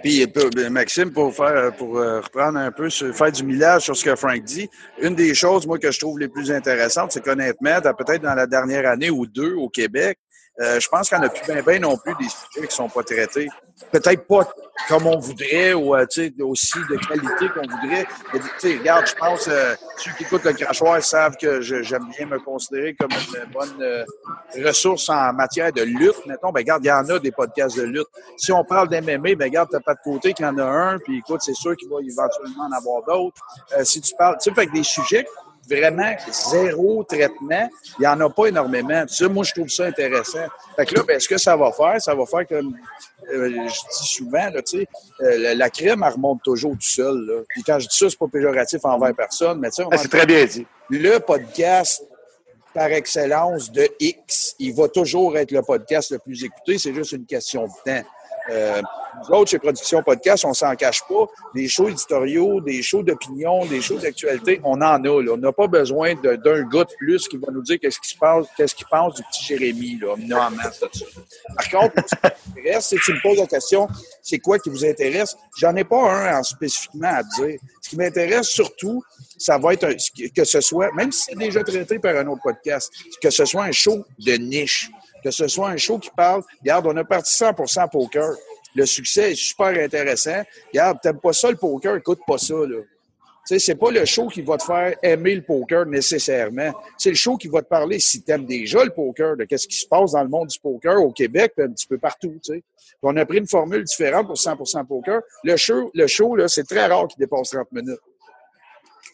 Puis, 0.01 0.23
euh, 0.23 0.69
Maxime, 0.69 1.11
pour 1.11 1.33
faire, 1.33 1.75
pour 1.75 1.97
euh, 1.97 2.21
reprendre 2.21 2.57
un 2.59 2.71
peu, 2.71 2.89
faire 2.89 3.31
du 3.31 3.43
millage 3.43 3.83
sur 3.83 3.95
ce 3.95 4.03
que 4.03 4.15
Frank 4.15 4.43
dit, 4.43 4.69
une 5.01 5.15
des 5.15 5.33
choses, 5.33 5.65
moi, 5.65 5.77
que 5.79 5.91
je 5.91 5.99
trouve 5.99 6.19
les 6.19 6.27
plus 6.27 6.51
intéressantes, 6.51 7.11
c'est 7.11 7.21
qu'honnêtement, 7.21 7.79
peut-être 7.81 8.21
dans 8.21 8.35
la 8.35 8.47
dernière 8.47 8.89
année 8.89 9.09
ou 9.09 9.25
deux 9.25 9.53
au 9.53 9.69
Québec, 9.69 10.17
euh, 10.59 10.79
je 10.79 10.87
pense 10.89 11.09
qu'on 11.09 11.19
n'a 11.19 11.29
plus 11.29 11.61
bien 11.61 11.79
non 11.79 11.97
plus 11.97 12.15
des 12.19 12.27
sujets 12.29 12.67
qui 12.67 12.75
sont 12.75 12.89
pas 12.89 13.03
traités. 13.03 13.47
Peut-être 13.91 14.25
pas 14.25 14.49
comme 14.87 15.05
on 15.05 15.19
voudrait 15.19 15.73
ou 15.73 15.95
euh, 15.95 16.05
aussi 16.41 16.79
de 16.89 16.97
qualité 17.07 17.47
qu'on 17.49 17.67
voudrait. 17.67 18.07
regarde, 18.79 19.05
je 19.05 19.13
pense 19.13 19.47
euh, 19.47 19.75
ceux 19.97 20.11
qui 20.13 20.23
écoutent 20.23 20.45
le 20.45 20.53
crachoir 20.53 21.03
savent 21.03 21.37
que 21.37 21.61
j'aime 21.61 22.07
bien 22.17 22.25
me 22.25 22.39
considérer 22.39 22.95
comme 22.95 23.11
une 23.11 23.51
bonne 23.51 24.05
ressource 24.65 25.09
en 25.09 25.31
matière 25.33 25.71
de 25.71 25.83
lutte. 25.83 26.25
Mettons, 26.25 26.51
ben 26.51 26.61
regarde, 26.61 26.83
il 26.83 26.87
y 26.87 26.91
en 26.91 27.07
a 27.07 27.19
des 27.19 27.31
podcasts 27.31 27.77
de 27.77 27.83
lutte. 27.83 28.07
Si 28.37 28.51
on 28.51 28.63
parle 28.63 28.89
d'MMA, 28.89 29.35
ben 29.35 29.43
regarde, 29.43 29.69
t'as 29.71 29.79
pas 29.79 29.93
de 29.93 29.99
côté 30.03 30.33
qu'il 30.33 30.45
y 30.45 30.49
en 30.49 30.57
a 30.57 30.63
un, 30.63 30.97
puis 30.97 31.19
écoute, 31.19 31.41
c'est 31.43 31.55
sûr 31.55 31.75
qu'il 31.75 31.89
va 31.89 31.97
éventuellement 32.01 32.63
en 32.63 32.71
avoir 32.71 33.03
d'autres. 33.03 33.41
si 33.83 34.01
tu 34.01 34.15
parles, 34.15 34.37
tu 34.41 34.51
sais, 34.51 34.65
des 34.65 34.83
sujets 34.83 35.25
vraiment 35.69 36.13
zéro 36.31 37.03
traitement, 37.03 37.69
il 37.99 38.01
n'y 38.01 38.07
en 38.07 38.19
a 38.21 38.29
pas 38.29 38.47
énormément. 38.47 39.05
Ça, 39.07 39.27
moi, 39.27 39.43
je 39.43 39.53
trouve 39.53 39.69
ça 39.69 39.85
intéressant. 39.85 40.45
Fait 40.75 40.85
que 40.85 40.95
là, 40.95 41.03
ben, 41.07 41.19
ce 41.19 41.27
que 41.27 41.37
ça 41.37 41.55
va 41.55 41.71
faire, 41.71 42.01
ça 42.01 42.15
va 42.15 42.25
faire 42.25 42.47
comme 42.47 42.75
euh, 43.33 43.49
je 43.49 43.99
dis 43.99 44.07
souvent, 44.07 44.49
là, 44.49 44.61
euh, 45.21 45.55
la 45.55 45.69
crème, 45.69 46.03
elle 46.05 46.13
remonte 46.13 46.41
toujours 46.43 46.73
tout 46.73 46.81
seul. 46.81 47.25
Là. 47.25 47.41
Puis 47.49 47.63
quand 47.63 47.79
je 47.79 47.87
dis 47.87 47.97
ça, 47.97 48.09
c'est 48.09 48.19
pas 48.19 48.27
péjoratif 48.27 48.79
envers 48.83 49.13
personne, 49.15 49.59
mais 49.59 49.69
tu 49.69 49.81
sais, 49.81 49.89
ah, 49.91 49.97
c'est 49.97 50.07
très 50.07 50.25
bien 50.25 50.45
dit. 50.45 50.65
Le 50.89 51.19
podcast 51.19 52.03
par 52.73 52.91
excellence 52.91 53.71
de 53.71 53.87
X, 53.99 54.55
il 54.59 54.73
va 54.75 54.87
toujours 54.87 55.35
être 55.37 55.51
le 55.51 55.63
podcast 55.63 56.11
le 56.11 56.19
plus 56.19 56.43
écouté. 56.43 56.77
C'est 56.77 56.93
juste 56.93 57.11
une 57.13 57.25
question 57.25 57.65
de 57.65 57.71
temps. 57.83 58.07
Euh, 58.49 58.81
nous 59.19 59.35
autres, 59.35 59.51
chez 59.51 59.59
Production 59.59 60.03
Podcast, 60.03 60.45
on 60.45 60.53
s'en 60.53 60.75
cache 60.75 61.01
pas. 61.07 61.25
Des 61.55 61.67
shows 61.67 61.89
éditoriaux, 61.89 62.61
des 62.61 62.81
shows 62.81 63.03
d'opinion, 63.03 63.65
des 63.65 63.81
shows 63.81 63.97
d'actualité, 63.97 64.61
on 64.63 64.73
en 64.73 64.81
a. 64.81 64.99
Là. 64.99 65.33
On 65.33 65.37
n'a 65.37 65.51
pas 65.51 65.67
besoin 65.67 66.13
d'un 66.15 66.35
gars 66.35 66.83
de 66.83 66.95
plus 66.97 67.27
qui 67.27 67.37
va 67.37 67.51
nous 67.51 67.61
dire 67.61 67.79
qu'est-ce 67.79 67.99
qui 67.99 68.09
se 68.09 68.17
passe, 68.17 68.45
qu'est-ce 68.55 68.75
qu'il 68.75 68.85
pense 68.87 69.15
du 69.15 69.23
petit 69.23 69.43
Jérémy. 69.45 69.99
Là. 69.99 70.15
On 70.17 70.31
en 70.31 70.71
ça. 70.71 70.87
Par 71.55 71.69
contre, 71.69 72.03
si 72.79 72.95
tu 72.97 73.13
me 73.13 73.21
poses 73.21 73.39
la 73.39 73.47
question, 73.47 73.87
c'est 74.21 74.39
quoi 74.39 74.59
qui 74.59 74.69
vous 74.69 74.85
intéresse? 74.85 75.35
J'en 75.57 75.75
ai 75.75 75.83
pas 75.83 76.37
un 76.37 76.43
spécifiquement 76.43 77.09
à 77.09 77.23
dire. 77.23 77.59
Ce 77.81 77.89
qui 77.89 77.97
m'intéresse 77.97 78.47
surtout, 78.47 79.03
ça 79.37 79.57
va 79.57 79.73
être 79.73 79.85
un, 79.85 79.95
que 80.35 80.43
ce 80.43 80.61
soit, 80.61 80.91
même 80.93 81.11
si 81.11 81.25
c'est 81.29 81.37
déjà 81.37 81.63
traité 81.63 81.99
par 81.99 82.15
un 82.15 82.27
autre 82.27 82.41
podcast, 82.43 82.91
que 83.21 83.29
ce 83.29 83.45
soit 83.45 83.63
un 83.63 83.71
show 83.71 84.05
de 84.19 84.33
niche 84.33 84.91
que 85.23 85.31
ce 85.31 85.47
soit 85.47 85.69
un 85.69 85.77
show 85.77 85.99
qui 85.99 86.09
parle, 86.15 86.43
regarde, 86.61 86.87
on 86.87 86.95
a 86.97 87.03
parti 87.03 87.33
100% 87.33 87.89
poker. 87.89 88.35
Le 88.75 88.85
succès 88.85 89.31
est 89.31 89.35
super 89.35 89.67
intéressant. 89.67 90.43
Regarde, 90.71 90.99
t'aimes 91.01 91.19
pas 91.19 91.33
ça 91.33 91.49
le 91.49 91.57
poker, 91.57 91.95
écoute 91.95 92.19
pas 92.27 92.37
ça, 92.37 92.53
là. 92.53 92.77
Tu 93.47 93.57
c'est 93.61 93.75
pas 93.75 93.91
le 93.91 94.03
show 94.03 94.27
qui 94.27 94.41
va 94.41 94.57
te 94.57 94.63
faire 94.63 94.93
aimer 95.01 95.33
le 95.33 95.41
poker 95.41 95.85
nécessairement. 95.85 96.73
C'est 96.97 97.09
le 97.09 97.15
show 97.15 97.37
qui 97.37 97.47
va 97.47 97.61
te 97.61 97.67
parler, 97.67 97.97
si 97.97 98.21
tu 98.21 98.29
aimes 98.31 98.45
déjà 98.45 98.83
le 98.83 98.89
poker, 98.89 99.37
de 99.37 99.45
qu'est-ce 99.45 99.69
qui 99.69 99.77
se 99.77 99.87
passe 99.87 100.11
dans 100.11 100.21
le 100.21 100.27
monde 100.27 100.47
du 100.47 100.59
poker 100.59 101.01
au 101.01 101.11
Québec, 101.11 101.53
un 101.59 101.69
petit 101.69 101.87
peu 101.87 101.97
partout, 101.97 102.37
tu. 102.43 102.61
On 103.01 103.15
a 103.15 103.25
pris 103.25 103.37
une 103.37 103.47
formule 103.47 103.83
différente 103.83 104.27
pour 104.27 104.35
100% 104.35 104.85
poker. 104.85 105.21
Le 105.43 105.55
show, 105.55 105.91
le 105.93 106.07
show 106.07 106.35
là, 106.35 106.49
c'est 106.49 106.65
très 106.65 106.87
rare 106.87 107.07
qu'il 107.07 107.19
dépasse 107.19 107.51
30 107.51 107.71
minutes. 107.71 107.99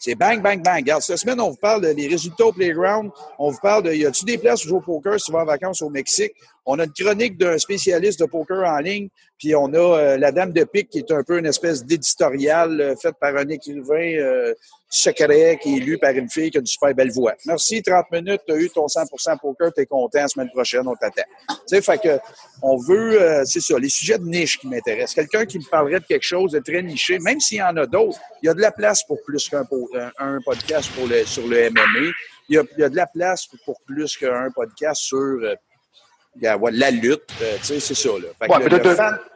C'est 0.04 0.16
bang, 0.16 0.42
bang, 0.42 0.62
bang. 0.62 0.80
Regarde, 0.80 1.00
cette 1.00 1.16
semaine, 1.16 1.40
on 1.40 1.48
vous 1.48 1.56
parle 1.56 1.94
des 1.94 2.06
résultats 2.06 2.44
au 2.44 2.52
playground. 2.52 3.10
On 3.38 3.50
vous 3.50 3.58
parle 3.58 3.84
de, 3.84 3.94
y 3.94 4.04
a-tu 4.04 4.26
des 4.26 4.36
places 4.36 4.60
pour 4.60 4.68
jouer 4.68 4.78
au 4.78 4.80
poker 4.82 5.18
si 5.18 5.24
tu 5.24 5.32
vas 5.32 5.38
en 5.38 5.44
vacances 5.46 5.80
au 5.80 5.88
Mexique? 5.88 6.32
On 6.66 6.78
a 6.78 6.84
une 6.84 6.92
chronique 6.92 7.36
d'un 7.36 7.58
spécialiste 7.58 8.20
de 8.20 8.24
poker 8.24 8.66
en 8.66 8.78
ligne, 8.78 9.08
puis 9.38 9.54
on 9.54 9.72
a 9.74 9.78
euh, 9.78 10.16
la 10.16 10.32
Dame 10.32 10.52
de 10.52 10.64
Pique 10.64 10.88
qui 10.88 10.98
est 10.98 11.12
un 11.12 11.22
peu 11.22 11.38
une 11.38 11.46
espèce 11.46 11.84
d'éditorial 11.84 12.80
euh, 12.80 12.96
fait 12.96 13.14
par 13.20 13.36
un 13.36 13.46
écrivain 13.48 14.16
euh, 14.18 14.54
secret 14.88 15.58
qui 15.62 15.76
est 15.76 15.80
lu 15.80 15.98
par 15.98 16.12
une 16.12 16.30
fille 16.30 16.50
qui 16.50 16.56
a 16.56 16.60
une 16.60 16.66
super 16.66 16.94
belle 16.94 17.10
voix. 17.10 17.34
Merci, 17.44 17.82
30 17.82 18.10
minutes, 18.12 18.40
tu 18.46 18.54
as 18.54 18.56
eu 18.56 18.70
ton 18.70 18.86
100% 18.86 19.38
poker, 19.40 19.72
tu 19.74 19.82
es 19.82 19.86
content, 19.86 20.20
la 20.20 20.28
semaine 20.28 20.48
prochaine, 20.48 20.88
on 20.88 20.94
t'attend. 20.94 21.22
Tu 21.48 21.54
sais, 21.66 21.82
fait 21.82 22.00
que 22.00 22.18
on 22.62 22.78
veut, 22.78 23.42
c'est 23.44 23.60
ça, 23.60 23.78
les 23.78 23.90
sujets 23.90 24.18
de 24.18 24.24
niche 24.24 24.58
qui 24.58 24.68
m'intéressent. 24.68 25.14
Quelqu'un 25.14 25.44
qui 25.44 25.58
me 25.58 25.68
parlerait 25.68 26.00
de 26.00 26.06
quelque 26.06 26.24
chose 26.24 26.52
de 26.52 26.60
très 26.60 26.82
niché, 26.82 27.18
même 27.18 27.40
s'il 27.40 27.58
y 27.58 27.62
en 27.62 27.76
a 27.76 27.86
d'autres, 27.86 28.18
il 28.42 28.46
y 28.46 28.48
a 28.48 28.54
de 28.54 28.60
la 28.60 28.70
place 28.70 29.02
pour 29.04 29.18
plus 29.22 29.48
qu'un 29.48 29.66
un 30.18 30.38
podcast 30.44 30.90
pour 30.94 31.08
le, 31.08 31.24
sur 31.24 31.46
le 31.46 31.70
MMA. 31.70 32.12
Il 32.48 32.56
y, 32.56 32.58
a, 32.58 32.62
il 32.76 32.80
y 32.80 32.84
a 32.84 32.88
de 32.88 32.96
la 32.96 33.06
place 33.06 33.46
pour 33.64 33.80
plus 33.86 34.16
qu'un 34.16 34.50
podcast 34.54 35.00
sur 35.02 35.40
la 36.40 36.90
lutte, 36.90 37.32
euh, 37.42 37.56
tu 37.58 37.64
sais, 37.64 37.80
c'est 37.80 37.94
ça. 37.94 38.10
Là. 38.10 38.58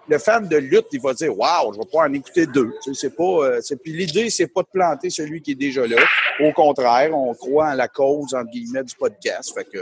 le, 0.09 0.19
fan, 0.19 0.49
de 0.49 0.57
lutte, 0.57 0.87
il 0.93 1.01
va 1.01 1.15
dire 1.15 1.37
Waouh, 1.37 1.73
je 1.75 1.79
vais 1.79 1.85
pouvoir 1.85 2.09
en 2.09 2.13
écouter 2.13 2.47
deux. 2.47 2.71
Tu 2.83 2.95
sais, 2.95 3.01
c'est 3.09 3.17
pas. 3.17 3.23
Euh, 3.23 3.61
puis 3.83 3.93
l'idée, 3.93 4.31
c'est 4.31 4.47
pas 4.47 4.63
de 4.63 4.69
planter 4.73 5.11
celui 5.11 5.41
qui 5.41 5.53
est 5.53 5.57
déjà 5.57 5.87
là. 5.87 5.97
Au 6.41 6.53
contraire, 6.53 7.17
on 7.17 7.35
croit 7.35 7.69
en 7.69 7.75
la 7.75 7.89
cause, 7.89 8.35
entre 8.35 8.51
guillemets, 8.51 8.85
du 8.85 8.95
podcast. 8.95 9.53
Fait 9.55 9.65
que 9.65 9.79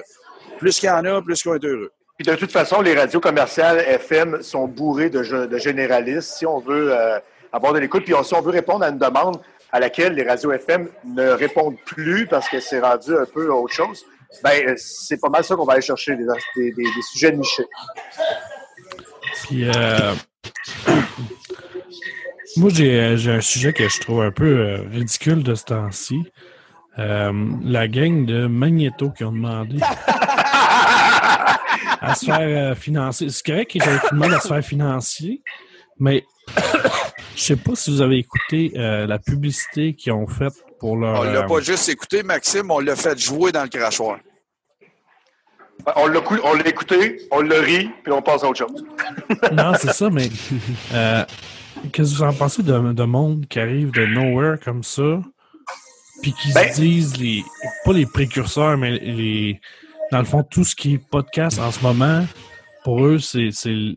plus 0.58 0.78
qu'il 0.78 0.88
y 0.88 0.92
en 0.92 1.04
a, 1.04 1.22
plus 1.22 1.42
qu'on 1.42 1.54
est 1.54 1.64
heureux. 1.64 1.92
Puis 2.18 2.26
de 2.26 2.34
toute 2.34 2.52
façon, 2.52 2.80
les 2.80 2.94
radios 2.94 3.20
commerciales 3.20 3.78
FM 3.78 4.42
sont 4.42 4.66
bourrées 4.66 5.10
de, 5.10 5.46
de 5.46 5.58
généralistes. 5.58 6.34
Si 6.38 6.46
on 6.46 6.58
veut 6.58 6.92
euh, 6.92 7.18
avoir 7.52 7.74
de 7.74 7.78
l'écoute, 7.78 8.04
puis 8.04 8.14
si 8.24 8.34
on 8.34 8.40
veut 8.40 8.52
répondre 8.52 8.84
à 8.84 8.88
une 8.88 8.98
demande 8.98 9.38
à 9.70 9.80
laquelle 9.80 10.14
les 10.14 10.22
radios 10.22 10.52
FM 10.52 10.88
ne 11.04 11.28
répondent 11.28 11.76
plus 11.84 12.26
parce 12.26 12.48
que 12.48 12.60
c'est 12.60 12.80
rendu 12.80 13.14
un 13.14 13.26
peu 13.26 13.50
autre 13.50 13.74
chose, 13.74 14.06
ben, 14.42 14.74
c'est 14.76 15.20
pas 15.20 15.28
mal 15.28 15.44
ça 15.44 15.54
qu'on 15.56 15.64
va 15.64 15.74
aller 15.74 15.82
chercher, 15.82 16.16
des, 16.16 16.24
des, 16.72 17.02
sujets 17.12 17.32
nichés. 17.32 17.66
Puis, 19.44 19.64
euh, 19.64 20.14
moi, 22.56 22.70
euh, 22.80 23.16
j'ai 23.16 23.30
un 23.30 23.40
sujet 23.40 23.72
que 23.72 23.88
je 23.88 24.00
trouve 24.00 24.22
un 24.22 24.30
peu 24.30 24.58
euh, 24.58 24.82
ridicule 24.90 25.42
de 25.42 25.54
ce 25.54 25.64
temps-ci. 25.64 26.22
la 26.96 27.88
gang 27.88 28.24
de 28.24 28.46
Magneto 28.46 29.10
qui 29.10 29.24
ont 29.24 29.32
demandé 29.32 29.78
à 32.00 32.14
se 32.14 32.26
faire 32.26 32.76
financer. 32.76 33.28
C'est 33.28 33.44
correct 33.44 33.70
qu'ils 33.70 33.82
ont 33.82 33.98
demandé 34.12 34.34
à 34.34 34.40
se 34.40 34.48
faire 34.48 34.64
financer, 34.64 35.42
mais 35.98 36.24
je 37.36 37.40
sais 37.40 37.56
pas 37.56 37.74
si 37.74 37.90
vous 37.90 38.00
avez 38.00 38.18
écouté 38.18 38.72
la 38.74 39.18
publicité 39.18 39.94
qu'ils 39.94 40.12
ont 40.12 40.26
faite 40.26 40.65
pour 40.78 40.96
leur. 40.96 41.20
On 41.20 41.24
l'a 41.24 41.42
pas 41.44 41.60
juste 41.60 41.88
écouté, 41.88 42.22
Maxime, 42.22 42.70
on 42.70 42.80
l'a 42.80 42.96
fait 42.96 43.18
jouer 43.18 43.52
dans 43.52 43.62
le 43.62 43.68
crachoir. 43.68 44.18
On 45.94 46.06
l'a 46.06 46.68
écouté, 46.68 47.20
on 47.30 47.42
l'a 47.42 47.60
ri, 47.60 47.90
puis 48.02 48.12
on 48.12 48.20
passe 48.20 48.42
à 48.42 48.48
autre 48.48 48.58
chose. 48.58 48.84
non, 49.52 49.72
c'est 49.78 49.92
ça, 49.92 50.10
mais 50.10 50.28
euh, 50.92 51.24
Qu'est-ce 51.92 52.12
que 52.12 52.16
vous 52.18 52.22
en 52.22 52.32
pensez 52.32 52.62
de, 52.62 52.92
de 52.92 53.04
monde 53.04 53.46
qui 53.48 53.60
arrive 53.60 53.90
de 53.92 54.06
nowhere 54.06 54.58
comme 54.62 54.82
ça, 54.82 55.20
puis 56.22 56.32
qui 56.32 56.50
se 56.50 56.80
disent 56.80 57.16
les 57.18 57.44
pas 57.84 57.92
les 57.92 58.06
précurseurs, 58.06 58.76
mais 58.76 58.92
les 58.92 59.60
dans 60.10 60.18
le 60.18 60.24
fond 60.24 60.42
tout 60.42 60.64
ce 60.64 60.74
qui 60.74 60.94
est 60.94 60.98
podcast 60.98 61.58
en 61.58 61.70
ce 61.70 61.80
moment, 61.80 62.24
pour 62.84 63.04
eux 63.04 63.18
c'est 63.18 63.50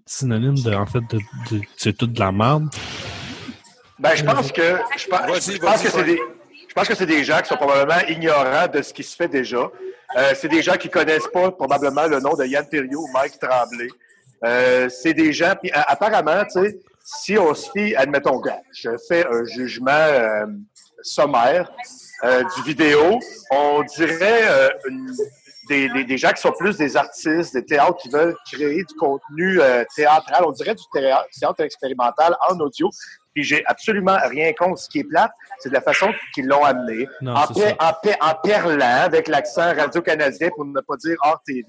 synonyme 0.05 0.55
de 0.55 0.73
en 0.73 0.85
fait 0.85 1.01
de, 1.09 1.61
c'est 1.77 1.97
toute 1.97 2.13
de 2.13 2.19
la 2.19 2.31
merde? 2.31 2.69
Ben 3.97 4.15
je 4.15 4.23
pense 4.23 4.51
que 4.51 4.77
je, 4.97 5.07
pense, 5.07 5.51
je 5.51 5.57
pense 5.57 5.81
que 5.81 5.89
c'est 5.89 6.03
des 6.03 6.19
je 6.69 6.73
pense 6.75 6.87
que 6.87 6.95
c'est 6.95 7.07
des 7.07 7.23
gens 7.23 7.39
qui 7.41 7.49
sont 7.49 7.57
probablement 7.57 7.99
ignorants 8.07 8.67
de 8.71 8.81
ce 8.81 8.93
qui 8.93 9.03
se 9.03 9.15
fait 9.15 9.27
déjà. 9.27 9.69
Euh, 10.17 10.33
c'est 10.35 10.47
des 10.47 10.61
gens 10.61 10.77
qui 10.77 10.89
connaissent 10.89 11.27
pas 11.33 11.51
probablement 11.51 12.05
le 12.05 12.19
nom 12.19 12.35
de 12.35 12.45
Yann 12.45 12.67
Thériault 12.67 13.01
ou 13.01 13.11
Mike 13.11 13.39
Tremblay. 13.39 13.87
Euh, 14.45 14.87
c'est 14.87 15.13
des 15.13 15.33
gens, 15.33 15.53
puis 15.59 15.71
apparemment, 15.73 16.43
tu 16.45 16.61
sais, 16.61 16.79
si 17.03 17.37
on 17.37 17.53
se 17.53 17.71
fie, 17.71 17.95
admettons, 17.95 18.41
je 18.71 18.91
fais 19.07 19.25
un 19.25 19.43
jugement 19.45 19.91
euh, 19.91 20.45
sommaire 21.01 21.71
euh, 22.23 22.43
du 22.55 22.61
vidéo, 22.63 23.19
on 23.51 23.81
dirait 23.83 24.47
euh, 24.47 24.69
des, 25.67 25.89
des, 25.89 26.03
des, 26.03 26.17
gens 26.17 26.31
qui 26.31 26.41
sont 26.41 26.51
plus 26.51 26.77
des 26.77 26.95
artistes, 26.95 27.53
des 27.53 27.65
théâtres 27.65 27.97
qui 27.97 28.09
veulent 28.09 28.35
créer 28.51 28.83
du 28.83 28.95
contenu 28.95 29.59
théâtral, 29.95 30.43
on 30.45 30.51
dirait 30.51 30.75
du 30.75 30.83
théâtre 30.93 31.61
expérimental 31.61 32.35
en 32.47 32.59
audio. 32.59 32.89
Puis 33.33 33.43
j'ai 33.43 33.63
absolument 33.65 34.17
rien 34.25 34.51
contre 34.53 34.79
ce 34.79 34.89
qui 34.89 34.99
est 34.99 35.03
plate, 35.03 35.31
c'est 35.59 35.69
de 35.69 35.73
la 35.73 35.81
façon 35.81 36.11
qu'ils 36.33 36.47
l'ont 36.47 36.63
amené. 36.63 37.07
en, 37.25 37.33
en, 37.33 38.33
perlant 38.43 39.03
avec 39.03 39.27
l'accent 39.27 39.73
radio-canadien 39.73 40.49
pour 40.55 40.65
ne 40.65 40.81
pas 40.81 40.97
dire 40.97 41.17
hors 41.23 41.41
TV 41.45 41.63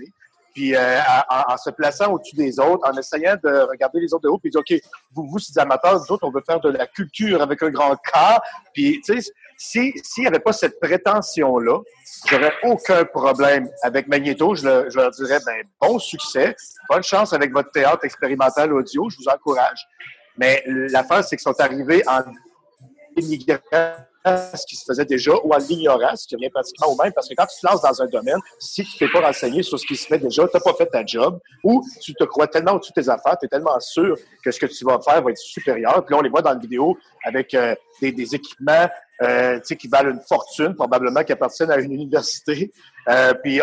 puis 0.54 0.74
euh, 0.74 0.98
en, 1.28 1.56
se 1.56 1.70
plaçant 1.70 2.12
au-dessus 2.12 2.36
des 2.36 2.58
autres, 2.58 2.88
en 2.88 2.96
essayant 2.96 3.36
de 3.42 3.68
regarder 3.68 4.00
les 4.00 4.12
autres 4.12 4.24
de 4.24 4.28
haut, 4.28 4.38
puis 4.38 4.50
dire, 4.50 4.60
OK, 4.60 4.80
vous, 5.14 5.26
vous, 5.28 5.38
c'est 5.38 5.54
des 5.54 5.60
amateurs, 5.60 5.94
nous 5.94 6.12
autres, 6.12 6.26
on 6.26 6.30
veut 6.30 6.42
faire 6.44 6.60
de 6.60 6.70
la 6.70 6.86
culture 6.86 7.40
avec 7.40 7.62
un 7.62 7.70
grand 7.70 7.94
K. 7.96 8.40
Puis, 8.74 9.00
tu 9.04 9.20
sais, 9.20 9.32
s'il 9.56 9.92
n'y 10.18 10.26
avait 10.26 10.40
pas 10.40 10.52
cette 10.52 10.80
prétention-là, 10.80 11.80
j'aurais 12.26 12.52
aucun 12.64 13.04
problème 13.04 13.68
avec 13.82 14.08
Magneto. 14.08 14.54
Je, 14.54 14.66
leur 14.66 15.10
dirais, 15.10 15.38
ben, 15.44 15.62
bon 15.80 15.98
succès, 15.98 16.56
bonne 16.88 17.02
chance 17.02 17.32
avec 17.32 17.52
votre 17.52 17.70
théâtre 17.70 18.04
expérimental 18.04 18.72
audio, 18.72 19.08
je 19.10 19.16
vous 19.18 19.28
encourage. 19.28 19.86
Mais 20.36 20.62
l'affaire, 20.66 21.24
c'est 21.24 21.36
qu'ils 21.36 21.42
sont 21.42 21.60
arrivés 21.60 22.02
en 22.06 22.20
immigrant 23.16 23.58
ce 24.24 24.66
qui 24.66 24.76
se 24.76 24.84
faisait 24.84 25.04
déjà 25.04 25.32
ou 25.42 25.54
à 25.54 25.58
l'ignorance, 25.58 26.22
ce 26.22 26.28
qui 26.28 26.36
revient 26.36 26.50
pratiquement 26.50 26.88
au 26.88 27.02
même, 27.02 27.12
parce 27.12 27.28
que 27.28 27.34
quand 27.34 27.46
tu 27.46 27.60
te 27.60 27.66
lances 27.66 27.80
dans 27.80 28.02
un 28.02 28.06
domaine, 28.06 28.38
si 28.58 28.84
tu 28.84 29.02
ne 29.02 29.08
t'es 29.08 29.12
pas 29.12 29.26
renseigné 29.26 29.62
sur 29.62 29.78
ce 29.78 29.86
qui 29.86 29.96
se 29.96 30.06
fait 30.06 30.18
déjà, 30.18 30.46
tu 30.46 30.50
n'as 30.54 30.60
pas 30.60 30.74
fait 30.74 30.86
ta 30.86 31.04
job, 31.04 31.40
ou 31.64 31.82
tu 32.02 32.14
te 32.14 32.24
crois 32.24 32.46
tellement 32.46 32.72
au-dessus 32.72 32.92
de 32.94 33.02
tes 33.02 33.08
affaires, 33.08 33.36
tu 33.38 33.46
es 33.46 33.48
tellement 33.48 33.78
sûr 33.80 34.16
que 34.44 34.50
ce 34.50 34.60
que 34.60 34.66
tu 34.66 34.84
vas 34.84 35.00
faire 35.00 35.22
va 35.22 35.30
être 35.30 35.38
supérieur. 35.38 36.04
Puis 36.04 36.14
là, 36.14 36.18
on 36.18 36.22
les 36.22 36.28
voit 36.28 36.42
dans 36.42 36.52
la 36.52 36.58
vidéo 36.58 36.98
avec 37.24 37.54
euh, 37.54 37.74
des, 38.00 38.34
équipements 38.34 38.88
euh, 39.22 39.58
qui 39.60 39.88
valent 39.88 40.10
une 40.10 40.20
fortune, 40.20 40.74
probablement 40.74 41.22
qui 41.24 41.32
appartiennent 41.32 41.70
à 41.70 41.78
une 41.78 41.92
université. 41.92 42.72
Euh, 43.08 43.32
puis 43.42 43.60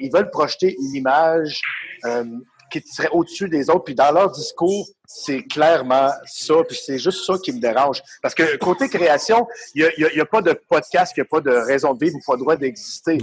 ils 0.00 0.10
veulent 0.12 0.30
projeter 0.30 0.76
une 0.78 0.94
image 0.94 1.62
euh, 2.04 2.24
qui 2.70 2.82
serait 2.86 3.08
au-dessus 3.12 3.48
des 3.48 3.70
autres. 3.70 3.84
Puis 3.84 3.94
dans 3.94 4.12
leur 4.12 4.30
discours, 4.30 4.86
c'est 5.06 5.42
clairement 5.42 6.10
ça. 6.26 6.54
Puis 6.68 6.78
c'est 6.84 6.98
juste 6.98 7.24
ça 7.24 7.34
qui 7.42 7.52
me 7.52 7.60
dérange. 7.60 8.02
Parce 8.22 8.34
que 8.34 8.56
côté 8.56 8.88
création, 8.88 9.46
il 9.74 9.90
n'y 9.98 10.20
a, 10.20 10.22
a, 10.22 10.26
pas 10.26 10.42
de 10.42 10.52
podcast, 10.52 11.12
il 11.16 11.20
n'y 11.20 11.26
a 11.26 11.28
pas 11.28 11.40
de 11.40 11.50
raison 11.50 11.94
de 11.94 12.04
vivre 12.04 12.16
ou 12.16 12.20
pas 12.26 12.36
de 12.36 12.40
droit 12.40 12.56
d'exister. 12.56 13.18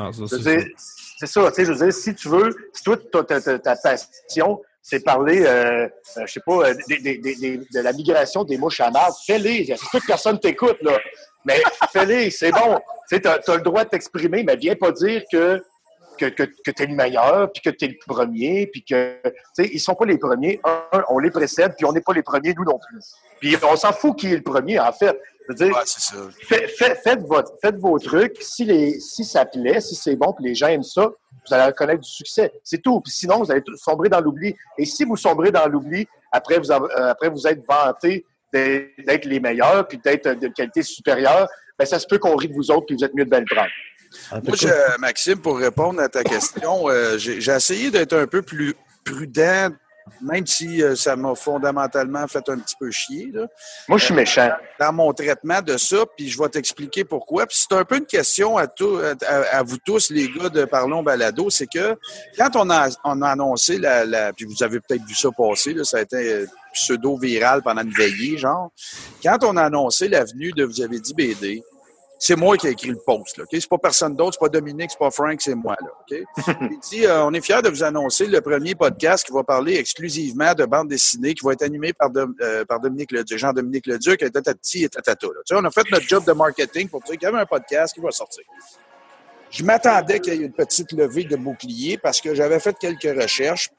C'est 1.17 1.27
ça. 1.27 1.49
Tu 1.49 1.55
sais, 1.55 1.65
je 1.65 1.71
veux 1.71 1.85
dire, 1.85 1.93
si 1.93 2.13
tu 2.13 2.29
veux, 2.29 2.55
si 2.73 2.83
toi, 2.83 2.97
ta, 3.23 3.39
ta, 3.39 3.59
ta 3.59 3.75
passion, 3.75 4.61
c'est 4.87 4.99
parler, 4.99 5.43
euh, 5.43 5.87
euh, 5.87 5.87
je 6.27 6.33
sais 6.33 6.41
pas, 6.45 6.69
euh, 6.69 6.73
de 6.75 7.79
la 7.79 7.91
migration 7.91 8.43
des 8.43 8.55
mouches 8.59 8.81
à 8.81 8.91
marde, 8.91 9.15
fais-les. 9.25 9.65
C'est 9.65 9.77
sûr 9.77 9.99
que 9.99 10.05
personne 10.05 10.39
t'écoute, 10.39 10.77
là. 10.83 10.95
Mais 11.43 11.59
fais-les, 11.91 12.29
c'est 12.29 12.51
bon. 12.51 12.79
Tu 13.09 13.15
sais, 13.15 13.21
tu 13.21 13.27
as, 13.27 13.55
le 13.55 13.63
droit 13.63 13.83
de 13.83 13.89
t'exprimer, 13.89 14.43
mais 14.43 14.55
viens 14.55 14.75
pas 14.75 14.91
dire 14.91 15.23
que 15.31 15.63
que, 16.15 16.25
que, 16.25 16.43
que 16.43 16.71
tu 16.71 16.83
es 16.83 16.85
le 16.85 16.95
meilleur, 16.95 17.51
puis 17.51 17.61
que 17.61 17.69
tu 17.69 17.85
es 17.85 17.87
le 17.89 17.97
premier, 18.05 18.67
puis 18.67 18.83
que, 18.83 19.19
tu 19.23 19.31
sais, 19.53 19.69
ils 19.71 19.79
sont 19.79 19.95
pas 19.95 20.05
les 20.05 20.17
premiers. 20.17 20.59
Un, 20.63 21.03
on 21.09 21.19
les 21.19 21.31
précède, 21.31 21.73
puis 21.75 21.85
on 21.85 21.91
n'est 21.91 22.01
pas 22.01 22.13
les 22.13 22.23
premiers, 22.23 22.53
nous 22.53 22.65
non 22.65 22.79
plus. 22.79 22.99
Puis 23.39 23.55
on 23.63 23.75
s'en 23.75 23.91
fout 23.91 24.17
qui 24.17 24.31
est 24.31 24.37
le 24.37 24.43
premier, 24.43 24.79
en 24.79 24.91
fait. 24.91 25.17
Dire, 25.49 25.79
ça. 25.85 26.15
faites, 27.03 27.21
votre, 27.21 27.51
faites 27.61 27.75
vos 27.75 27.99
trucs. 27.99 28.37
Si, 28.41 28.65
les, 28.65 28.99
si 28.99 29.23
ça 29.23 29.45
plaît, 29.45 29.79
si 29.79 29.93
c'est 29.93 30.15
bon, 30.15 30.33
puis 30.33 30.45
les 30.45 30.55
gens 30.55 30.67
aiment 30.67 30.81
ça, 30.81 31.11
vous 31.47 31.53
allez 31.53 31.65
reconnaître 31.65 32.01
du 32.01 32.09
succès. 32.09 32.51
C'est 32.63 32.81
tout. 32.81 32.99
Puis 33.01 33.13
sinon, 33.13 33.39
vous 33.39 33.51
allez 33.51 33.61
sombrer 33.75 34.09
dans 34.09 34.21
l'oubli. 34.21 34.55
Et 34.77 34.85
si 34.85 35.03
vous 35.03 35.15
sombrez 35.15 35.51
dans 35.51 35.67
l'oubli, 35.67 36.07
après 36.31 36.57
vous, 36.57 36.71
euh, 36.71 37.11
après 37.11 37.29
vous 37.29 37.45
êtes 37.47 37.63
vanté 37.65 38.25
d'être 38.51 39.25
les 39.25 39.39
meilleurs, 39.39 39.87
puis 39.87 39.97
d'être 39.97 40.29
de 40.29 40.47
qualité 40.47 40.81
supérieure, 40.81 41.47
ben 41.77 41.85
ça 41.85 41.99
se 41.99 42.07
peut 42.07 42.17
qu'on 42.17 42.35
rit 42.35 42.47
de 42.47 42.53
vous 42.53 42.71
autres, 42.71 42.85
puis 42.85 42.95
vous 42.95 43.03
êtes 43.03 43.13
mieux 43.13 43.25
de 43.25 43.29
belle 43.29 43.45
prendre. 43.45 43.69
Moi, 44.31 44.55
Maxime, 44.99 45.39
pour 45.39 45.57
répondre 45.57 46.01
à 46.01 46.09
ta 46.09 46.23
question, 46.23 46.89
euh, 46.89 47.17
j'ai 47.17 47.51
essayé 47.51 47.91
d'être 47.91 48.13
un 48.13 48.27
peu 48.27 48.41
plus 48.41 48.73
prudent, 49.03 49.69
même 50.21 50.45
si 50.45 50.83
euh, 50.83 50.95
ça 50.95 51.15
m'a 51.15 51.33
fondamentalement 51.35 52.27
fait 52.27 52.47
un 52.49 52.59
petit 52.59 52.75
peu 52.79 52.91
chier. 52.91 53.31
Moi, 53.87 53.97
je 53.97 54.05
suis 54.05 54.13
méchant. 54.13 54.49
Euh, 54.49 54.65
dans 54.79 54.93
mon 54.93 55.13
traitement 55.13 55.61
de 55.61 55.77
ça, 55.77 56.05
puis 56.15 56.29
je 56.29 56.39
vais 56.39 56.49
t'expliquer 56.49 57.03
pourquoi. 57.03 57.45
Puis 57.45 57.57
c'est 57.59 57.75
un 57.75 57.83
peu 57.85 57.97
une 57.97 58.05
question 58.05 58.57
à, 58.57 58.67
à, 59.51 59.63
vous 59.63 59.77
tous, 59.77 60.09
les 60.11 60.29
gars 60.29 60.49
de 60.49 60.65
Parlons 60.65 61.03
Balado, 61.03 61.49
c'est 61.49 61.67
que 61.67 61.97
quand 62.37 62.55
on 62.55 62.69
a, 62.69 62.89
on 63.03 63.21
a 63.21 63.29
annoncé 63.29 63.77
la, 63.77 64.05
la, 64.05 64.33
Puis 64.33 64.45
vous 64.45 64.63
avez 64.63 64.79
peut-être 64.79 65.05
vu 65.05 65.15
ça 65.15 65.29
passer, 65.35 65.73
là, 65.73 65.83
ça 65.83 65.97
a 65.97 66.01
été 66.01 66.45
pseudo-viral 66.73 67.61
pendant 67.63 67.81
une 67.81 67.93
veillée, 67.93 68.37
genre. 68.37 68.69
Quand 69.23 69.43
on 69.43 69.57
a 69.57 69.63
annoncé 69.63 70.07
l'avenue 70.07 70.51
de 70.51 70.65
Vous 70.65 70.81
avez 70.81 70.99
dit 70.99 71.13
BD, 71.13 71.63
c'est 72.27 72.35
moi 72.35 72.57
qui 72.57 72.65
ai 72.65 72.71
écrit 72.71 72.89
le 72.89 72.97
post. 72.97 73.37
Là, 73.37 73.43
okay? 73.43 73.59
C'est 73.59 73.69
pas 73.69 73.77
personne 73.77 74.15
d'autre, 74.15 74.33
c'est 74.33 74.39
pas 74.39 74.49
Dominique, 74.49 74.89
c'est 74.89 74.97
pas 74.97 75.11
Frank, 75.11 75.39
c'est 75.39 75.53
moi. 75.53 75.75
Là? 75.79 76.17
Il 76.71 76.79
dit 76.79 77.05
euh, 77.05 77.23
On 77.23 77.33
est 77.33 77.41
fiers 77.41 77.61
de 77.61 77.69
vous 77.69 77.83
annoncer 77.83 78.25
le 78.25 78.41
premier 78.41 78.73
podcast 78.73 79.23
qui 79.23 79.31
va 79.31 79.43
parler 79.43 79.75
exclusivement 79.75 80.55
de 80.55 80.65
bande 80.65 80.87
dessinée, 80.87 81.35
qui 81.35 81.45
va 81.45 81.53
être 81.53 81.61
animé 81.61 81.93
par, 81.93 82.09
euh, 82.15 82.65
par 82.65 82.79
Dominique 82.79 83.11
Leduc, 83.11 83.37
Jean-Dominique 83.37 83.85
Leduc, 83.85 84.23
et 84.23 84.31
tatati 84.31 84.85
et 84.85 84.89
tatata. 84.89 85.27
Là. 85.27 85.33
Tu 85.45 85.53
sais, 85.53 85.61
on 85.61 85.63
a 85.65 85.69
fait 85.69 85.85
notre 85.91 86.07
job 86.07 86.25
de 86.25 86.31
marketing 86.31 86.89
pour 86.89 87.01
dire 87.01 87.11
qu'il 87.13 87.21
y 87.21 87.27
avait 87.27 87.37
un 87.37 87.45
podcast 87.45 87.93
qui 87.93 88.01
va 88.01 88.09
sortir. 88.09 88.43
Je 89.51 89.63
m'attendais 89.63 90.19
qu'il 90.19 90.33
y 90.33 90.37
ait 90.37 90.45
une 90.45 90.51
petite 90.51 90.93
levée 90.93 91.25
de 91.25 91.35
bouclier 91.35 91.99
parce 91.99 92.21
que 92.21 92.33
j'avais 92.33 92.59
fait 92.59 92.75
quelques 92.79 93.21
recherches 93.21 93.69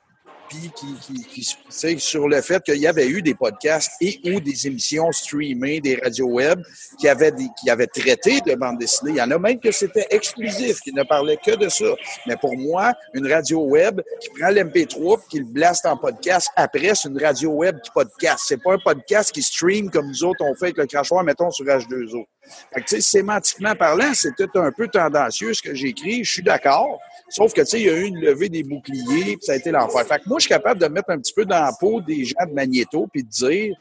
puis 0.49 0.71
qui, 0.75 1.25
qui, 1.25 1.99
sur 1.99 2.29
le 2.29 2.41
fait 2.41 2.63
qu'il 2.63 2.79
y 2.79 2.87
avait 2.87 3.09
eu 3.09 3.23
des 3.23 3.35
podcasts 3.35 3.91
et 4.01 4.21
ou 4.25 4.41
des 4.41 4.67
émissions 4.67 5.11
streamées, 5.13 5.81
des 5.81 5.97
radios 5.97 6.29
web 6.29 6.61
qui 6.99 7.09
avaient, 7.09 7.33
des, 7.33 7.49
qui 7.59 7.71
traité 8.01 8.41
de 8.41 8.55
bande 8.55 8.79
dessinée. 8.79 9.13
Il 9.13 9.17
y 9.17 9.23
en 9.23 9.31
a 9.31 9.39
même 9.39 9.59
que 9.61 9.71
c'était 9.71 10.07
exclusif, 10.11 10.81
qui 10.81 10.93
ne 10.93 11.03
parlait 11.03 11.39
que 11.45 11.57
de 11.57 11.69
ça. 11.69 11.95
Mais 12.27 12.37
pour 12.37 12.57
moi, 12.57 12.93
une 13.15 13.31
radio 13.31 13.61
web 13.61 14.01
qui 14.21 14.29
prend 14.31 14.49
l'MP3 14.49 15.19
et 15.19 15.29
qui 15.31 15.39
le 15.39 15.45
blaste 15.45 15.87
en 15.87 15.97
podcast 15.97 16.51
après, 16.57 16.95
c'est 16.95 17.09
une 17.09 17.23
radio 17.23 17.51
web 17.51 17.81
qui 17.81 17.91
podcast. 17.91 18.45
C'est 18.47 18.63
pas 18.63 18.75
un 18.75 18.79
podcast 18.79 19.33
qui 19.33 19.43
stream 19.43 19.91
comme 19.91 20.09
nous 20.09 20.25
autres 20.25 20.45
on 20.45 20.55
fait 20.55 20.67
avec 20.67 20.79
le 20.79 20.87
crachoir, 20.87 21.25
mettons, 21.25 21.51
sur 21.51 21.65
H2O. 21.65 22.27
Fait 22.73 22.83
que, 22.83 23.01
sémantiquement 23.01 23.75
parlant, 23.75 24.13
c'était 24.15 24.47
un 24.55 24.73
peu 24.73 24.89
tendancieux 24.89 25.55
ce 25.55 25.63
que 25.63 25.75
j'ai 25.75 25.89
écrit. 25.89 26.25
Je 26.25 26.33
suis 26.33 26.43
d'accord. 26.43 27.01
Sauf 27.29 27.53
que, 27.53 27.61
tu 27.63 27.67
sais, 27.67 27.81
il 27.81 27.87
y 27.87 27.91
a 27.91 27.95
eu 27.95 28.05
une 28.05 28.21
levée 28.21 28.49
des 28.49 28.63
boucliers, 28.63 29.37
puis 29.37 29.39
ça 29.43 29.53
a 29.53 29.57
été 29.57 29.71
l'enfer. 29.71 30.07
Fait 30.07 30.19
que 30.19 30.29
moi, 30.29 30.39
je 30.39 30.43
suis 30.43 30.51
capable 30.51 30.81
de 30.81 30.87
mettre 30.87 31.11
un 31.11 31.19
petit 31.19 31.33
peu 31.33 31.45
dans 31.45 31.61
la 31.61 31.73
peau 31.79 32.01
des 32.01 32.25
gens 32.25 32.47
de 32.47 32.53
Magneto, 32.53 33.09
puis 33.13 33.23
de 33.23 33.29
dire, 33.29 33.75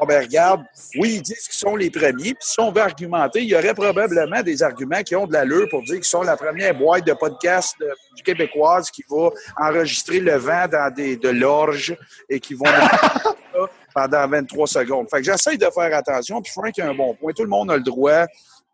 oh 0.00 0.06
ben 0.06 0.22
regarde, 0.22 0.64
oui, 0.96 1.16
ils 1.16 1.22
disent 1.22 1.46
qu'ils 1.48 1.58
sont 1.58 1.76
les 1.76 1.90
premiers, 1.90 2.34
puis 2.34 2.36
si 2.40 2.60
on 2.60 2.70
veut 2.70 2.82
argumenter, 2.82 3.40
il 3.40 3.48
y 3.48 3.54
aurait 3.54 3.74
probablement 3.74 4.42
des 4.42 4.62
arguments 4.62 5.02
qui 5.02 5.16
ont 5.16 5.26
de 5.26 5.32
l'allure 5.32 5.68
pour 5.70 5.82
dire 5.82 5.96
qu'ils 5.96 6.04
sont 6.04 6.22
la 6.22 6.36
première 6.36 6.74
boîte 6.74 7.06
de 7.06 7.12
podcast 7.12 7.76
du 8.14 8.22
québécoise 8.22 8.90
qui 8.90 9.04
va 9.08 9.30
enregistrer 9.58 10.20
le 10.20 10.36
vent 10.36 10.66
dans 10.70 10.92
des, 10.92 11.16
de 11.16 11.28
l'orge 11.28 11.96
et 12.28 12.40
qui 12.40 12.54
vont 12.54 12.64
pendant 13.96 14.28
23 14.28 14.66
secondes. 14.66 15.08
Fait 15.08 15.16
que 15.18 15.24
j'essaie 15.24 15.56
de 15.56 15.66
faire 15.74 15.96
attention, 15.96 16.42
puis 16.42 16.52
Frank 16.52 16.78
a 16.78 16.86
un 16.86 16.94
bon 16.94 17.14
point. 17.14 17.32
Tout 17.32 17.44
le 17.44 17.48
monde 17.48 17.70
a 17.70 17.78
le 17.78 17.82
droit 17.82 18.26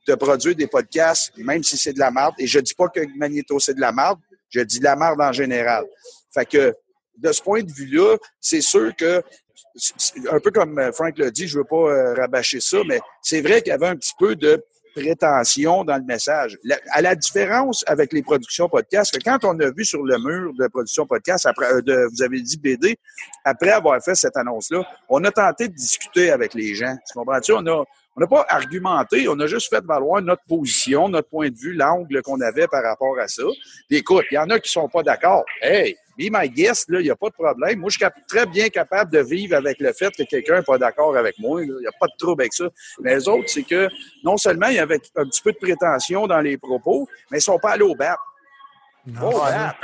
de 0.09 0.15
produire 0.17 0.57
des 0.57 0.67
podcasts, 0.67 1.33
même 1.37 1.63
si 1.63 1.77
c'est 1.77 1.93
de 1.93 2.01
la 2.01 2.11
merde. 2.11 2.35
Et 2.41 2.47
je 2.49 2.59
dis 2.59 2.75
pas 2.75 2.89
que 2.89 3.01
Magneto, 3.17 3.61
c'est 3.61 3.75
de 3.75 3.81
la 3.81 3.93
merde. 3.93 4.19
Je 4.51 4.59
dis 4.63 4.81
de 4.81 4.85
la 4.85 4.97
merde 4.97 5.21
en 5.21 5.31
général. 5.31 5.85
Fait 6.35 6.45
que, 6.45 6.75
de 7.17 7.31
ce 7.31 7.41
point 7.41 7.63
de 7.63 7.71
vue-là, 7.71 8.17
c'est 8.41 8.63
sûr 8.63 8.91
que, 8.97 9.23
un 10.29 10.41
peu 10.41 10.51
comme 10.51 10.91
Frank 10.93 11.17
l'a 11.17 11.31
dit, 11.31 11.47
je 11.47 11.59
veux 11.59 11.65
pas 11.65 11.77
euh, 11.77 12.15
rabâcher 12.15 12.59
ça, 12.59 12.79
mais 12.85 13.01
c'est 13.23 13.43
vrai 13.43 13.63
qu'il 13.63 13.71
y 13.71 13.75
avait 13.75 13.87
un 13.87 13.97
petit 13.97 14.15
peu 14.19 14.35
de 14.35 14.61
prétention 14.95 15.85
dans 15.85 15.97
le 15.97 16.05
message. 16.05 16.59
à 16.91 17.03
la 17.03 17.15
différence 17.15 17.85
avec 17.87 18.13
les 18.13 18.23
productions 18.23 18.69
podcast, 18.69 19.17
que 19.17 19.23
quand 19.23 19.45
on 19.45 19.59
a 19.61 19.71
vu 19.71 19.85
sur 19.85 20.03
le 20.03 20.19
mur 20.19 20.53
de 20.55 20.67
production 20.69 21.07
podcast, 21.07 21.47
après, 21.47 21.73
euh, 21.73 21.83
de, 21.83 22.09
vous 22.11 22.23
avez 22.23 22.41
dit 22.41 22.57
BD, 22.57 22.97
après 23.45 23.71
avoir 23.71 24.03
fait 24.03 24.15
cette 24.15 24.37
annonce-là, 24.37 24.83
on 25.09 25.23
a 25.25 25.31
tenté 25.31 25.69
de 25.69 25.75
discuter 25.75 26.31
avec 26.31 26.55
les 26.55 26.75
gens. 26.75 26.97
Tu 27.07 27.15
comprends-tu? 27.15 27.53
On 27.53 27.67
a, 27.67 27.85
on 28.17 28.21
n'a 28.21 28.27
pas 28.27 28.45
argumenté, 28.49 29.27
on 29.29 29.39
a 29.41 29.47
juste 29.47 29.71
fait 29.71 29.85
valoir 29.85 30.21
notre 30.21 30.43
position, 30.45 31.09
notre 31.09 31.29
point 31.29 31.49
de 31.49 31.57
vue, 31.57 31.73
l'angle 31.73 32.21
qu'on 32.23 32.41
avait 32.41 32.67
par 32.67 32.83
rapport 32.83 33.19
à 33.19 33.27
ça. 33.27 33.43
Écoute, 33.91 34.27
il 34.31 34.35
y 34.35 34.39
en 34.39 34.51
a 34.51 34.61
qui 34.61 34.71
sont 34.71 34.89
pas 34.89 35.03
d'accord. 35.03 35.45
Hey, 35.63 35.97
be 36.19 36.29
my 36.31 36.49
guest, 36.49 36.87
il 36.91 36.99
n'y 36.99 37.11
a 37.11 37.17
pas 37.17 37.29
de 37.29 37.35
problème. 37.35 37.79
Moi, 37.79 37.91
je 37.91 37.99
suis 37.99 38.07
très 38.29 38.47
bien 38.47 38.69
capable 38.69 39.13
de 39.13 39.21
vivre 39.21 39.57
avec 39.57 39.81
le 39.81 39.93
fait 39.93 40.11
que 40.11 40.23
quelqu'un 40.25 40.57
n'est 40.57 40.63
pas 40.63 40.79
d'accord 40.79 41.17
avec 41.17 41.39
moi. 41.39 41.63
Il 41.63 41.73
n'y 41.81 41.87
a 41.87 41.93
pas 41.99 42.07
de 42.07 42.17
trouble 42.19 42.43
avec 42.43 42.53
ça. 42.53 42.65
Mais 43.01 43.15
les 43.15 43.29
autres, 43.29 43.49
c'est 43.49 43.63
que 43.63 43.89
non 44.25 44.37
seulement 44.37 44.69
il 44.69 44.77
y 44.77 44.79
avait 44.79 45.01
un 45.17 45.25
petit 45.25 45.43
peu 45.43 45.53
de 45.53 45.59
prétention 45.59 46.27
dans 46.27 46.41
les 46.41 46.59
propos, 46.59 47.09
mais 47.31 47.37
ils 47.37 47.39
ne 47.39 47.43
sont 47.43 47.59
pas 47.59 47.73
allés 47.73 47.85
au 47.85 47.95
bat. 47.95 48.17
Au 49.21 49.39
bat. 49.39 49.77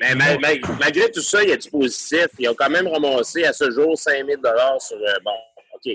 Mais 0.00 0.14
malgré 0.14 1.10
tout 1.10 1.20
ça, 1.20 1.42
il 1.42 1.50
y 1.50 1.52
a 1.52 1.56
du 1.56 1.68
positif. 1.70 2.26
Ils 2.38 2.48
ont 2.48 2.54
quand 2.54 2.70
même 2.70 2.86
ramassé 2.86 3.44
à 3.44 3.52
ce 3.52 3.70
jour 3.70 3.98
5 3.98 4.24
000 4.26 4.40
sur, 4.78 4.96
euh, 4.96 5.18
bon, 5.24 5.32
OK, 5.74 5.94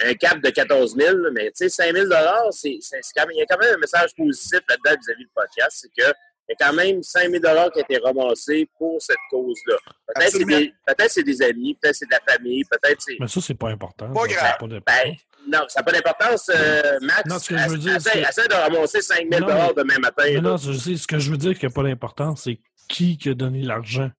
un, 0.00 0.14
cap 0.14 0.40
de 0.40 0.50
14 0.50 0.96
000, 0.96 1.16
mais 1.32 1.46
tu 1.46 1.68
sais, 1.68 1.68
5 1.68 1.92
000 1.92 2.06
c'est, 2.50 2.70
il 2.70 3.38
y 3.38 3.42
a 3.42 3.46
quand 3.48 3.58
même 3.58 3.74
un 3.74 3.78
message 3.78 4.10
positif 4.16 4.60
là-dedans 4.68 5.00
vis-à-vis 5.00 5.24
du 5.24 5.30
podcast, 5.34 5.78
c'est 5.82 6.02
que 6.02 6.12
il 6.48 6.52
y 6.52 6.62
a 6.62 6.66
quand 6.66 6.74
même 6.74 7.02
5 7.02 7.30
000 7.30 7.40
qui 7.40 7.48
ont 7.48 7.82
été 7.82 7.98
ramassés 7.98 8.68
pour 8.76 9.00
cette 9.00 9.16
cause-là. 9.30 9.76
Peut-être 10.14 10.32
c'est 10.32 10.44
des, 10.44 10.72
peut 10.86 11.04
c'est 11.08 11.22
des 11.22 11.42
amis, 11.42 11.76
peut-être 11.80 11.94
c'est 11.94 12.06
de 12.06 12.10
la 12.10 12.34
famille, 12.34 12.62
peut-être 12.64 13.00
c'est... 13.00 13.16
Mais 13.18 13.28
ça, 13.28 13.40
c'est 13.40 13.54
pas 13.54 13.70
important. 13.70 14.12
Pas 14.12 14.26
grave. 14.26 14.56
Pas 14.60 14.66
ben, 14.66 15.14
non, 15.46 15.60
ça 15.68 15.80
n'a 15.80 15.84
pas 15.84 15.92
d'importance, 15.92 16.50
euh, 16.54 16.98
Max. 17.02 17.26
Non, 17.26 17.38
ce 17.38 17.48
que 17.48 17.58
je 17.58 17.68
veux 17.68 17.78
dire, 17.78 17.96
essaie, 17.96 18.20
essaie 18.20 18.48
de 18.48 18.54
ramasser 18.54 19.00
5 19.02 19.26
000 19.30 19.46
demain 19.76 19.98
matin. 19.98 20.40
Non, 20.40 20.50
non, 20.50 20.56
je 20.56 20.72
sais, 20.72 20.96
ce 20.96 21.06
que 21.06 21.18
je 21.18 21.30
veux 21.30 21.36
dire 21.36 21.58
qui 21.58 21.66
n'a 21.66 21.70
pas 21.70 21.82
d'importance, 21.82 22.42
c'est 22.44 22.58
qui 22.88 23.16
qui 23.18 23.30
a 23.30 23.34
donné 23.34 23.62
l'argent. 23.62 24.10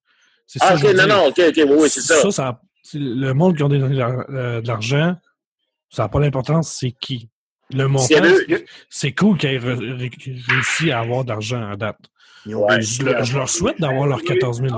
C'est 0.47 0.59
ah, 0.61 0.77
ça, 0.77 0.87
ok, 0.87 0.95
non, 0.95 1.07
non, 1.07 1.27
ok, 1.27 1.41
ok, 1.49 1.63
oui, 1.67 1.89
c'est 1.89 2.01
ça. 2.01 2.21
Ça, 2.21 2.31
ça 2.31 2.61
le 2.93 3.33
monde 3.33 3.57
qui 3.57 3.63
a 3.63 3.67
donné 3.67 4.01
euh, 4.01 4.61
de 4.61 4.67
l'argent, 4.67 5.15
ça 5.89 6.03
n'a 6.03 6.09
pas 6.09 6.19
d'importance, 6.19 6.71
c'est 6.79 6.91
qui. 6.91 7.29
Le 7.73 7.87
montant, 7.87 8.05
c'est 8.89 9.13
cool 9.13 9.37
qu'ils 9.37 9.55
aient 9.55 9.57
réussi 9.57 10.91
à 10.91 10.99
avoir 10.99 11.25
d'argent 11.25 11.67
à 11.67 11.75
date. 11.75 11.97
Je, 12.45 13.37
leur 13.37 13.49
souhaite 13.49 13.79
d'avoir 13.79 14.07
leurs 14.07 14.23
14 14.23 14.61
000 14.61 14.75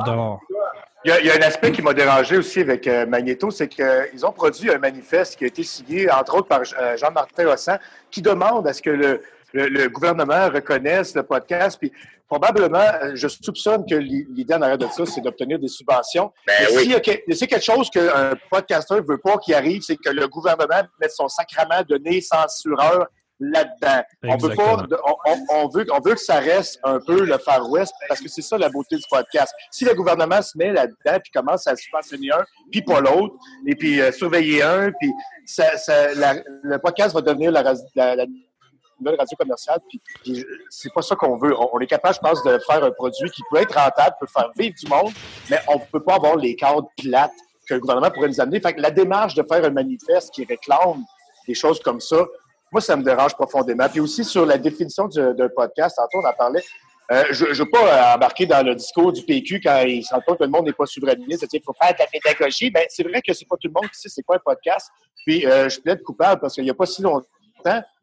il 1.05 1.25
y, 1.25 1.29
a, 1.29 1.35
un 1.35 1.47
aspect 1.47 1.71
qui 1.71 1.81
m'a 1.81 1.93
dérangé 1.93 2.37
aussi 2.37 2.59
avec 2.59 2.85
euh, 2.85 3.05
Magneto, 3.05 3.49
c'est 3.49 3.69
qu'ils 3.69 4.25
ont 4.25 4.31
produit 4.33 4.69
un 4.71 4.77
manifeste 4.77 5.37
qui 5.37 5.45
a 5.45 5.47
été 5.47 5.63
signé, 5.63 6.11
entre 6.11 6.35
autres, 6.35 6.47
par 6.47 6.61
euh, 6.61 6.97
Jean-Martin 6.97 7.45
Hossan, 7.47 7.77
qui 8.11 8.21
demande 8.21 8.67
à 8.67 8.73
ce 8.73 8.81
que 8.81 8.89
le, 8.89 9.21
le, 9.53 9.87
gouvernement 9.87 10.49
reconnaisse 10.49 11.15
le 11.15 11.23
podcast. 11.23 11.77
Puis 11.79 11.93
probablement, 12.27 12.79
euh, 12.79 13.11
je 13.13 13.27
soupçonne 13.27 13.85
que 13.85 13.95
l'idée 13.95 14.55
en 14.55 14.61
arrière 14.61 14.77
de 14.77 14.87
ça, 14.87 15.05
c'est 15.05 15.21
d'obtenir 15.21 15.59
des 15.59 15.69
subventions. 15.69 16.33
Ben 16.45 16.53
oui. 16.71 16.81
S'il 16.81 16.91
y 16.91 16.95
a 16.95 16.99
quelque 16.99 17.63
chose 17.63 17.89
qu'un 17.89 18.33
podcasteur 18.49 19.01
veut 19.07 19.19
pas 19.19 19.37
qu'il 19.37 19.53
arrive, 19.53 19.83
c'est 19.83 19.97
que 19.97 20.09
le 20.09 20.27
gouvernement 20.27 20.81
mette 20.99 21.11
son 21.11 21.29
sacrement 21.29 21.83
de 21.87 21.97
nez 21.97 22.19
censureur 22.19 23.07
là-dedans. 23.39 24.03
On 24.23 24.37
veut 24.37 24.55
pas, 24.55 24.85
on, 25.53 25.67
veut, 25.67 25.85
on 25.91 25.99
veut 25.99 26.15
que 26.15 26.21
ça 26.21 26.39
reste 26.39 26.79
un 26.83 26.99
peu 26.99 27.23
le 27.23 27.37
Far 27.37 27.69
West 27.69 27.93
parce 28.07 28.19
que 28.19 28.27
c'est 28.29 28.41
ça 28.41 28.57
la 28.57 28.69
beauté 28.69 28.95
du 28.95 29.05
podcast. 29.09 29.53
Si 29.71 29.85
le 29.85 29.93
gouvernement 29.93 30.41
se 30.41 30.57
met 30.57 30.71
là-dedans 30.71 31.19
puis 31.23 31.31
commence 31.33 31.67
à 31.67 31.75
subventionner 31.75 32.31
un, 32.31 32.43
puis 32.71 32.81
pas 32.81 32.99
l'autre, 32.99 33.35
et 33.65 33.75
puis 33.75 34.01
euh, 34.01 34.11
surveiller 34.11 34.63
un, 34.63 34.91
puis 34.99 35.11
ça, 35.45 35.77
ça, 35.77 36.13
le 36.13 36.77
podcast 36.77 37.13
va 37.13 37.21
devenir 37.21 37.51
la, 37.51 37.63
la 37.95 38.25
nouvelle 38.99 39.17
radio 39.17 39.37
commerciale. 39.37 39.79
Puis, 39.89 40.45
c'est 40.69 40.93
pas 40.93 41.01
ça 41.01 41.15
qu'on 41.15 41.37
veut. 41.37 41.53
On, 41.57 41.79
est 41.79 41.87
capable, 41.87 42.15
je 42.15 42.19
pense, 42.19 42.43
de 42.43 42.59
faire 42.59 42.83
un 42.83 42.91
produit 42.91 43.29
qui 43.31 43.41
peut 43.49 43.57
être 43.57 43.77
rentable, 43.77 44.15
peut 44.19 44.27
faire 44.27 44.51
vivre 44.57 44.75
du 44.75 44.89
monde, 44.89 45.11
mais 45.49 45.59
on 45.67 45.79
peut 45.79 46.03
pas 46.03 46.15
avoir 46.15 46.35
les 46.35 46.55
cadres 46.55 46.89
plates 47.01 47.31
que 47.67 47.73
le 47.73 47.79
gouvernement 47.79 48.11
pourrait 48.11 48.29
nous 48.29 48.41
amener. 48.41 48.59
Fait 48.59 48.73
que 48.73 48.81
la 48.81 48.91
démarche 48.91 49.35
de 49.35 49.43
faire 49.43 49.63
un 49.63 49.69
manifeste 49.69 50.33
qui 50.33 50.45
réclame 50.45 51.03
des 51.47 51.53
choses 51.53 51.79
comme 51.81 51.99
ça, 51.99 52.25
moi, 52.71 52.81
ça 52.81 52.95
me 52.95 53.03
dérange 53.03 53.33
profondément. 53.33 53.87
Puis 53.89 53.99
aussi 53.99 54.23
sur 54.23 54.45
la 54.45 54.57
définition 54.57 55.07
d'un 55.07 55.49
podcast, 55.55 55.95
tantôt 55.97 56.25
on 56.25 56.27
en 56.27 56.33
parlait. 56.33 56.63
Euh, 57.09 57.23
je 57.31 57.45
ne 57.45 57.53
veux 57.53 57.69
pas 57.69 58.15
embarquer 58.15 58.45
dans 58.45 58.65
le 58.65 58.75
discours 58.75 59.13
du 59.13 59.23
PQ 59.23 59.61
quand 59.61 59.81
il 59.83 60.03
se 60.03 60.13
rend 60.13 60.19
compte 60.21 60.39
que 60.39 60.43
le 60.43 60.49
monde 60.49 60.65
n'est 60.65 60.73
pas 60.73 60.85
souverainiste. 60.85 61.47
Il 61.53 61.61
faut 61.63 61.73
faire 61.81 61.93
de 61.93 61.99
la 61.99 62.07
pédagogie. 62.07 62.69
Ben, 62.69 62.83
c'est 62.89 63.03
vrai 63.03 63.21
que 63.21 63.33
c'est 63.33 63.47
pas 63.47 63.55
tout 63.55 63.69
le 63.69 63.73
monde 63.73 63.89
qui 63.89 63.99
sait 63.99 64.09
c'est 64.09 64.23
quoi 64.23 64.35
un 64.35 64.39
podcast. 64.39 64.89
Puis 65.25 65.45
euh, 65.45 65.69
je 65.69 65.79
plaide 65.79 66.03
coupable 66.03 66.41
parce 66.41 66.53
qu'il 66.53 66.65
n'y 66.65 66.69
a 66.69 66.73
pas 66.73 66.85
si 66.85 67.01
longtemps, 67.01 67.25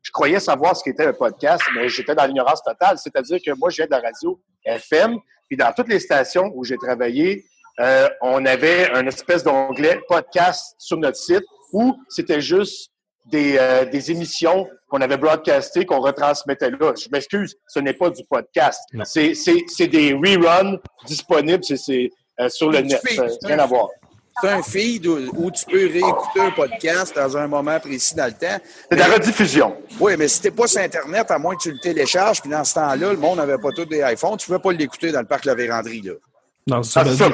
je 0.02 0.10
croyais 0.10 0.40
savoir 0.40 0.74
ce 0.76 0.82
qu'était 0.82 1.06
un 1.06 1.12
podcast, 1.12 1.62
mais 1.74 1.88
j'étais 1.88 2.14
dans 2.14 2.24
l'ignorance 2.24 2.62
totale. 2.62 2.96
C'est-à-dire 2.98 3.38
que 3.44 3.52
moi, 3.52 3.68
je 3.68 3.76
viens 3.76 3.86
de 3.86 3.90
la 3.90 4.00
radio 4.00 4.40
FM, 4.64 5.18
puis 5.48 5.56
dans 5.56 5.72
toutes 5.72 5.88
les 5.88 6.00
stations 6.00 6.50
où 6.54 6.64
j'ai 6.64 6.76
travaillé, 6.76 7.44
euh, 7.80 8.08
on 8.22 8.44
avait 8.46 8.90
un 8.92 9.06
espèce 9.06 9.42
d'onglet 9.42 10.00
podcast 10.08 10.76
sur 10.78 10.96
notre 10.96 11.16
site 11.16 11.44
où 11.72 11.94
c'était 12.08 12.40
juste 12.40 12.92
des, 13.24 13.56
euh, 13.58 13.84
des 13.84 14.10
émissions 14.10 14.68
qu'on 14.88 15.00
avait 15.00 15.16
broadcastées, 15.16 15.86
qu'on 15.86 16.00
retransmettait 16.00 16.70
là. 16.70 16.92
Je 16.96 17.08
m'excuse, 17.10 17.56
ce 17.66 17.80
n'est 17.80 17.94
pas 17.94 18.10
du 18.10 18.22
podcast. 18.24 18.80
C'est 19.04 19.86
des 19.86 20.12
reruns 20.12 20.78
disponibles 21.06 21.64
c'est 21.64 22.10
euh, 22.40 22.48
sur 22.48 22.70
le 22.70 22.80
net. 22.80 23.00
rien 23.42 23.58
à 23.58 23.66
voir 23.66 23.88
c'est 24.40 24.48
un 24.48 24.62
feed 24.62 25.06
où, 25.06 25.50
tu 25.50 25.64
peux 25.66 25.86
réécouter 25.86 26.40
un 26.40 26.50
podcast 26.50 27.14
dans 27.14 27.36
un 27.36 27.46
moment 27.46 27.78
précis 27.78 28.14
dans 28.14 28.26
le 28.26 28.32
temps. 28.32 28.58
C'est 28.90 28.96
de 28.96 29.00
la 29.00 29.06
rediffusion. 29.06 29.76
Oui, 30.00 30.14
mais 30.18 30.28
si 30.28 30.40
t'es 30.40 30.50
pas 30.50 30.66
sur 30.66 30.80
Internet, 30.80 31.30
à 31.30 31.38
moins 31.38 31.54
que 31.54 31.62
tu 31.62 31.70
le 31.70 31.78
télécharges, 31.78 32.40
puis 32.40 32.50
dans 32.50 32.64
ce 32.64 32.74
temps-là, 32.74 33.12
le 33.12 33.16
monde 33.16 33.38
n'avait 33.38 33.58
pas 33.58 33.70
tous 33.70 33.84
des 33.84 34.00
iPhones, 34.00 34.36
tu 34.36 34.50
ne 34.50 34.56
pouvais 34.56 34.70
pas 34.70 34.76
l'écouter 34.76 35.12
dans 35.12 35.20
le 35.20 35.26
parc 35.26 35.44
La 35.44 35.54
Vérandrie. 35.54 36.02
Là. 36.02 36.12
Non, 36.66 36.82
c'est 36.82 37.00
ah, 37.00 37.04
ça. 37.04 37.30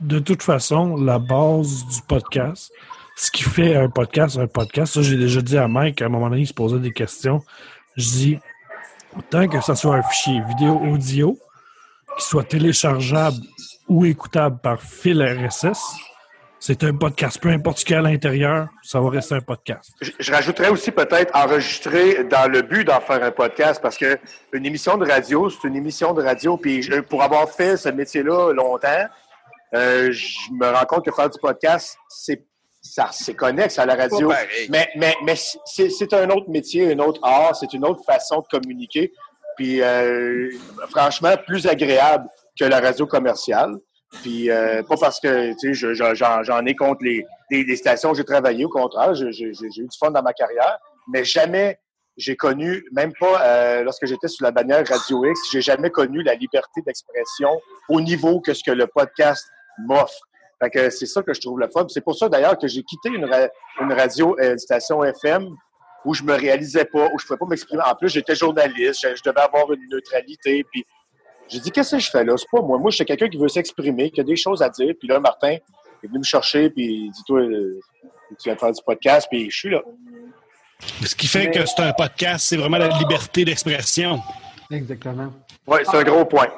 De 0.00 0.18
toute 0.20 0.42
façon, 0.42 0.96
la 0.96 1.18
base 1.18 1.84
du 1.86 2.00
podcast, 2.06 2.72
ce 3.18 3.32
qui 3.32 3.42
fait 3.42 3.74
un 3.74 3.90
podcast 3.90 4.38
un 4.38 4.46
podcast, 4.46 4.94
ça 4.94 5.02
j'ai 5.02 5.16
déjà 5.16 5.40
dit 5.42 5.58
à 5.58 5.66
Mike, 5.66 6.00
à 6.02 6.06
un 6.06 6.08
moment 6.08 6.30
donné, 6.30 6.42
il 6.42 6.46
se 6.46 6.54
posait 6.54 6.78
des 6.78 6.92
questions. 6.92 7.42
Je 7.96 8.04
dis, 8.04 8.38
tant 9.28 9.48
que 9.48 9.60
ce 9.60 9.74
soit 9.74 9.96
un 9.96 10.02
fichier 10.02 10.40
vidéo 10.48 10.80
audio, 10.80 11.36
qui 12.16 12.24
soit 12.24 12.44
téléchargeable 12.44 13.36
ou 13.88 14.04
écoutable 14.04 14.58
par 14.62 14.80
fil 14.80 15.20
RSS, 15.20 15.80
c'est 16.60 16.84
un 16.84 16.94
podcast. 16.94 17.40
Peu 17.40 17.48
importe 17.48 17.78
ce 17.78 17.84
qu'il 17.84 17.94
y 17.94 17.96
a 17.96 17.98
à 17.98 18.02
l'intérieur, 18.02 18.68
ça 18.82 19.00
va 19.00 19.10
rester 19.10 19.34
un 19.34 19.40
podcast. 19.40 19.90
Je, 20.00 20.32
rajouterais 20.32 20.68
aussi 20.68 20.92
peut-être 20.92 21.34
enregistrer 21.34 22.22
dans 22.24 22.48
le 22.48 22.62
but 22.62 22.84
d'en 22.84 23.00
faire 23.00 23.22
un 23.22 23.32
podcast 23.32 23.80
parce 23.82 23.96
que 23.96 24.16
une 24.52 24.64
émission 24.64 24.96
de 24.96 25.10
radio, 25.10 25.50
c'est 25.50 25.66
une 25.66 25.76
émission 25.76 26.12
de 26.12 26.22
radio. 26.22 26.56
Puis 26.56 26.88
pour 27.08 27.22
avoir 27.22 27.48
fait 27.50 27.76
ce 27.76 27.88
métier-là 27.88 28.52
longtemps, 28.52 29.06
euh, 29.74 30.10
je 30.12 30.52
me 30.52 30.66
rends 30.66 30.86
compte 30.86 31.04
que 31.04 31.12
faire 31.12 31.28
du 31.28 31.38
podcast, 31.40 31.96
c'est 32.08 32.47
ça 32.80 33.10
c'est 33.12 33.34
connexe 33.34 33.78
à 33.78 33.86
la 33.86 33.94
radio. 33.94 34.32
Mais, 34.70 34.88
mais, 34.96 35.14
mais 35.24 35.34
c'est 35.66 36.12
un 36.12 36.30
autre 36.30 36.48
métier, 36.48 36.92
un 36.92 36.98
autre 37.00 37.20
art, 37.22 37.56
c'est 37.56 37.72
une 37.72 37.84
autre 37.84 38.02
façon 38.04 38.40
de 38.40 38.46
communiquer. 38.50 39.12
Puis 39.56 39.82
euh, 39.82 40.50
franchement, 40.90 41.34
plus 41.46 41.66
agréable 41.66 42.28
que 42.58 42.64
la 42.64 42.80
radio 42.80 43.06
commerciale. 43.06 43.74
Puis 44.22 44.50
euh, 44.50 44.82
pas 44.82 44.96
parce 44.96 45.20
que 45.20 45.52
tu 45.60 45.74
sais, 45.74 45.94
j'en 45.94 46.64
ai 46.64 46.74
contre 46.74 47.04
les, 47.04 47.26
les, 47.50 47.76
stations 47.76 48.12
où 48.12 48.14
j'ai 48.14 48.24
travaillé, 48.24 48.64
au 48.64 48.70
contraire, 48.70 49.14
j'ai 49.14 49.30
eu 49.30 49.52
du 49.52 49.98
fun 49.98 50.10
dans 50.10 50.22
ma 50.22 50.32
carrière, 50.32 50.78
mais 51.12 51.24
jamais 51.24 51.78
j'ai 52.16 52.36
connu, 52.36 52.84
même 52.92 53.12
pas 53.18 53.42
euh, 53.42 53.82
lorsque 53.84 54.06
j'étais 54.06 54.28
sous 54.28 54.42
la 54.42 54.50
bannière 54.50 54.82
Radio 54.86 55.24
X, 55.24 55.40
j'ai 55.52 55.60
jamais 55.60 55.90
connu 55.90 56.22
la 56.22 56.34
liberté 56.34 56.82
d'expression 56.84 57.50
au 57.88 58.00
niveau 58.00 58.40
que 58.40 58.54
ce 58.54 58.64
que 58.64 58.72
le 58.72 58.86
podcast 58.88 59.46
m'offre. 59.86 60.18
Fait 60.60 60.70
que 60.70 60.90
c'est 60.90 61.06
ça 61.06 61.22
que 61.22 61.32
je 61.32 61.40
trouve 61.40 61.60
le 61.60 61.68
fun. 61.68 61.86
C'est 61.88 62.00
pour 62.00 62.16
ça 62.16 62.28
d'ailleurs 62.28 62.58
que 62.58 62.66
j'ai 62.66 62.82
quitté 62.82 63.10
une, 63.10 63.28
une 63.80 63.92
radio, 63.92 64.36
euh, 64.40 64.52
une 64.52 64.58
station 64.58 65.04
FM 65.04 65.48
où 66.04 66.14
je 66.14 66.22
me 66.22 66.34
réalisais 66.34 66.84
pas, 66.84 67.08
où 67.12 67.18
je 67.18 67.26
pouvais 67.26 67.38
pas 67.38 67.46
m'exprimer. 67.46 67.82
En 67.82 67.94
plus, 67.94 68.08
j'étais 68.08 68.34
journaliste, 68.34 69.00
je, 69.02 69.14
je, 69.14 69.22
devais 69.22 69.40
avoir 69.40 69.70
une 69.72 69.88
neutralité, 69.90 70.64
puis 70.70 70.84
j'ai 71.48 71.60
dit, 71.60 71.70
qu'est-ce 71.70 71.96
que 71.96 72.02
je 72.02 72.10
fais 72.10 72.24
là? 72.24 72.34
C'est 72.36 72.50
pas 72.50 72.60
moi. 72.60 72.78
Moi, 72.78 72.90
je 72.90 72.96
suis 72.96 73.04
quelqu'un 73.04 73.28
qui 73.28 73.38
veut 73.38 73.48
s'exprimer, 73.48 74.10
qui 74.10 74.20
a 74.20 74.24
des 74.24 74.36
choses 74.36 74.62
à 74.62 74.68
dire. 74.68 74.94
Puis 74.98 75.08
là, 75.08 75.18
Martin 75.18 75.52
est 75.52 76.06
venu 76.06 76.18
me 76.18 76.24
chercher, 76.24 76.70
puis 76.70 77.06
il 77.06 77.10
dit, 77.10 77.22
toi, 77.26 77.40
euh, 77.40 77.80
tu 78.40 78.50
vas 78.50 78.56
faire 78.56 78.72
du 78.72 78.82
podcast, 78.84 79.26
puis 79.30 79.50
je 79.50 79.56
suis 79.56 79.70
là. 79.70 79.82
Ce 81.04 81.14
qui 81.14 81.26
fait 81.26 81.50
que 81.50 81.64
c'est 81.66 81.80
un 81.80 81.92
podcast, 81.92 82.46
c'est 82.48 82.56
vraiment 82.56 82.78
la 82.78 82.88
liberté 82.88 83.44
d'expression. 83.44 84.20
Exactement. 84.70 85.32
Oui, 85.66 85.78
c'est 85.84 85.96
un 85.96 86.04
gros 86.04 86.24
point. 86.24 86.48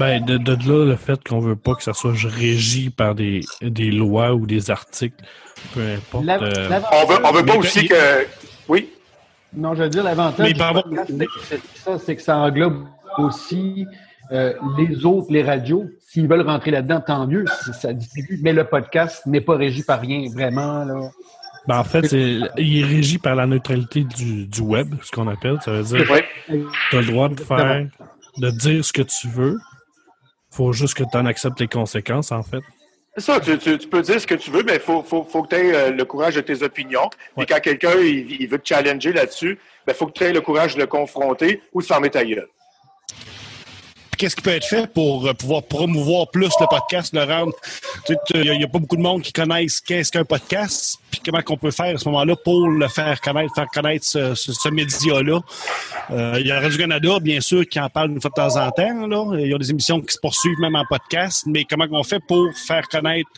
Ben, 0.00 0.24
de, 0.24 0.38
de, 0.38 0.52
là, 0.52 0.86
le 0.86 0.96
fait 0.96 1.22
qu'on 1.22 1.40
veut 1.40 1.56
pas 1.56 1.74
que 1.74 1.82
ça 1.82 1.92
soit 1.92 2.14
régi 2.14 2.88
par 2.88 3.14
des, 3.14 3.40
des 3.60 3.90
lois 3.90 4.32
ou 4.32 4.46
des 4.46 4.70
articles, 4.70 5.22
peu 5.74 5.80
importe. 5.80 6.26
Euh, 6.26 6.80
on 6.90 7.06
veut, 7.06 7.18
on 7.22 7.32
veut 7.32 7.44
pas 7.44 7.56
aussi 7.58 7.86
que. 7.86 8.26
Oui? 8.66 8.88
Non, 9.54 9.74
je 9.74 9.82
veux 9.82 9.90
dire, 9.90 10.02
l'avantage, 10.02 10.54
c'est 11.98 12.16
que 12.16 12.22
ça 12.22 12.38
englobe 12.38 12.86
aussi 13.18 13.86
euh, 14.32 14.54
les 14.78 15.04
autres, 15.04 15.26
les 15.28 15.42
radios, 15.42 15.84
s'ils 16.08 16.26
veulent 16.26 16.48
rentrer 16.48 16.70
là-dedans, 16.70 17.02
tant 17.06 17.26
mieux, 17.26 17.44
ça 17.74 17.92
distribue. 17.92 18.40
Mais 18.42 18.54
le 18.54 18.64
podcast 18.64 19.26
n'est 19.26 19.42
pas 19.42 19.56
régi 19.56 19.82
par 19.82 20.00
rien, 20.00 20.30
vraiment. 20.32 20.82
Là. 20.82 21.10
Ben, 21.68 21.78
en 21.78 21.84
fait, 21.84 22.10
il 22.12 22.78
est 22.80 22.86
régi 22.86 23.18
par 23.18 23.34
la 23.34 23.46
neutralité 23.46 24.04
du, 24.04 24.46
du 24.46 24.60
web, 24.62 24.94
ce 25.02 25.10
qu'on 25.10 25.28
appelle. 25.28 25.58
Ça 25.62 25.72
veut 25.72 25.82
dire 25.82 26.06
que 26.06 26.54
tu 26.88 26.96
as 26.96 27.00
le 27.02 27.06
droit 27.06 27.28
de 27.28 27.38
faire, 27.38 27.86
de 28.38 28.50
dire 28.50 28.82
ce 28.82 28.94
que 28.94 29.02
tu 29.02 29.28
veux. 29.28 29.58
Faut 30.50 30.72
juste 30.72 30.94
que 30.94 31.04
tu 31.04 31.16
en 31.16 31.26
acceptes 31.26 31.60
les 31.60 31.68
conséquences, 31.68 32.32
en 32.32 32.42
fait. 32.42 32.62
C'est 33.16 33.24
ça, 33.24 33.40
tu, 33.40 33.58
tu, 33.58 33.88
peux 33.88 34.02
dire 34.02 34.20
ce 34.20 34.26
que 34.26 34.36
tu 34.36 34.50
veux, 34.50 34.62
mais 34.62 34.74
il 34.74 34.80
faut, 34.80 35.02
faut, 35.02 35.24
faut, 35.24 35.42
que 35.42 35.48
tu 35.48 35.56
aies 35.56 35.74
euh, 35.74 35.90
le 35.90 36.04
courage 36.04 36.36
de 36.36 36.40
tes 36.40 36.62
opinions. 36.62 37.10
Et 37.38 37.44
quand 37.44 37.58
quelqu'un 37.60 37.94
il, 38.00 38.46
veut 38.48 38.58
te 38.58 38.68
challenger 38.68 39.12
là-dessus, 39.12 39.58
il 39.58 39.86
ben, 39.86 39.94
faut 39.94 40.06
que 40.06 40.12
tu 40.12 40.24
aies 40.24 40.32
le 40.32 40.40
courage 40.40 40.74
de 40.74 40.80
le 40.80 40.86
confronter 40.86 41.60
ou 41.72 41.82
de 41.82 41.86
fermer 41.86 42.10
ta 42.10 42.24
gueule 42.24 42.48
qu'est-ce 44.20 44.36
qui 44.36 44.42
peut 44.42 44.50
être 44.50 44.66
fait 44.66 44.86
pour 44.86 45.26
euh, 45.26 45.32
pouvoir 45.32 45.62
promouvoir 45.62 46.30
plus 46.30 46.50
le 46.60 46.66
podcast, 46.68 47.14
le 47.14 47.24
rendre? 47.24 47.54
Il 48.34 48.42
n'y 48.42 48.64
a, 48.64 48.68
pas 48.68 48.78
beaucoup 48.78 48.96
de 48.96 49.00
monde 49.00 49.22
qui 49.22 49.32
connaissent 49.32 49.80
qu'est-ce 49.80 50.12
qu'un 50.12 50.24
podcast, 50.24 50.98
puis 51.10 51.22
comment 51.24 51.40
qu'on 51.40 51.56
peut 51.56 51.70
faire 51.70 51.94
à 51.94 51.98
ce 51.98 52.06
moment-là 52.10 52.36
pour 52.44 52.68
le 52.68 52.86
faire 52.88 53.18
connaître, 53.22 53.54
faire 53.54 53.66
connaître 53.72 54.04
ce, 54.04 54.68
média-là. 54.68 55.40
Euh, 56.10 56.36
il 56.38 56.46
y 56.46 56.52
a 56.52 56.60
Radio-Canada, 56.60 57.18
bien 57.20 57.40
sûr, 57.40 57.66
qui 57.66 57.80
en 57.80 57.88
parle 57.88 58.10
une 58.10 58.20
fois 58.20 58.30
de 58.30 58.34
temps 58.34 58.56
en 58.56 58.70
temps. 58.70 59.06
Là. 59.06 59.38
Il 59.38 59.48
y 59.48 59.54
a 59.54 59.58
des 59.58 59.70
émissions 59.70 60.00
qui 60.02 60.12
se 60.14 60.20
poursuivent 60.20 60.60
même 60.60 60.76
en 60.76 60.84
podcast, 60.84 61.44
mais 61.46 61.64
comment 61.64 61.86
on 61.90 62.04
fait 62.04 62.20
pour 62.28 62.46
faire 62.66 62.86
connaître 62.88 63.30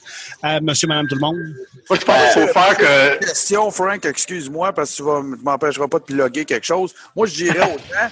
à 0.42 0.60
monsieur, 0.60 0.88
madame, 0.88 1.06
tout 1.06 1.14
le 1.14 1.20
monde? 1.20 1.36
Moi, 1.88 1.98
je 2.00 2.04
pense 2.04 2.32
qu'il 2.32 2.42
faut 2.42 2.52
faire 2.52 2.76
que... 2.76 3.24
Question, 3.24 3.70
Frank, 3.70 4.04
excuse-moi, 4.04 4.72
parce 4.72 4.90
que 4.90 4.96
tu 4.96 5.02
ne 5.04 5.36
m'empêcheras 5.44 5.86
pas 5.86 6.00
de 6.00 6.04
piloguer 6.04 6.44
quelque 6.44 6.66
chose. 6.66 6.92
Moi, 7.14 7.26
je 7.26 7.34
dirais 7.34 7.72
aux 7.72 7.78
gens 7.78 8.08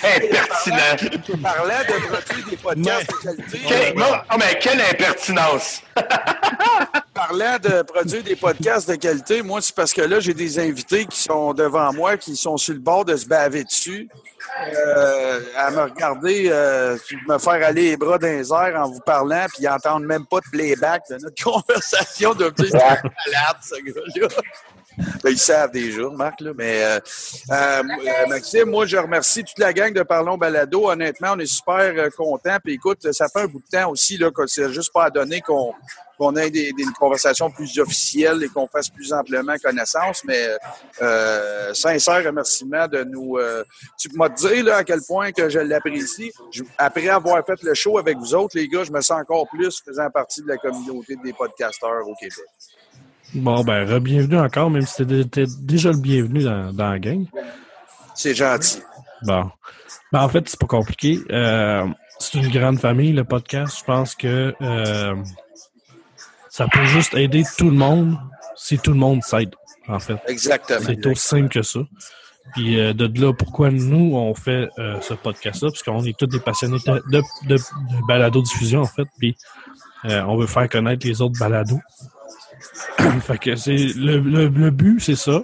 Impertinent. 0.04 1.12
Parlant 1.44 1.84
de 1.88 2.08
produire 2.08 2.50
des 2.50 2.58
podcasts 2.58 3.12
de 3.12 3.18
qualité. 3.22 3.94
non, 3.96 4.06
oh, 4.32 4.36
mais 4.40 4.58
quelle 4.60 4.82
impertinence! 4.82 5.84
Parlant 7.14 7.58
de 7.62 7.84
produire 7.84 8.24
des 8.24 8.36
podcasts 8.36 8.90
de 8.90 8.96
qualité, 8.96 9.44
moi, 9.44 9.62
c'est 9.62 9.76
parce 9.76 9.94
que 9.94 10.02
là, 10.02 10.20
j'ai 10.20 10.34
des 10.34 10.58
invités 10.58 11.06
qui 11.06 11.20
sont 11.20 11.54
devant 11.54 11.94
moi, 11.94 12.18
qui 12.18 12.36
sont 12.36 12.58
sur 12.58 12.74
le 12.74 12.80
bord 12.80 13.06
de 13.06 13.16
se 13.16 13.28
baver 13.28 13.66
dessus, 13.66 14.10
euh, 14.62 15.42
à 15.58 15.72
me 15.72 15.82
regarder, 15.84 16.50
euh, 16.50 16.98
me 17.28 17.38
faire 17.38 17.66
aller 17.66 17.92
les 17.92 17.98
bras 17.98 18.18
dans 18.18 18.28
les 18.28 18.52
airs 18.52 18.76
en 18.78 18.90
vous 18.90 19.00
parlant, 19.02 19.46
puis 19.54 19.64
ils 19.64 19.70
n'entendent 19.70 20.06
même 20.06 20.26
pas 20.26 20.40
de 20.40 20.50
playback 20.52 21.04
de 21.10 21.18
notre 21.18 21.44
conversation 21.44 22.34
de 22.34 22.50
malade, 22.80 23.58
ce 23.62 23.76
gars-là. 23.76 24.28
Ben, 25.24 25.32
ils 25.32 25.38
savent 25.38 25.72
déjà, 25.72 26.10
Marc, 26.10 26.42
là, 26.42 26.52
mais 26.56 26.84
euh, 26.84 27.00
euh, 27.52 27.84
Maxime, 28.28 28.70
moi, 28.70 28.86
je 28.86 28.98
remercie 28.98 29.44
toute 29.44 29.60
la 29.60 29.72
gang 29.72 29.94
de 29.94 30.04
Parlons 30.04 30.38
Balado. 30.38 30.90
Honnêtement, 30.90 31.34
on 31.36 31.40
est 31.40 31.46
super 31.46 31.94
euh, 31.96 32.10
contents. 32.10 32.58
Puis 32.64 32.74
écoute, 32.74 33.12
ça 33.14 33.28
fait 33.30 33.42
un 33.42 33.48
bout 33.48 33.60
de 33.60 33.78
temps 33.78 33.90
aussi, 33.92 34.18
là, 34.18 34.30
que 34.32 34.46
c'est 34.48 34.72
juste 34.72 34.92
pas 34.92 35.06
à 35.06 35.10
donner 35.10 35.42
qu'on 35.42 36.36
ait 36.36 36.50
des, 36.50 36.74
conversations 37.00 37.50
plus 37.50 37.80
officielles 37.80 38.44
et 38.44 38.50
qu'on 38.50 38.68
fasse 38.68 38.90
plus 38.90 39.14
amplement 39.14 39.56
connaissance. 39.64 40.24
Mais 40.26 40.50
euh, 41.02 41.74
sincère 41.74 42.24
remerciement 42.26 42.88
de 42.88 43.04
nous. 43.04 43.38
tu 43.98 44.10
m'as 44.16 44.30
dit 44.30 44.64
là, 44.64 44.78
à 44.78 44.84
quel 44.84 45.02
point 45.08 45.32
que 45.32 45.50
je 45.50 45.60
l'apprécie. 45.60 46.32
Après 46.78 47.08
avoir 47.08 47.46
fait 47.46 47.62
le 47.64 47.74
show 47.74 47.98
avec 47.98 48.18
vous 48.18 48.36
autres, 48.36 48.58
les 48.58 48.68
gars, 48.68 48.84
je 48.84 48.92
me 48.92 49.02
sens 49.02 49.22
encore 49.22 49.48
plus 49.48 49.82
faisant 49.86 50.10
partie 50.10 50.42
de 50.42 50.48
la 50.48 50.58
communauté 50.58 51.16
des 51.24 51.32
podcasteurs 51.32 52.06
au 52.06 52.16
Québec. 52.16 52.46
Bon, 53.36 53.64
ben, 53.64 54.00
bienvenue 54.00 54.40
encore, 54.40 54.72
même 54.72 54.82
si 54.82 55.06
c'était 55.06 55.46
déjà 55.62 55.92
le 55.92 55.98
bienvenu 55.98 56.44
dans, 56.44 56.74
dans 56.74 56.90
la 56.90 57.00
gang. 57.00 57.26
C'est 58.16 58.34
gentil. 58.34 58.80
Bon. 59.22 59.52
Ben, 60.12 60.22
en 60.24 60.30
fait, 60.30 60.50
c'est 60.50 60.60
pas 60.60 60.66
compliqué. 60.66 61.20
Euh, 61.30 61.86
c'est 62.18 62.40
une 62.40 62.50
grande 62.50 62.80
famille, 62.80 63.14
le 63.14 63.24
podcast. 63.24 63.78
Je 63.80 63.84
pense 63.84 64.16
que 64.16 64.56
euh, 64.62 65.16
ça 66.50 66.68
peut 66.72 66.86
juste 66.86 67.14
aider 67.14 67.44
tout 67.56 67.70
le 67.70 67.76
monde 67.76 68.18
si 68.56 68.80
tout 68.80 68.92
le 68.92 68.98
monde 68.98 69.22
s'aide, 69.22 69.54
en 69.88 70.00
fait. 70.00 70.18
Exactement. 70.28 70.80
C'est 70.84 71.06
aussi 71.06 71.28
simple 71.28 71.50
que 71.50 71.62
ça. 71.62 71.82
Puis 72.56 72.80
euh, 72.80 72.94
de 72.94 73.22
là, 73.22 73.32
pourquoi 73.32 73.70
nous, 73.70 74.16
on 74.16 74.34
fait 74.34 74.70
ce 75.02 75.14
podcast-là, 75.14 75.70
parce 75.70 75.84
qu'on 75.84 76.04
est 76.04 76.18
tous 76.18 76.26
des 76.26 76.40
passionnés 76.40 76.80
de, 76.84 77.04
de, 77.12 77.22
de, 77.48 77.56
de 77.58 78.08
balado-diffusion, 78.08 78.82
en 78.82 78.86
fait. 78.88 79.08
Puis 79.20 79.38
on 80.04 80.36
veut 80.36 80.48
faire 80.48 80.68
connaître 80.68 81.06
les 81.06 81.22
autres 81.22 81.40
balados. 81.40 81.80
fait 83.22 83.38
que 83.38 83.56
c'est 83.56 83.76
le, 83.96 84.20
le, 84.20 84.70
but, 84.70 85.00
c'est 85.00 85.16
ça. 85.16 85.42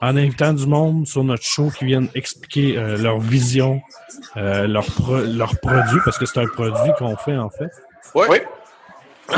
En 0.00 0.16
invitant 0.16 0.52
du 0.52 0.66
monde 0.66 1.06
sur 1.06 1.22
notre 1.22 1.44
show 1.44 1.70
qui 1.70 1.84
viennent 1.84 2.08
expliquer 2.14 2.76
euh, 2.76 2.98
leur 2.98 3.20
vision, 3.20 3.80
euh, 4.36 4.66
leur, 4.66 4.86
leur 5.10 5.58
produit, 5.60 6.00
parce 6.04 6.18
que 6.18 6.26
c'est 6.26 6.40
un 6.40 6.46
produit 6.46 6.92
qu'on 6.98 7.16
fait 7.16 7.36
en 7.36 7.50
fait. 7.50 7.70
Oui. 8.14 8.38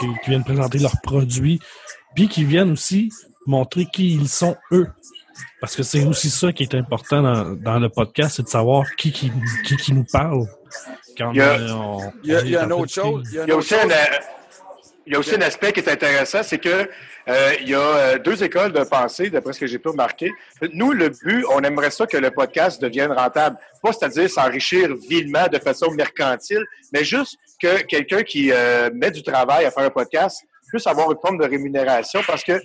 qui, 0.00 0.06
viennent 0.26 0.44
présenter 0.44 0.78
leurs 0.78 1.00
produits, 1.02 1.60
puis 2.14 2.28
qui 2.28 2.44
viennent 2.44 2.72
aussi 2.72 3.10
montrer 3.46 3.86
qui 3.86 4.14
ils 4.14 4.28
sont 4.28 4.56
eux. 4.72 4.88
Parce 5.60 5.76
que 5.76 5.82
c'est 5.82 6.04
aussi 6.04 6.28
ça 6.28 6.52
qui 6.52 6.64
est 6.64 6.74
important 6.74 7.22
dans, 7.22 7.54
dans 7.54 7.78
le 7.78 7.88
podcast, 7.88 8.36
c'est 8.36 8.42
de 8.42 8.48
savoir 8.48 8.84
qui 8.96 9.12
qui, 9.12 9.30
qui, 9.64 9.92
nous 9.92 10.04
parle. 10.10 10.46
Quand 11.16 11.32
il 11.32 11.38
y 11.38 11.42
a, 11.42 11.56
il 12.24 12.50
y 12.50 12.56
a, 12.56 12.64
une 12.64 12.72
autre 12.72 12.92
chose. 12.92 13.28
Il 13.32 13.48
y 13.48 13.52
a, 13.52 13.56
aussi 13.56 13.74
il 15.10 15.14
y 15.14 15.16
a 15.16 15.18
aussi 15.18 15.34
un 15.34 15.40
aspect 15.40 15.72
qui 15.72 15.80
est 15.80 15.88
intéressant, 15.88 16.44
c'est 16.44 16.58
que 16.58 16.88
euh, 17.28 17.52
il 17.60 17.68
y 17.68 17.74
a 17.74 17.80
euh, 17.80 18.18
deux 18.18 18.44
écoles 18.44 18.72
de 18.72 18.84
pensée, 18.84 19.28
d'après 19.28 19.52
ce 19.52 19.58
que 19.58 19.66
j'ai 19.66 19.80
pu 19.80 19.88
remarquer. 19.88 20.30
Nous, 20.72 20.92
le 20.92 21.08
but, 21.08 21.44
on 21.50 21.60
aimerait 21.64 21.90
ça 21.90 22.06
que 22.06 22.16
le 22.16 22.30
podcast 22.30 22.80
devienne 22.80 23.10
rentable. 23.10 23.56
Pas 23.82 23.92
c'est-à-dire 23.92 24.30
s'enrichir 24.30 24.94
vilement 25.08 25.48
de 25.52 25.58
façon 25.58 25.90
mercantile, 25.90 26.64
mais 26.92 27.02
juste 27.02 27.38
que 27.60 27.82
quelqu'un 27.82 28.22
qui 28.22 28.52
euh, 28.52 28.88
met 28.94 29.10
du 29.10 29.24
travail 29.24 29.64
à 29.64 29.72
faire 29.72 29.82
un 29.82 29.90
podcast 29.90 30.44
puisse 30.68 30.86
avoir 30.86 31.10
une 31.10 31.18
forme 31.20 31.38
de 31.38 31.44
rémunération 31.44 32.20
parce 32.24 32.44
que 32.44 32.60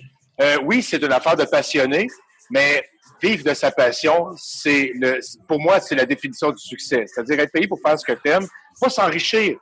oui, 0.62 0.82
c'est 0.82 1.02
une 1.02 1.12
affaire 1.12 1.34
de 1.34 1.46
passionné, 1.46 2.06
mais 2.50 2.84
vivre 3.20 3.42
de 3.42 3.54
sa 3.54 3.72
passion, 3.72 4.28
c'est 4.36 4.92
le, 4.94 5.18
pour 5.48 5.58
moi, 5.58 5.80
c'est 5.80 5.96
la 5.96 6.06
définition 6.06 6.52
du 6.52 6.62
succès. 6.62 7.06
C'est-à-dire 7.06 7.40
être 7.40 7.50
payé 7.50 7.66
pour 7.66 7.80
faire 7.84 7.98
ce 7.98 8.04
que 8.04 8.12
tu 8.12 8.30
aimes, 8.30 8.46
pas 8.80 8.88
s'enrichir, 8.88 9.56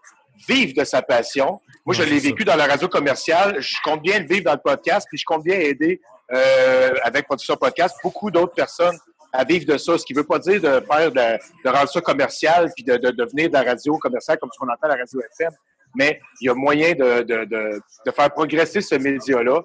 vivre 0.47 0.75
de 0.77 0.85
sa 0.85 1.01
passion. 1.01 1.61
Moi, 1.87 1.95
je 1.95 2.03
l'ai 2.03 2.19
vécu 2.19 2.45
dans 2.45 2.57
la 2.57 2.67
radio 2.67 2.89
commerciale. 2.89 3.61
Je 3.61 3.77
compte 3.85 4.01
bien 4.01 4.19
le 4.19 4.27
vivre 4.27 4.45
dans 4.45 4.55
le 4.55 4.61
podcast, 4.65 5.07
puis 5.11 5.19
je 5.19 5.25
compte 5.27 5.45
bien 5.45 5.59
aider 5.59 6.01
euh, 6.33 6.95
avec 7.03 7.27
Production 7.27 7.57
Podcast 7.57 7.97
beaucoup 8.03 8.31
d'autres 8.31 8.55
personnes 8.55 8.97
à 9.33 9.45
vivre 9.45 9.67
de 9.67 9.77
ça. 9.77 9.99
Ce 9.99 10.05
qui 10.07 10.15
ne 10.15 10.21
veut 10.21 10.27
pas 10.27 10.39
dire 10.39 10.63
de 10.63 10.81
faire 10.91 11.13
de, 11.13 11.39
de, 11.65 11.71
rendre 11.71 11.89
ça 11.91 12.01
commercial 12.01 12.71
puis 12.75 12.85
de, 12.85 12.97
de 12.97 13.11
devenir 13.11 13.49
de 13.49 13.53
la 13.53 13.63
radio 13.63 13.99
commerciale 13.99 14.39
comme 14.39 14.49
ce 14.51 14.59
qu'on 14.59 14.73
entend 14.73 14.85
à 14.85 14.89
la 14.89 14.95
radio 14.95 15.21
FM. 15.39 15.53
Mais 15.95 16.21
il 16.41 16.47
y 16.47 16.49
a 16.49 16.55
moyen 16.55 16.93
de, 16.93 17.23
de, 17.23 17.45
de 17.45 18.11
faire 18.11 18.31
progresser 18.31 18.81
ce 18.81 18.95
média-là 18.95 19.61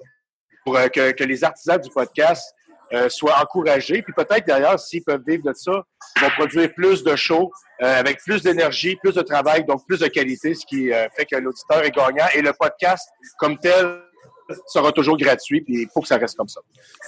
pour 0.64 0.76
euh, 0.76 0.88
que, 0.88 1.12
que 1.12 1.24
les 1.24 1.42
artisans 1.42 1.80
du 1.80 1.88
podcast 1.88 2.54
euh, 2.92 3.08
soient 3.08 3.40
encouragés. 3.40 4.02
Puis 4.02 4.12
peut-être 4.12 4.46
d'ailleurs, 4.46 4.78
s'ils 4.78 5.02
peuvent 5.02 5.22
vivre 5.26 5.44
de 5.44 5.52
ça, 5.54 5.72
ils 6.16 6.22
vont 6.22 6.30
produire 6.30 6.72
plus 6.74 7.04
de 7.04 7.14
shows 7.16 7.50
euh, 7.82 8.00
avec 8.00 8.18
plus 8.18 8.42
d'énergie, 8.42 8.96
plus 8.96 9.14
de 9.14 9.22
travail, 9.22 9.64
donc 9.64 9.86
plus 9.86 10.00
de 10.00 10.06
qualité, 10.06 10.54
ce 10.54 10.66
qui 10.66 10.92
euh, 10.92 11.06
fait 11.16 11.24
que 11.24 11.36
l'auditeur 11.36 11.84
est 11.84 11.90
gagnant. 11.90 12.26
Et 12.34 12.42
le 12.42 12.52
podcast, 12.52 13.08
comme 13.38 13.58
tel, 13.58 14.02
sera 14.66 14.92
toujours 14.92 15.16
gratuit, 15.16 15.60
puis 15.60 15.82
il 15.82 15.88
faut 15.92 16.00
que 16.00 16.08
ça 16.08 16.16
reste 16.16 16.36
comme 16.36 16.48
ça. 16.48 16.60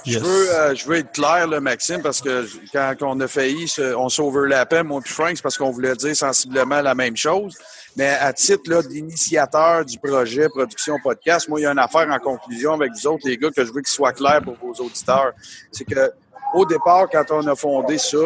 Je, 0.06 0.18
veux, 0.18 0.74
je 0.74 0.84
veux 0.86 0.96
être 0.96 1.12
clair, 1.12 1.46
là, 1.46 1.60
Maxime, 1.60 2.02
parce 2.02 2.20
que 2.20 2.46
quand 2.72 2.94
on 3.02 3.20
a 3.20 3.28
failli, 3.28 3.72
on 3.96 4.08
s'overlappait, 4.08 4.82
moi 4.82 5.00
puis 5.02 5.12
Frank, 5.12 5.32
c'est 5.34 5.42
parce 5.42 5.56
qu'on 5.56 5.70
voulait 5.70 5.94
dire 5.96 6.16
sensiblement 6.16 6.80
la 6.80 6.94
même 6.94 7.16
chose. 7.16 7.56
Mais 7.96 8.08
à 8.08 8.32
titre 8.32 8.82
d'initiateur 8.88 9.84
du 9.84 9.98
projet 9.98 10.48
Production 10.48 10.96
Podcast, 11.02 11.48
moi, 11.48 11.60
il 11.60 11.64
y 11.64 11.66
a 11.66 11.72
une 11.72 11.78
affaire 11.78 12.08
en 12.10 12.18
conclusion 12.18 12.72
avec 12.72 12.92
vous 12.92 13.06
autres, 13.06 13.28
les 13.28 13.36
gars, 13.36 13.50
que 13.50 13.64
je 13.64 13.72
veux 13.72 13.82
qu'il 13.82 13.86
soit 13.92 14.12
clair 14.12 14.40
pour 14.42 14.56
vos 14.62 14.72
auditeurs. 14.84 15.32
C'est 15.70 15.84
que 15.84 16.10
au 16.54 16.64
départ, 16.64 17.08
quand 17.10 17.24
on 17.30 17.46
a 17.46 17.54
fondé 17.54 17.98
ça, 17.98 18.18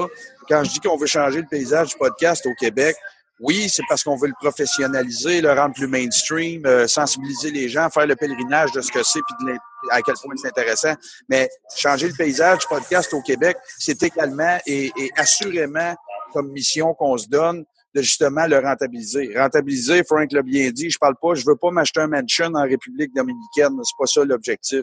quand 0.48 0.62
je 0.64 0.70
dis 0.70 0.80
qu'on 0.80 0.96
veut 0.96 1.06
changer 1.06 1.40
le 1.40 1.46
paysage 1.46 1.90
du 1.90 1.96
podcast 1.96 2.46
au 2.46 2.54
Québec, 2.54 2.96
oui, 3.40 3.68
c'est 3.68 3.82
parce 3.88 4.02
qu'on 4.02 4.16
veut 4.16 4.28
le 4.28 4.34
professionnaliser, 4.40 5.40
le 5.40 5.52
rendre 5.52 5.74
plus 5.74 5.86
mainstream, 5.86 6.64
euh, 6.64 6.88
sensibiliser 6.88 7.50
les 7.50 7.68
gens, 7.68 7.90
faire 7.90 8.06
le 8.06 8.16
pèlerinage 8.16 8.72
de 8.72 8.80
ce 8.80 8.90
que 8.90 9.02
c'est 9.02 9.20
puis 9.20 9.56
à 9.90 10.00
quel 10.02 10.14
point 10.14 10.34
c'est 10.36 10.48
intéressant. 10.48 10.94
Mais 11.28 11.48
changer 11.76 12.08
le 12.08 12.14
paysage 12.14 12.60
du 12.60 12.66
podcast 12.66 13.12
au 13.12 13.22
Québec, 13.22 13.56
c'est 13.78 14.02
également 14.02 14.58
et 14.66 14.90
assurément 15.16 15.94
comme 16.32 16.50
mission 16.50 16.94
qu'on 16.94 17.16
se 17.16 17.28
donne 17.28 17.64
de 17.94 18.02
justement 18.02 18.46
le 18.46 18.58
rentabiliser. 18.58 19.32
Rentabiliser, 19.36 20.04
Frank 20.04 20.30
l'a 20.32 20.42
bien 20.42 20.70
dit, 20.70 20.90
je 20.90 20.98
parle 20.98 21.14
pas, 21.20 21.34
je 21.34 21.44
veux 21.46 21.56
pas 21.56 21.70
m'acheter 21.70 22.00
un 22.00 22.08
mansion 22.08 22.46
en 22.54 22.62
République 22.62 23.14
dominicaine, 23.14 23.72
c'est 23.82 23.96
pas 23.98 24.06
ça 24.06 24.24
l'objectif. 24.24 24.82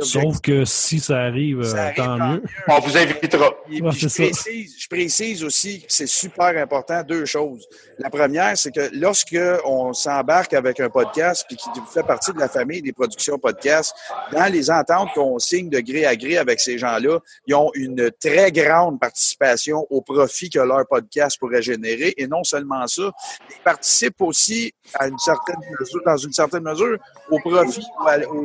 Sauf 0.00 0.40
que 0.40 0.64
si 0.64 1.00
ça 1.00 1.20
arrive, 1.20 1.60
euh, 1.60 1.90
tant, 1.96 2.16
mieux. 2.16 2.42
On 2.68 2.78
vous 2.80 2.96
invitera. 2.96 3.50
je, 3.68 4.06
précise, 4.08 4.76
je 4.78 4.88
précise 4.88 5.44
aussi 5.44 5.80
que 5.80 5.86
c'est 5.88 6.06
super 6.06 6.56
important 6.56 7.02
deux 7.02 7.24
choses. 7.26 7.66
La 7.98 8.10
première, 8.10 8.56
c'est 8.56 8.70
que 8.70 8.90
lorsque 8.94 9.36
on 9.64 9.92
s'embarque 9.92 10.54
avec 10.54 10.80
un 10.80 10.88
podcast 10.88 11.44
puis 11.48 11.56
qui 11.56 11.68
fait 11.92 12.02
partie 12.02 12.32
de 12.32 12.38
la 12.38 12.48
famille 12.48 12.82
des 12.82 12.92
productions 12.92 13.38
podcast, 13.38 13.94
dans 14.32 14.50
les 14.50 14.70
ententes 14.70 15.10
qu'on 15.14 15.38
signe 15.38 15.68
de 15.68 15.80
gré 15.80 16.06
à 16.06 16.16
gré 16.16 16.38
avec 16.38 16.60
ces 16.60 16.78
gens-là, 16.78 17.18
ils 17.46 17.54
ont 17.54 17.70
une 17.74 18.10
très 18.20 18.50
grande 18.52 19.00
participation 19.00 19.86
au 19.90 20.00
profit 20.00 20.48
que 20.48 20.60
leur 20.60 20.86
podcast 20.86 21.38
pourrait 21.38 21.62
générer 21.62 22.14
et 22.22 22.26
non 22.26 22.44
seulement 22.44 22.86
ça, 22.86 23.10
ils 23.50 23.62
participent 23.62 24.20
aussi 24.20 24.72
à 24.94 25.08
une 25.08 25.18
certaine 25.18 25.56
mesure, 25.78 26.00
dans 26.04 26.16
une 26.16 26.32
certaine 26.32 26.62
mesure 26.62 26.98
au 27.30 27.38
profit, 27.40 27.86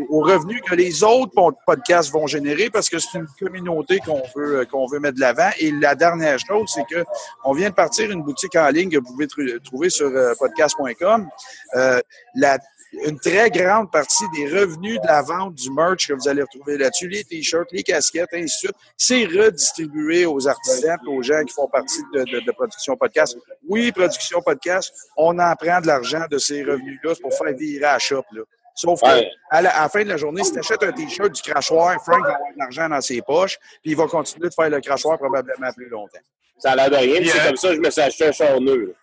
au, 0.09 0.21
revenu 0.21 0.61
que 0.61 0.75
les 0.75 1.03
autres 1.03 1.33
podcasts 1.65 2.11
vont 2.11 2.27
générer 2.27 2.69
parce 2.69 2.89
que 2.89 2.99
c'est 2.99 3.17
une 3.17 3.27
communauté 3.39 3.99
qu'on 3.99 4.21
veut 4.35 4.65
qu'on 4.65 4.87
veut 4.87 4.99
mettre 4.99 5.15
de 5.15 5.21
l'avant. 5.21 5.49
Et 5.59 5.71
la 5.71 5.95
dernière 5.95 6.37
chose, 6.39 6.71
c'est 6.73 6.85
que 6.85 7.03
on 7.43 7.53
vient 7.53 7.69
de 7.69 7.75
partir 7.75 8.11
une 8.11 8.23
boutique 8.23 8.55
en 8.55 8.69
ligne 8.69 8.89
que 8.89 8.97
vous 8.97 9.11
pouvez 9.13 9.59
trouver 9.59 9.89
sur 9.89 10.07
euh, 10.07 10.33
podcast.com. 10.39 11.27
Euh, 11.75 11.99
la 12.35 12.59
une 12.93 13.19
très 13.19 13.49
grande 13.49 13.91
partie 13.91 14.23
des 14.35 14.47
revenus 14.47 14.99
de 15.01 15.07
la 15.07 15.21
vente 15.21 15.55
du 15.55 15.69
merch 15.71 16.07
que 16.07 16.13
vous 16.13 16.27
allez 16.27 16.41
retrouver 16.41 16.77
là-dessus, 16.77 17.07
les 17.07 17.23
t-shirts, 17.23 17.67
les 17.71 17.83
casquettes, 17.83 18.29
ainsi 18.33 18.43
de 18.43 18.49
suite, 18.49 18.75
c'est 18.95 19.25
redistribué 19.25 20.25
aux 20.25 20.47
artisans 20.47 20.97
aux 21.07 21.21
gens 21.21 21.43
qui 21.43 21.53
font 21.53 21.67
partie 21.67 22.01
de, 22.13 22.23
de, 22.23 22.51
Production 22.51 22.95
Podcast. 22.95 23.37
Oui, 23.67 23.91
Production 23.91 24.41
Podcast, 24.41 24.93
on 25.15 25.37
en 25.37 25.55
prend 25.55 25.81
de 25.81 25.87
l'argent 25.87 26.25
de 26.29 26.37
ces 26.37 26.63
revenus-là 26.63 27.13
pour 27.21 27.33
faire 27.33 27.53
virer 27.53 27.85
à 27.85 27.99
shop. 27.99 28.23
Là. 28.31 28.41
Sauf 28.77 29.01
que 29.01 29.23
à 29.49 29.61
la, 29.61 29.89
fin 29.89 30.03
de 30.03 30.09
la 30.09 30.17
journée, 30.17 30.43
si 30.43 30.53
tu 30.53 30.59
achètes 30.59 30.83
un 30.83 30.91
t-shirt 30.91 31.31
du 31.31 31.41
crachoir, 31.41 31.95
Frank 32.03 32.21
va 32.21 32.35
avoir 32.35 32.53
de 32.53 32.59
l'argent 32.59 32.87
dans 32.87 33.01
ses 33.01 33.21
poches, 33.21 33.57
puis 33.81 33.91
il 33.91 33.97
va 33.97 34.05
continuer 34.05 34.49
de 34.49 34.53
faire 34.53 34.69
le 34.69 34.79
crachoir 34.79 35.17
probablement 35.17 35.71
plus 35.75 35.89
longtemps. 35.89 36.19
Ça 36.59 36.71
a 36.71 36.75
l'air 36.75 36.89
de 36.89 36.95
rien, 36.95 37.21
c'est 37.25 37.47
comme 37.47 37.57
ça 37.57 37.69
que 37.69 37.75
je 37.75 37.79
me 37.79 37.89
suis 37.89 38.01
acheté 38.01 38.27
un 38.27 38.31
charneux. 38.31 38.95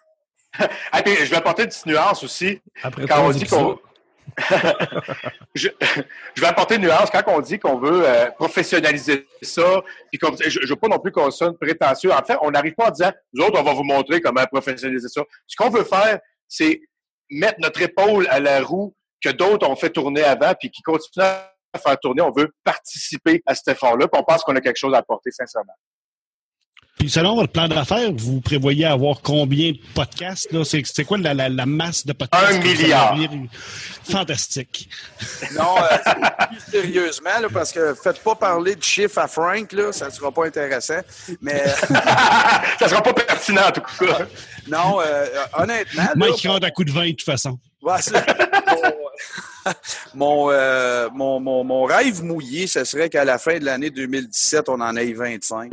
Ah, 0.92 1.02
je 1.06 1.30
vais 1.30 1.36
apporter 1.36 1.62
une 1.62 1.68
petite 1.68 1.86
nuance 1.86 2.22
aussi. 2.22 2.60
Après 2.82 3.06
quand 3.06 3.26
on 3.26 3.30
dit 3.30 3.46
qu'on. 3.46 3.78
je, 5.54 5.68
vais 6.38 6.46
apporter 6.46 6.76
une 6.76 6.82
nuance 6.82 7.10
quand 7.10 7.22
on 7.26 7.40
dit 7.40 7.58
qu'on 7.58 7.78
veut 7.78 8.06
euh, 8.06 8.30
professionnaliser 8.32 9.26
ça, 9.42 9.82
puis 10.10 10.18
je 10.48 10.60
ne 10.60 10.66
veux 10.66 10.76
pas 10.76 10.88
non 10.88 10.98
plus 10.98 11.12
qu'on 11.12 11.30
sonne 11.30 11.56
prétentieux. 11.56 12.12
En 12.12 12.22
fait, 12.24 12.36
on 12.42 12.50
n'arrive 12.50 12.74
pas 12.74 12.88
en 12.88 12.90
disant, 12.90 13.12
nous 13.32 13.44
autres, 13.44 13.60
on 13.60 13.62
va 13.62 13.74
vous 13.74 13.84
montrer 13.84 14.20
comment 14.20 14.44
professionnaliser 14.46 15.08
ça. 15.08 15.22
Ce 15.46 15.56
qu'on 15.56 15.70
veut 15.70 15.84
faire, 15.84 16.18
c'est 16.48 16.80
mettre 17.30 17.60
notre 17.60 17.82
épaule 17.82 18.26
à 18.30 18.40
la 18.40 18.62
roue 18.62 18.94
que 19.22 19.30
d'autres 19.30 19.68
ont 19.68 19.76
fait 19.76 19.90
tourner 19.90 20.22
avant, 20.22 20.52
puis 20.58 20.70
qui 20.70 20.82
continuent 20.82 21.24
à 21.24 21.78
faire 21.78 21.98
tourner. 22.00 22.22
On 22.22 22.32
veut 22.32 22.52
participer 22.64 23.42
à 23.46 23.54
cet 23.54 23.68
effort-là, 23.68 24.08
puis 24.08 24.20
on 24.20 24.24
pense 24.24 24.42
qu'on 24.42 24.56
a 24.56 24.60
quelque 24.60 24.78
chose 24.78 24.94
à 24.94 24.98
apporter, 24.98 25.30
sincèrement. 25.30 25.74
Puis 26.98 27.10
selon 27.10 27.34
votre 27.34 27.52
plan 27.52 27.66
d'affaires, 27.66 28.10
vous 28.16 28.40
prévoyez 28.40 28.86
avoir 28.86 29.20
combien 29.20 29.72
de 29.72 29.78
podcasts? 29.94 30.48
C'est, 30.64 31.04
quoi 31.04 31.18
la, 31.18 31.66
masse 31.66 32.06
de 32.06 32.12
podcasts? 32.12 32.54
Un 32.54 32.58
milliard. 32.60 33.16
Fantastique. 34.04 34.88
Non, 35.54 35.74
euh, 35.78 35.96
plus 36.48 36.60
sérieusement, 36.70 37.30
parce 37.52 37.72
que 37.72 37.94
faites 37.94 38.22
pas 38.22 38.34
parler 38.36 38.76
de 38.76 38.82
chiffres 38.82 39.18
à 39.18 39.26
Frank, 39.26 39.72
là, 39.72 39.92
ça 39.92 40.06
ne 40.06 40.10
sera 40.10 40.30
pas 40.30 40.46
intéressant. 40.46 41.00
Mais 41.40 41.64
ça 42.78 42.88
sera 42.88 43.02
pas 43.02 43.12
pertinent 43.12 43.68
en 43.68 43.72
tout 43.72 43.80
cas. 43.80 44.26
Non, 44.68 45.00
euh, 45.00 45.26
honnêtement. 45.58 46.04
Mike 46.14 46.46
rentre 46.46 46.66
à 46.66 46.70
coup 46.70 46.84
de 46.84 46.92
vin 46.92 47.06
de 47.06 47.10
toute 47.10 47.22
façon. 47.22 47.58
mon, 50.14 50.50
euh, 50.50 51.08
mon, 51.12 51.40
mon, 51.40 51.64
mon, 51.64 51.84
rêve 51.84 52.22
mouillé, 52.22 52.66
ce 52.66 52.84
serait 52.84 53.08
qu'à 53.10 53.24
la 53.24 53.38
fin 53.38 53.58
de 53.58 53.64
l'année 53.64 53.90
2017, 53.90 54.68
on 54.68 54.80
en 54.80 54.96
ait 54.96 55.12
25. 55.12 55.72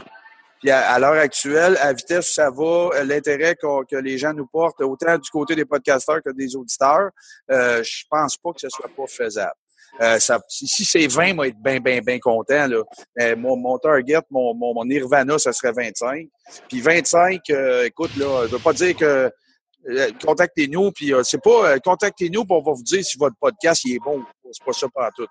Puis 0.62 0.70
à, 0.70 0.97
l'heure 0.99 1.14
actuelle, 1.14 1.76
à 1.82 1.91
vitesse 1.91 2.30
où 2.30 2.34
ça 2.34 2.51
va, 2.51 3.03
l'intérêt 3.03 3.55
que 3.55 3.95
les 3.97 4.18
gens 4.18 4.34
nous 4.34 4.45
portent, 4.45 4.80
autant 4.82 5.18
du 5.18 5.30
côté 5.30 5.55
des 5.55 5.66
podcasteurs 5.66 6.22
que 6.24 6.30
des 6.30 6.55
auditeurs, 6.55 7.09
euh, 7.49 7.84
je 7.84 8.03
pense 8.09 8.38
pas 8.38 8.51
que 8.53 8.62
ce 8.62 8.70
soit 8.70 8.89
pas 8.95 9.07
faisable. 9.07 9.55
Euh, 9.99 10.20
ça, 10.20 10.39
si 10.47 10.86
c'est 10.86 11.07
20, 11.07 11.34
moi, 11.34 11.47
être 11.47 11.62
bien, 11.62 11.80
bien, 11.80 11.99
bien 11.99 12.20
content. 12.20 12.68
Là. 12.68 12.84
Mais 13.18 13.36
mon, 13.36 13.57
mon 13.57 13.78
target, 13.78 14.22
mon, 14.30 14.53
mon, 14.53 14.86
Nirvana, 14.86 15.38
ça 15.38 15.51
serait 15.51 15.74
25. 15.74 16.28
Puis 16.70 16.80
25, 16.80 17.41
euh, 17.49 17.86
écoute, 17.86 18.16
là, 18.16 18.45
je 18.45 18.51
veux 18.51 18.59
pas 18.59 18.74
dire 18.74 18.95
que 18.95 19.32
euh, 19.89 20.12
contactez-nous, 20.24 20.91
puis 20.91 21.14
euh, 21.14 21.24
c'est 21.24 21.41
pas 21.41 21.80
contactez-nous, 21.80 22.45
pour 22.45 22.59
on 22.59 22.62
va 22.62 22.72
vous 22.74 22.84
dire 22.84 23.03
si 23.03 23.18
votre 23.18 23.36
podcast 23.39 23.84
il 23.84 23.95
est 23.95 23.99
bon 23.99 24.24
c'est 24.51 24.63
pas 24.63 24.73
ça 24.73 24.87
pas 24.93 25.09
tout. 25.15 25.27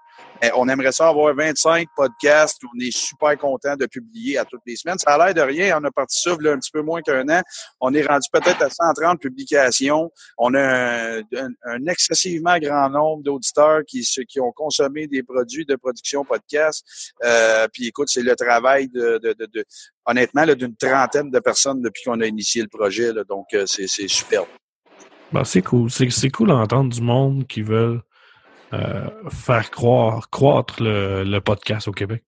on 0.57 0.69
aimerait 0.69 0.93
ça 0.93 1.09
avoir 1.09 1.35
25 1.35 1.89
podcasts. 1.97 2.61
On 2.65 2.81
est 2.81 2.95
super 2.97 3.37
content 3.37 3.77
de 3.77 3.87
publier 3.87 4.39
à 4.39 4.45
toutes 4.45 4.63
les 4.67 4.77
semaines. 4.77 4.99
Ça 4.99 5.15
a 5.15 5.27
l'air 5.27 5.35
de 5.35 5.41
rien. 5.41 5.79
On 5.81 5.85
a 5.85 5.91
parti 5.91 6.21
ça 6.21 6.33
un 6.33 6.59
petit 6.59 6.71
peu 6.73 6.83
moins 6.83 7.03
qu'un 7.03 7.29
an. 7.29 7.43
On 7.81 7.93
est 7.95 8.07
rendu 8.07 8.29
peut-être 8.33 8.63
à 8.63 8.71
130 8.71 9.21
publications. 9.21 10.11
On 10.39 10.55
a 10.55 11.21
un, 11.21 11.87
excessivement 11.87 12.59
grand 12.59 12.91
nombre 12.91 13.23
d'auditeurs 13.23 13.81
qui, 13.87 14.03
qui 14.03 14.41
ont 14.41 14.53
consommé 14.53 15.07
des 15.07 15.23
produits 15.23 15.65
de 15.65 15.77
production 15.77 16.25
podcast. 16.25 16.85
Euh, 17.25 17.67
puis 17.73 17.87
écoute, 17.87 18.09
c'est 18.11 18.23
le 18.23 18.37
travail 18.37 18.89
de, 18.89 19.21
honnêtement 20.07 20.47
d'une 20.47 20.77
trentaine 20.77 21.31
de 21.31 21.39
personnes 21.41 21.81
depuis 21.81 22.03
qu'on 22.05 22.21
a 22.21 22.27
initié 22.27 22.63
le 22.63 22.69
projet. 22.69 23.13
donc, 23.29 23.47
euh, 23.55 23.65
c'est 23.67 23.87
superbe. 23.87 24.49
Ben, 25.33 25.45
c'est 25.45 25.63
cool. 25.63 25.91
C'est 25.91 26.31
cool 26.31 26.49
d'entendre 26.49 26.91
du 26.91 27.01
monde 27.01 27.47
qui 27.47 27.63
veulent 27.63 28.03
euh, 28.73 29.09
faire 29.31 29.71
croire, 29.71 30.31
croître 30.31 30.77
le, 30.81 31.39
podcast 31.41 31.89
au 31.89 31.93
Québec. 31.93 32.25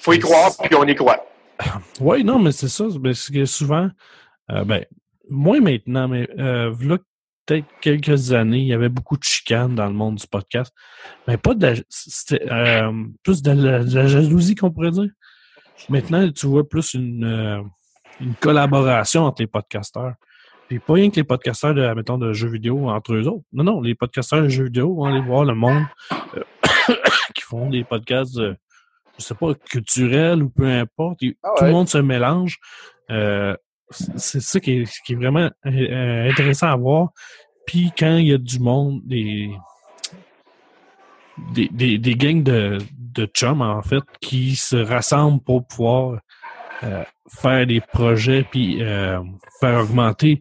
faut 0.00 0.12
y 0.12 0.18
croire, 0.18 0.52
puis 0.62 0.74
on 0.74 0.84
y 0.84 0.94
croit. 0.94 1.24
Oui, 2.00 2.24
non, 2.24 2.38
mais 2.38 2.52
c'est 2.52 2.68
ça. 2.68 2.84
Parce 3.02 3.30
que 3.30 3.44
souvent, 3.44 3.88
euh, 4.50 4.64
ben, 4.64 4.84
moins 5.30 5.60
maintenant, 5.60 6.08
mais 6.08 6.28
euh, 6.38 6.74
là, 6.80 6.98
peut-être 7.46 7.66
quelques 7.80 8.32
années, 8.32 8.60
il 8.60 8.66
y 8.66 8.72
avait 8.72 8.88
beaucoup 8.88 9.16
de 9.16 9.24
chicanes 9.24 9.74
dans 9.74 9.86
le 9.86 9.92
monde 9.92 10.16
du 10.16 10.26
podcast. 10.26 10.72
Mais 11.28 11.36
pas 11.36 11.54
de 11.54 11.66
la, 11.66 12.88
euh, 12.88 13.04
plus 13.22 13.42
de 13.42 13.50
la, 13.50 13.86
jalousie 14.06 14.54
qu'on 14.54 14.70
pourrait 14.70 14.90
dire. 14.90 15.10
Maintenant, 15.88 16.30
tu 16.30 16.46
vois 16.46 16.66
plus 16.66 16.94
une, 16.94 17.70
une 18.20 18.34
collaboration 18.36 19.24
entre 19.24 19.42
les 19.42 19.46
podcasteurs. 19.46 20.14
Puis 20.68 20.78
pas 20.78 20.94
rien 20.94 21.10
que 21.10 21.16
les 21.16 21.24
podcasteurs 21.24 21.74
de, 21.74 21.86
mettons, 21.94 22.18
de 22.18 22.32
jeux 22.32 22.48
vidéo 22.48 22.88
entre 22.88 23.14
eux 23.14 23.26
autres. 23.26 23.44
Non, 23.52 23.64
non, 23.64 23.80
les 23.80 23.94
podcasteurs 23.94 24.42
de 24.42 24.48
jeux 24.48 24.64
vidéo 24.64 24.94
vont 24.94 25.04
aller 25.04 25.20
voir 25.20 25.44
le 25.44 25.54
monde 25.54 25.84
euh, 26.36 26.42
qui 27.34 27.42
font 27.42 27.68
des 27.68 27.84
podcasts, 27.84 28.38
euh, 28.38 28.54
je 29.18 29.24
sais 29.24 29.34
pas, 29.34 29.54
culturels 29.54 30.42
ou 30.42 30.48
peu 30.48 30.66
importe. 30.66 31.20
Ah 31.42 31.50
tout 31.56 31.64
le 31.64 31.72
monde 31.72 31.88
se 31.88 31.98
mélange. 31.98 32.58
Euh, 33.10 33.54
c'est 33.90 34.40
ça 34.40 34.60
qui 34.60 34.80
est, 34.80 35.00
qui 35.04 35.12
est 35.12 35.16
vraiment 35.16 35.50
intéressant 35.64 36.68
à 36.68 36.76
voir. 36.76 37.10
Puis 37.66 37.92
quand 37.96 38.16
il 38.16 38.26
y 38.26 38.32
a 38.32 38.38
du 38.38 38.58
monde, 38.58 39.02
des, 39.04 39.50
des, 41.52 41.68
des, 41.68 41.98
des 41.98 42.14
gangs 42.14 42.42
de, 42.42 42.78
de 43.14 43.26
chums, 43.26 43.62
en 43.62 43.82
fait, 43.82 44.02
qui 44.20 44.56
se 44.56 44.76
rassemblent 44.76 45.42
pour 45.42 45.66
pouvoir 45.66 46.14
euh, 46.14 46.18
faire 47.28 47.66
des 47.66 47.80
projets 47.80 48.44
puis 48.50 48.82
euh, 48.82 49.20
faire 49.60 49.80
augmenter 49.80 50.40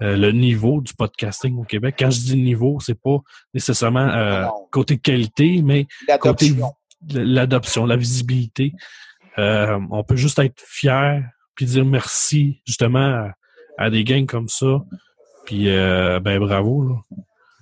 euh, 0.00 0.16
le 0.16 0.32
niveau 0.32 0.80
du 0.80 0.94
podcasting 0.94 1.58
au 1.58 1.64
Québec. 1.64 1.96
Quand 1.98 2.10
je 2.10 2.20
dis 2.20 2.36
niveau, 2.36 2.78
c'est 2.80 3.00
pas 3.00 3.18
nécessairement 3.54 4.50
côté 4.70 4.98
qualité, 4.98 5.60
mais 5.62 5.86
côté 6.20 6.54
l'adoption, 7.10 7.86
la 7.86 7.96
visibilité. 7.96 8.72
on 9.36 10.04
peut 10.06 10.16
juste 10.16 10.38
être 10.38 10.60
fier 10.64 11.22
puis 11.54 11.66
dire 11.66 11.84
merci 11.84 12.62
justement 12.66 13.28
à, 13.78 13.90
des 13.90 14.04
gangs 14.04 14.26
comme 14.26 14.48
ça. 14.48 14.82
Puis 15.44 15.66
ben 15.66 16.38
bravo. 16.38 16.88
Là. 16.88 16.94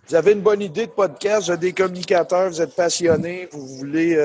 Vous 0.08 0.14
avez 0.16 0.32
une 0.32 0.40
bonne 0.40 0.60
idée 0.60 0.86
de 0.86 0.90
podcast, 0.90 1.46
vous 1.46 1.52
êtes 1.52 1.60
des 1.60 1.72
communicateurs, 1.72 2.48
vous 2.48 2.60
êtes 2.60 2.74
passionnés, 2.74 3.48
vous 3.52 3.66
voulez 3.66 4.16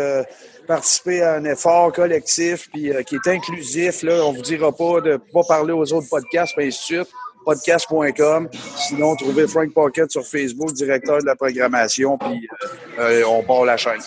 participer 0.65 1.21
à 1.21 1.35
un 1.35 1.45
effort 1.45 1.91
collectif 1.91 2.69
puis 2.71 2.91
euh, 2.91 3.01
qui 3.03 3.15
est 3.15 3.27
inclusif. 3.27 4.03
Là, 4.03 4.25
on 4.25 4.33
vous 4.33 4.41
dira 4.41 4.71
pas 4.71 5.01
de 5.01 5.17
pas 5.17 5.43
parler 5.47 5.73
aux 5.73 5.93
autres 5.93 6.09
podcasts, 6.09 6.57
de 6.57 6.69
suite. 6.69 7.07
Podcast.com. 7.45 8.49
Sinon, 8.75 9.15
trouvez 9.15 9.47
Frank 9.47 9.71
Pocket 9.71 10.09
sur 10.09 10.25
Facebook, 10.25 10.73
directeur 10.73 11.19
de 11.19 11.25
la 11.25 11.35
programmation, 11.35 12.17
puis 12.17 12.49
euh, 12.97 13.21
euh, 13.21 13.23
on 13.27 13.43
part 13.43 13.65
la 13.65 13.77
chaîne. 13.77 14.01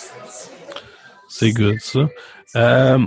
C'est 1.28 1.52
good, 1.52 1.78
ça. 1.78 2.08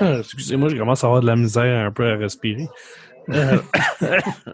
Excusez-moi, 0.00 0.70
je 0.70 0.76
commence 0.76 1.04
à 1.04 1.06
avoir 1.06 1.20
de 1.20 1.26
la 1.26 1.36
misère 1.36 1.86
un 1.86 1.92
peu 1.92 2.10
à 2.10 2.16
respirer. 2.16 2.68
Euh, 3.30 3.58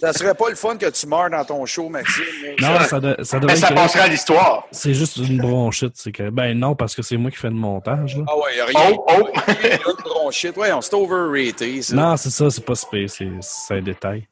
ça 0.01 0.13
serait 0.13 0.35
pas 0.35 0.49
le 0.51 0.57
fun 0.57 0.77
que 0.77 0.89
tu 0.91 1.07
meurs 1.07 1.31
dans 1.31 1.45
ton 1.45 1.65
show, 1.67 1.89
Maxime. 1.89 2.25
Non, 2.61 2.79
ça, 2.81 3.01
ça 3.23 3.39
devrait 3.39 3.57
ça 3.57 3.73
passerait 3.73 4.01
à 4.05 4.09
l'histoire. 4.09 4.67
C'est 4.71 4.95
juste 4.95 5.17
une 5.19 5.39
bronchite. 5.39 5.93
C'est 5.95 6.13
que, 6.13 6.31
ben 6.31 6.59
non, 6.59 6.75
parce 6.75 6.95
que 6.95 7.03
c'est 7.03 7.17
moi 7.17 7.31
qui 7.31 7.37
fais 7.37 7.49
le 7.49 7.55
montage. 7.55 8.17
Là. 8.17 8.25
Ah 8.27 8.37
ouais, 8.37 8.63
rien. 8.63 8.97
Oh, 8.97 9.07
oh. 9.09 9.29
une 9.65 10.03
bronchite. 10.05 10.57
Ouais, 10.57 10.73
on 10.73 10.81
s'est 10.81 10.95
overrated. 10.95 11.83
Non, 11.93 12.17
c'est 12.17 12.31
ça, 12.31 12.51
c'est 12.51 12.65
pas 12.65 12.75
space. 12.75 13.23
C'est 13.41 13.75
un 13.75 13.83
détail. 13.83 14.27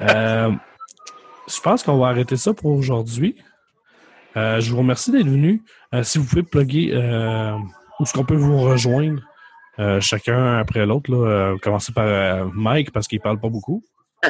euh, 0.00 0.50
je 1.48 1.60
pense 1.60 1.82
qu'on 1.82 1.98
va 1.98 2.08
arrêter 2.08 2.36
ça 2.36 2.52
pour 2.54 2.72
aujourd'hui. 2.72 3.36
Euh, 4.36 4.60
je 4.60 4.70
vous 4.70 4.78
remercie 4.78 5.10
d'être 5.12 5.28
venu. 5.28 5.62
Euh, 5.94 6.02
si 6.02 6.18
vous 6.18 6.24
pouvez 6.24 6.42
plugger 6.42 6.92
où 7.98 8.02
est-ce 8.02 8.12
qu'on 8.12 8.24
peut 8.24 8.36
vous 8.36 8.58
rejoindre? 8.60 9.20
Euh, 9.78 10.00
chacun 10.00 10.58
après 10.58 10.86
l'autre. 10.86 11.10
Là, 11.10 11.28
euh, 11.52 11.58
commencer 11.58 11.92
par 11.92 12.06
euh, 12.06 12.46
Mike 12.54 12.92
parce 12.92 13.06
qu'il 13.06 13.20
parle 13.20 13.40
pas 13.40 13.48
beaucoup. 13.48 13.84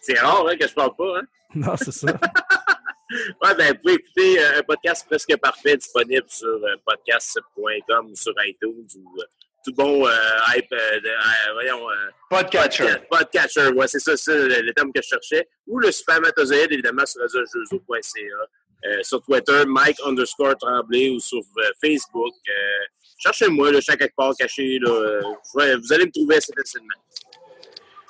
c'est 0.00 0.18
rare 0.18 0.46
hein, 0.46 0.56
que 0.56 0.66
je 0.66 0.74
parle 0.74 0.94
pas. 0.96 1.18
Hein? 1.18 1.22
Non, 1.54 1.76
c'est 1.76 1.92
ça. 1.92 2.06
ouais, 3.10 3.54
ben, 3.58 3.74
vous 3.74 3.80
pouvez 3.82 3.94
écouter 3.94 4.42
un 4.42 4.62
podcast 4.62 5.04
presque 5.06 5.36
parfait 5.36 5.76
disponible 5.76 6.24
sur 6.28 6.58
podcast.com 6.86 8.06
ou 8.10 8.16
sur 8.16 8.32
iTunes 8.46 8.86
ou 8.96 9.20
tout 9.62 9.74
bon 9.74 10.08
hype, 10.56 10.70
de, 10.70 11.52
voyons... 11.52 11.86
Podcatcher. 12.30 12.96
Podcatcher, 13.10 13.68
ouais, 13.68 13.86
c'est 13.86 13.98
ça, 13.98 14.16
c'est 14.16 14.62
le, 14.62 14.72
terme 14.72 14.90
que 14.94 15.02
je 15.02 15.08
cherchais. 15.08 15.46
Ou 15.66 15.78
le 15.78 15.92
spermatozoïde, 15.92 16.72
évidemment, 16.72 17.04
sur 17.04 17.20
réseaujuzo.ca. 17.20 18.46
sur 19.02 19.22
Twitter, 19.22 19.64
Mike 19.66 19.98
underscore 20.04 20.56
Tremblay 20.58 21.10
ou 21.10 21.20
sur 21.20 21.40
Facebook. 21.80 22.34
Cherchez-moi, 23.18 23.70
là, 23.70 23.80
chaque 23.80 23.98
quelque 23.98 24.16
part 24.16 24.32
caché. 24.36 24.78
Là, 24.80 25.20
vous 25.54 25.92
allez 25.92 26.06
me 26.06 26.10
trouver 26.10 26.36
assez 26.36 26.52
facilement. 26.52 26.94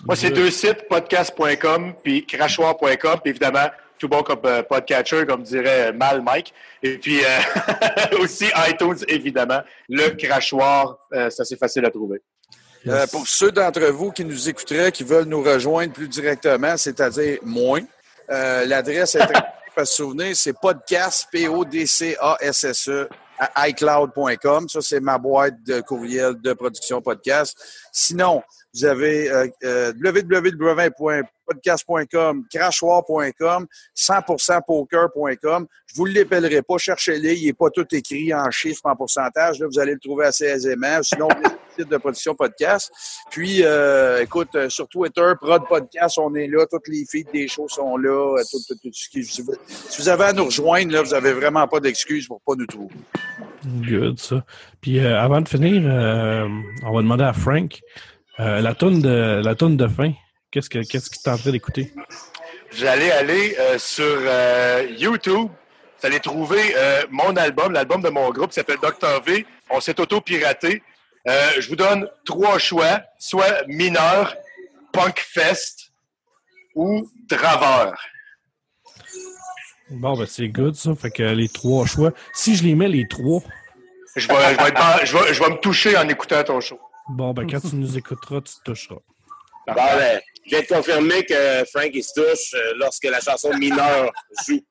Moi, 0.04 0.16
c'est 0.16 0.30
deux 0.30 0.50
sites, 0.50 0.88
podcast.com 0.88 1.94
puis 2.02 2.26
crachoir.com. 2.26 3.20
Puis 3.22 3.30
évidemment, 3.30 3.68
tout 4.02 4.08
bon 4.08 4.24
comme 4.24 4.40
euh, 4.46 4.64
podcatcher, 4.64 5.24
comme 5.26 5.44
dirait 5.44 5.92
mal 5.92 6.22
Mike. 6.22 6.52
Et 6.82 6.98
puis 6.98 7.20
euh, 7.20 8.18
aussi 8.20 8.46
iTunes, 8.68 8.96
évidemment. 9.06 9.60
Le 9.88 10.10
crachoir, 10.16 10.98
euh, 11.12 11.30
c'est 11.30 11.42
assez 11.42 11.56
facile 11.56 11.84
à 11.86 11.90
trouver. 11.90 12.20
pour 13.12 13.28
ceux 13.28 13.52
d'entre 13.52 13.84
vous 13.92 14.10
qui 14.10 14.24
nous 14.24 14.48
écouteraient, 14.48 14.90
qui 14.90 15.04
veulent 15.04 15.26
nous 15.26 15.42
rejoindre 15.42 15.92
plus 15.92 16.08
directement, 16.08 16.76
c'est-à-dire 16.76 17.38
moins, 17.44 17.82
l'adresse 18.28 19.14
est 19.14 19.20
très 19.74 19.86
souvenir, 19.86 20.36
c'est 20.36 20.52
podcast, 20.52 21.28
P-O-D-C-A-S-S-E, 21.32 23.08
à 23.38 23.68
iCloud.com. 23.68 24.68
Ça, 24.68 24.80
c'est 24.82 25.00
ma 25.00 25.18
boîte 25.18 25.62
de 25.64 25.80
courriel 25.80 26.40
de 26.40 26.52
production 26.52 27.00
podcast. 27.00 27.58
Sinon, 27.90 28.42
vous 28.74 28.86
avez 28.86 29.30
euh, 29.30 29.46
euh, 29.64 29.92
www.podcast.com, 30.02 32.46
crachoir.com, 32.50 33.66
100%poker.com. 33.94 35.66
Je 35.86 35.94
vous 35.94 36.06
l'appellerai 36.06 36.62
pas, 36.62 36.78
cherchez-les, 36.78 37.34
il 37.34 37.44
n'est 37.46 37.52
pas 37.52 37.68
tout 37.68 37.86
écrit 37.92 38.32
en 38.32 38.50
chiffres, 38.50 38.80
en 38.84 38.96
pourcentage. 38.96 39.58
Là, 39.58 39.66
vous 39.66 39.78
allez 39.78 39.92
le 39.92 40.00
trouver 40.00 40.24
assez 40.24 40.46
aisément. 40.46 41.02
Sinon, 41.02 41.28
site 41.78 41.88
de 41.88 41.98
production 41.98 42.34
podcast. 42.34 42.90
Puis, 43.30 43.62
euh, 43.62 44.22
écoute, 44.22 44.54
euh, 44.54 44.70
sur 44.70 44.88
Twitter, 44.88 45.32
Prod 45.38 45.68
Podcast, 45.68 46.16
on 46.18 46.34
est 46.34 46.46
là. 46.46 46.64
Toutes 46.70 46.88
les 46.88 47.04
feeds 47.04 47.30
des 47.30 47.48
shows 47.48 47.68
sont 47.68 47.98
là. 47.98 48.42
Tout, 48.50 48.58
si 48.92 49.42
vous 49.98 50.08
avez 50.08 50.24
à 50.24 50.32
nous 50.32 50.46
rejoindre, 50.46 50.92
là, 50.92 51.02
vous 51.02 51.10
n'avez 51.10 51.32
vraiment 51.32 51.68
pas 51.68 51.80
d'excuses 51.80 52.26
pour 52.26 52.40
pas 52.40 52.54
nous 52.56 52.66
trouver. 52.66 52.94
Good, 53.64 54.18
ça. 54.18 54.42
Puis, 54.80 54.98
avant 54.98 55.42
de 55.42 55.48
finir, 55.48 55.82
on 55.84 56.92
va 56.92 57.02
demander 57.02 57.24
à 57.24 57.34
Frank. 57.34 57.82
Euh, 58.40 58.60
la 58.60 58.74
tonne 58.74 59.02
de 59.02 59.42
la 59.44 59.54
tonne 59.54 59.76
de 59.76 59.86
fin, 59.86 60.12
qu'est-ce 60.50 60.70
que 60.70 60.78
qu'est-ce 60.78 61.10
que 61.10 61.30
en 61.30 61.36
train 61.36 61.50
d'écouter? 61.50 61.92
J'allais 62.70 63.10
aller 63.10 63.54
euh, 63.58 63.78
sur 63.78 64.04
euh, 64.06 64.86
YouTube. 64.96 65.48
Vous 66.00 66.06
allez 66.06 66.20
trouver 66.20 66.74
mon 67.10 67.36
album, 67.36 67.72
l'album 67.72 68.02
de 68.02 68.08
mon 68.08 68.28
groupe 68.30 68.48
qui 68.48 68.54
s'appelle 68.54 68.78
Dr. 68.82 69.22
V. 69.24 69.46
On 69.70 69.80
s'est 69.80 70.00
auto-piraté. 70.00 70.82
je 71.24 71.68
vous 71.68 71.76
donne 71.76 72.08
trois 72.24 72.58
choix, 72.58 73.02
soit 73.20 73.64
mineur, 73.68 74.34
punk 74.92 75.20
fest 75.20 75.92
ou 76.74 77.08
draveur. 77.28 77.94
Bon, 79.90 80.16
ben 80.16 80.26
c'est 80.26 80.48
good 80.48 80.74
ça. 80.74 80.92
Fait 80.96 81.12
que 81.12 81.22
les 81.22 81.48
trois 81.48 81.86
choix. 81.86 82.10
Si 82.32 82.56
je 82.56 82.64
les 82.64 82.74
mets 82.74 82.88
les 82.88 83.06
trois. 83.06 83.40
Je 84.16 84.26
vais, 84.26 84.34
je 84.34 84.64
vais, 84.64 85.06
je 85.06 85.16
vais, 85.16 85.34
je 85.34 85.40
vais 85.40 85.50
me 85.50 85.58
toucher 85.58 85.96
en 85.96 86.08
écoutant 86.08 86.42
ton 86.42 86.60
show. 86.60 86.80
Bon, 87.08 87.32
ben, 87.32 87.50
quand 87.50 87.60
tu 87.60 87.76
nous 87.76 87.98
écouteras, 87.98 88.40
tu 88.40 88.54
te 88.54 88.62
toucheras. 88.64 89.00
Bon, 89.66 89.74
ben, 89.74 90.20
je 90.44 90.50
viens 90.50 90.60
de 90.60 90.66
confirmer 90.66 91.24
que 91.24 91.64
Frank, 91.72 91.90
il 91.92 92.02
se 92.02 92.12
touche 92.14 92.54
euh, 92.54 92.74
lorsque 92.76 93.04
la 93.04 93.20
chanson 93.20 93.54
mineure 93.56 94.10
joue. 94.46 94.64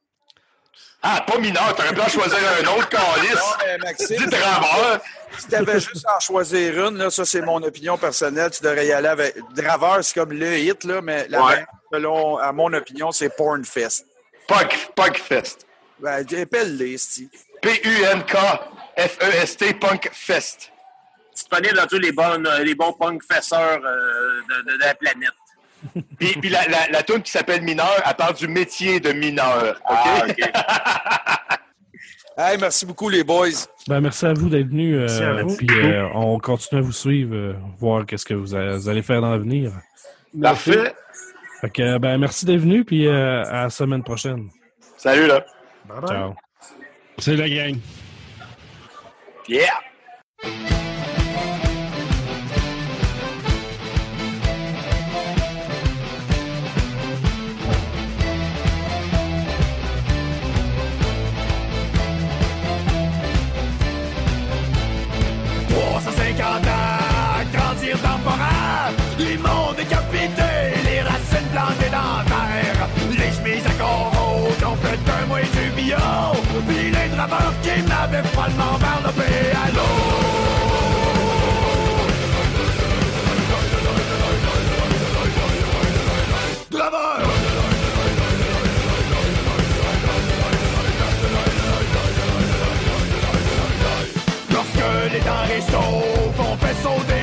Ah, 1.03 1.23
pas 1.25 1.39
mineur, 1.39 1.73
t'aurais 1.75 1.93
pu 1.95 2.01
en 2.01 2.07
choisir 2.07 2.37
un 2.37 2.67
autre, 2.77 2.87
Calis. 2.89 3.33
Non, 3.33 3.41
mais 3.65 3.77
Maxime. 3.79 4.17
Dis 4.17 4.27
draveur. 4.27 5.01
Si 5.37 5.47
t'avais 5.47 5.79
juste 5.79 6.05
à 6.05 6.17
en 6.17 6.19
choisir 6.19 6.87
une, 6.87 6.97
là, 6.97 7.09
ça, 7.09 7.25
c'est 7.25 7.41
mon 7.41 7.63
opinion 7.63 7.97
personnelle, 7.97 8.51
tu 8.51 8.61
devrais 8.61 8.85
y 8.85 8.91
aller 8.91 9.07
avec. 9.07 9.35
Draveur, 9.55 10.03
c'est 10.03 10.13
comme 10.13 10.33
le 10.33 10.59
hit, 10.59 10.83
là, 10.83 11.01
mais 11.01 11.27
la 11.27 11.43
ouais. 11.43 11.65
selon, 11.91 12.37
à 12.37 12.51
mon 12.51 12.71
opinion, 12.73 13.11
c'est 13.11 13.35
Pornfest. 13.35 14.05
Punk, 14.47 14.91
Punkfest. 14.95 15.65
Ben, 15.99 16.23
appelle-les, 16.23 16.97
P-U-N-K-F-E-S-T, 17.61 18.03
Punkfest 19.75 20.70
disponible 21.41 21.75
dans 21.75 21.87
tous 21.87 21.99
les, 21.99 22.11
bonnes, 22.11 22.47
euh, 22.47 22.63
les 22.63 22.75
bons 22.75 22.93
punk 22.93 23.21
fesseurs 23.23 23.79
euh, 23.83 24.63
de, 24.63 24.79
la 24.79 24.95
planète. 24.95 25.29
puis, 26.19 26.33
puis 26.39 26.49
la, 26.49 26.67
la, 26.67 26.87
la 26.91 27.03
tune 27.03 27.21
qui 27.21 27.31
s'appelle 27.31 27.61
Mineur, 27.61 28.01
elle 28.05 28.15
parle 28.15 28.35
du 28.35 28.47
métier 28.47 28.99
de 28.99 29.11
mineur. 29.11 29.81
OK? 29.89 30.51
Ah, 32.37 32.51
hey, 32.51 32.57
merci 32.59 32.85
beaucoup, 32.85 33.09
les 33.09 33.23
boys. 33.23 33.49
Ben, 33.87 33.99
merci 34.01 34.25
à 34.25 34.33
vous 34.33 34.49
d'être 34.49 34.67
venus. 34.67 35.09
Euh, 35.09 35.43
puis 35.57 35.67
euh, 35.71 36.07
on 36.13 36.37
continue 36.39 36.81
à 36.81 36.83
vous 36.83 36.91
suivre, 36.91 37.55
voir 37.79 38.05
qu'est-ce 38.05 38.25
que 38.25 38.35
vous, 38.35 38.55
allez 38.55 39.01
faire 39.01 39.21
dans 39.21 39.31
l'avenir. 39.31 39.71
Parfait. 40.39 40.93
Fait 41.61 41.69
que, 41.69 41.97
ben, 41.97 42.17
merci 42.17 42.45
d'être 42.45 42.61
venu, 42.61 42.85
puis 42.85 43.07
à 43.07 43.63
la 43.63 43.69
semaine 43.69 44.03
prochaine. 44.03 44.49
Salut, 44.97 45.27
là. 45.27 45.43
Bye 45.85 45.99
bye. 46.01 46.09
Ciao. 46.09 46.35
C'est 47.17 47.35
la 47.35 47.49
gang. 47.49 47.77
Yeah! 49.47 50.70
Lorsque 94.51 95.13
les 95.13 95.19
denrées 95.19 95.61
chauffent, 95.69 96.39
on 96.39 96.57
fait 96.57 96.75
sauter 96.81 97.20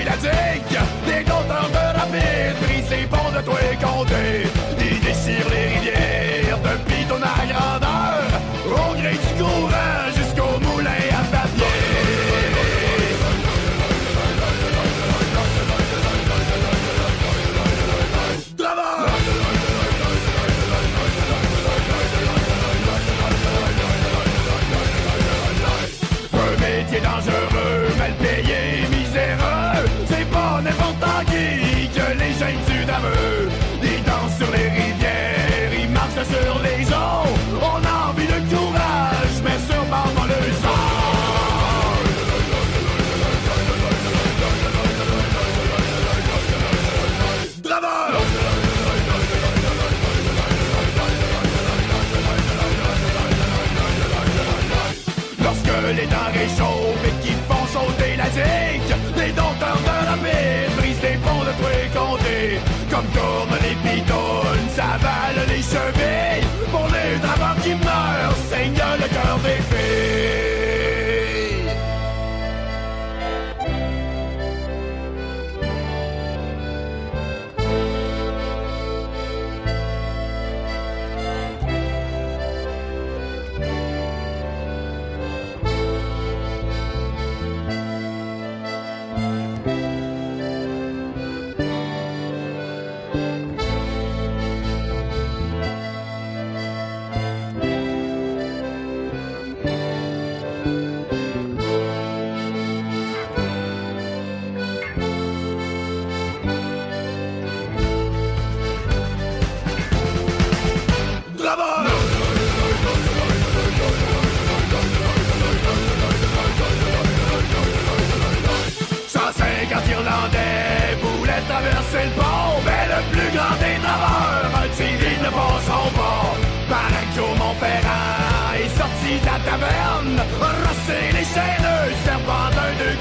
sur 65.71 66.48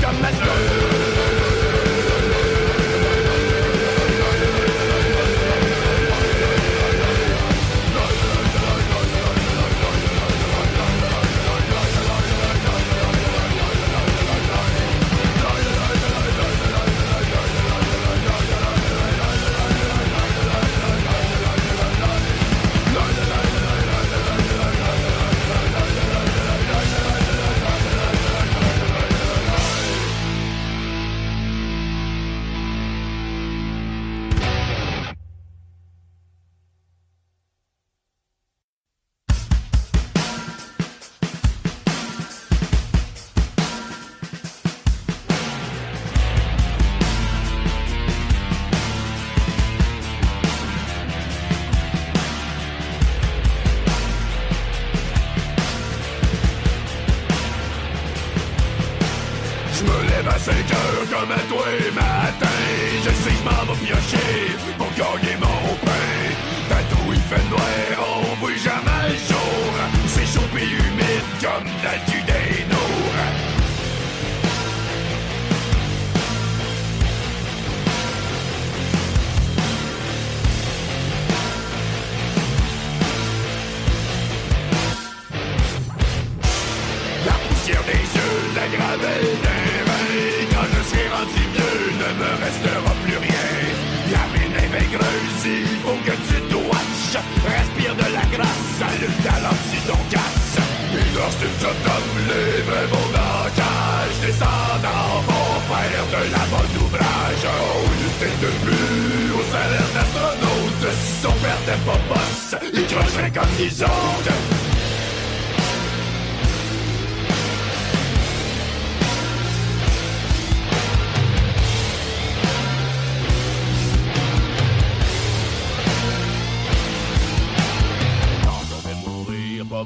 comme 0.08 0.22
master. 0.22 0.97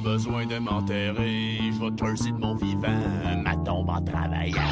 besoin 0.01 0.45
de 0.45 0.57
m'enterrer, 0.57 1.59
je 1.71 1.79
vais 1.79 1.91
de 2.31 2.37
mon 2.37 2.55
vivant, 2.55 2.87
ma 3.43 3.55
tombe 3.57 3.89
en 3.89 4.01
travaillant. 4.01 4.71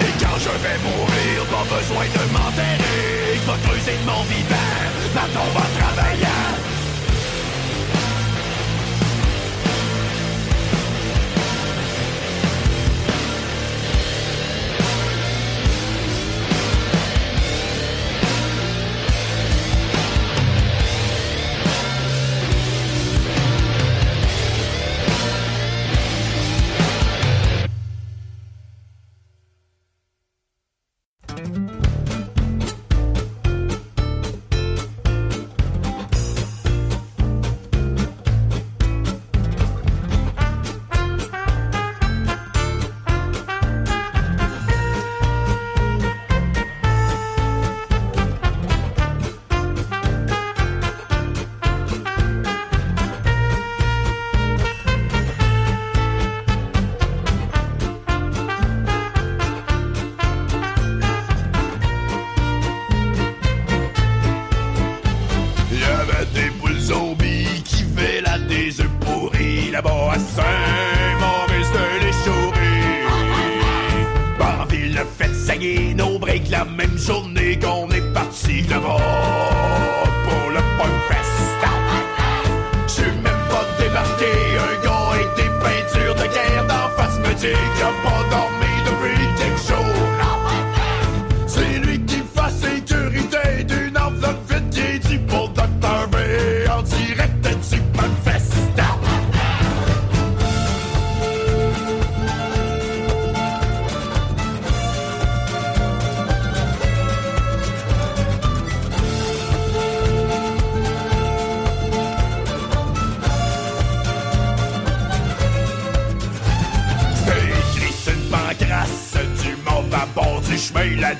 Et 0.00 0.12
quand 0.18 0.38
je 0.38 0.50
vais 0.62 0.78
mourir, 0.82 1.44
pas 1.50 1.64
besoin 1.76 2.04
de 2.04 2.32
m'enterrer, 2.32 3.34
je 3.34 3.50
vais 3.50 3.58
creuser 3.68 3.96
de 4.00 4.06
mon 4.06 4.22
vivant, 4.24 5.14
ma 5.14 5.26
tombe 5.34 5.56
en 5.56 5.78
travaillant. 5.78 6.39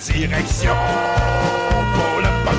direction 0.01 0.75
pour 1.95 2.21
le 2.21 2.29
Punk 2.45 2.57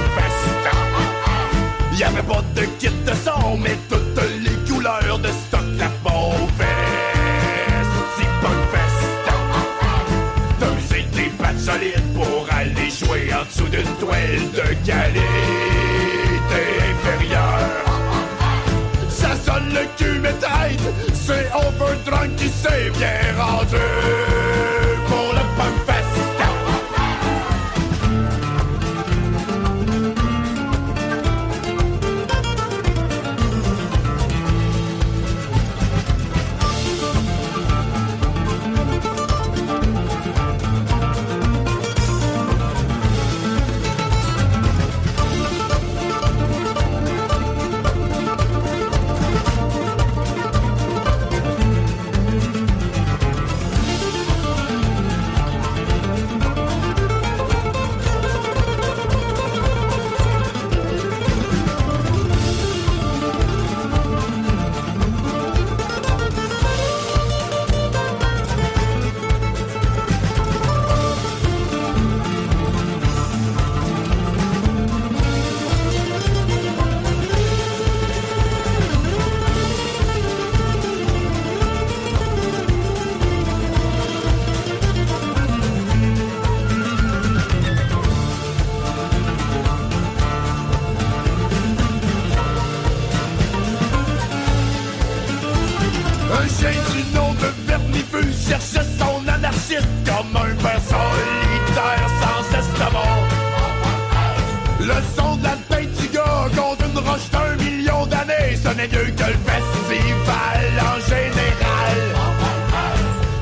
Il 1.91 1.99
Y 1.99 2.03
avait 2.03 2.21
pas 2.21 2.43
de 2.55 2.65
kit 2.77 2.89
de 2.89 3.13
son, 3.13 3.57
mais 3.57 3.75
toutes 3.89 4.21
les 4.43 4.71
couleurs 4.71 5.19
de 5.19 5.27
stock 5.27 5.65
la 5.77 5.89
mauvaise. 6.03 7.91
Si 8.17 8.25
Punk 8.41 8.61
Fest, 8.71 8.91
des 11.15 11.31
pattes 11.37 11.59
solides 11.59 12.13
pour 12.13 12.47
aller 12.51 12.89
jouer 12.89 13.33
en 13.33 13.43
dessous 13.45 13.69
d'une 13.69 13.95
toile 13.99 14.51
de 14.53 14.73
qualité 14.85 16.63
inférieure. 16.91 17.85
Ça 19.09 19.35
sonne 19.45 19.73
le 19.73 19.85
cul, 19.97 20.19
mais 20.19 20.33
tête, 20.33 20.93
c'est 21.13 21.49
overdrunk 21.55 22.35
qui 22.35 22.49
s'est 22.49 22.91
bien 22.91 23.35
rendu. 23.37 24.30
Que 109.05 109.23
le 109.23 109.39
festival 109.49 110.61
en 110.79 110.99
général. 111.09 111.97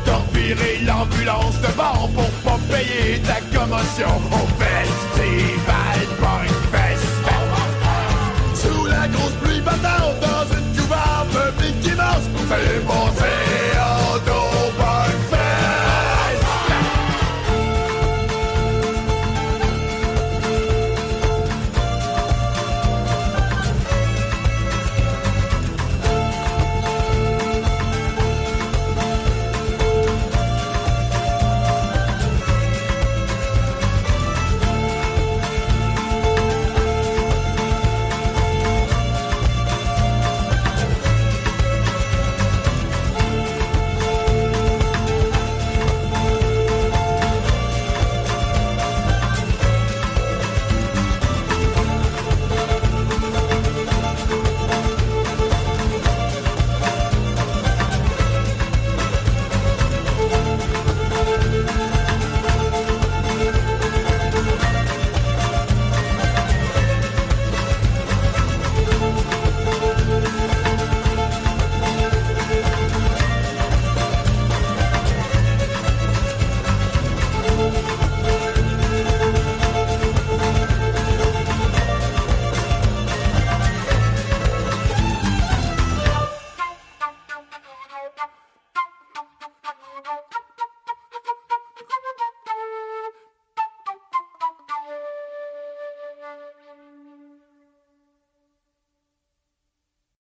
T'as 0.05 0.21
l'ambulance 0.85 1.59
de 1.61 1.71
bord 1.75 2.09
pour 2.15 2.29
pas 2.43 2.59
payer 2.71 3.19
ta 3.19 3.39
commotion 3.55 4.13
au 4.31 4.47
festival 4.63 5.99
Punk 6.21 6.51
Fest. 6.71 7.09
Sous 8.55 8.85
la 8.85 9.07
grosse 9.07 9.37
pluie 9.41 9.61
battante 9.61 10.19
dans 10.21 10.45
une 10.57 10.69
couverte 10.77 11.55
publique 11.57 11.85
immense, 11.85 12.25
c'est 12.49 12.87
passé 12.87 13.18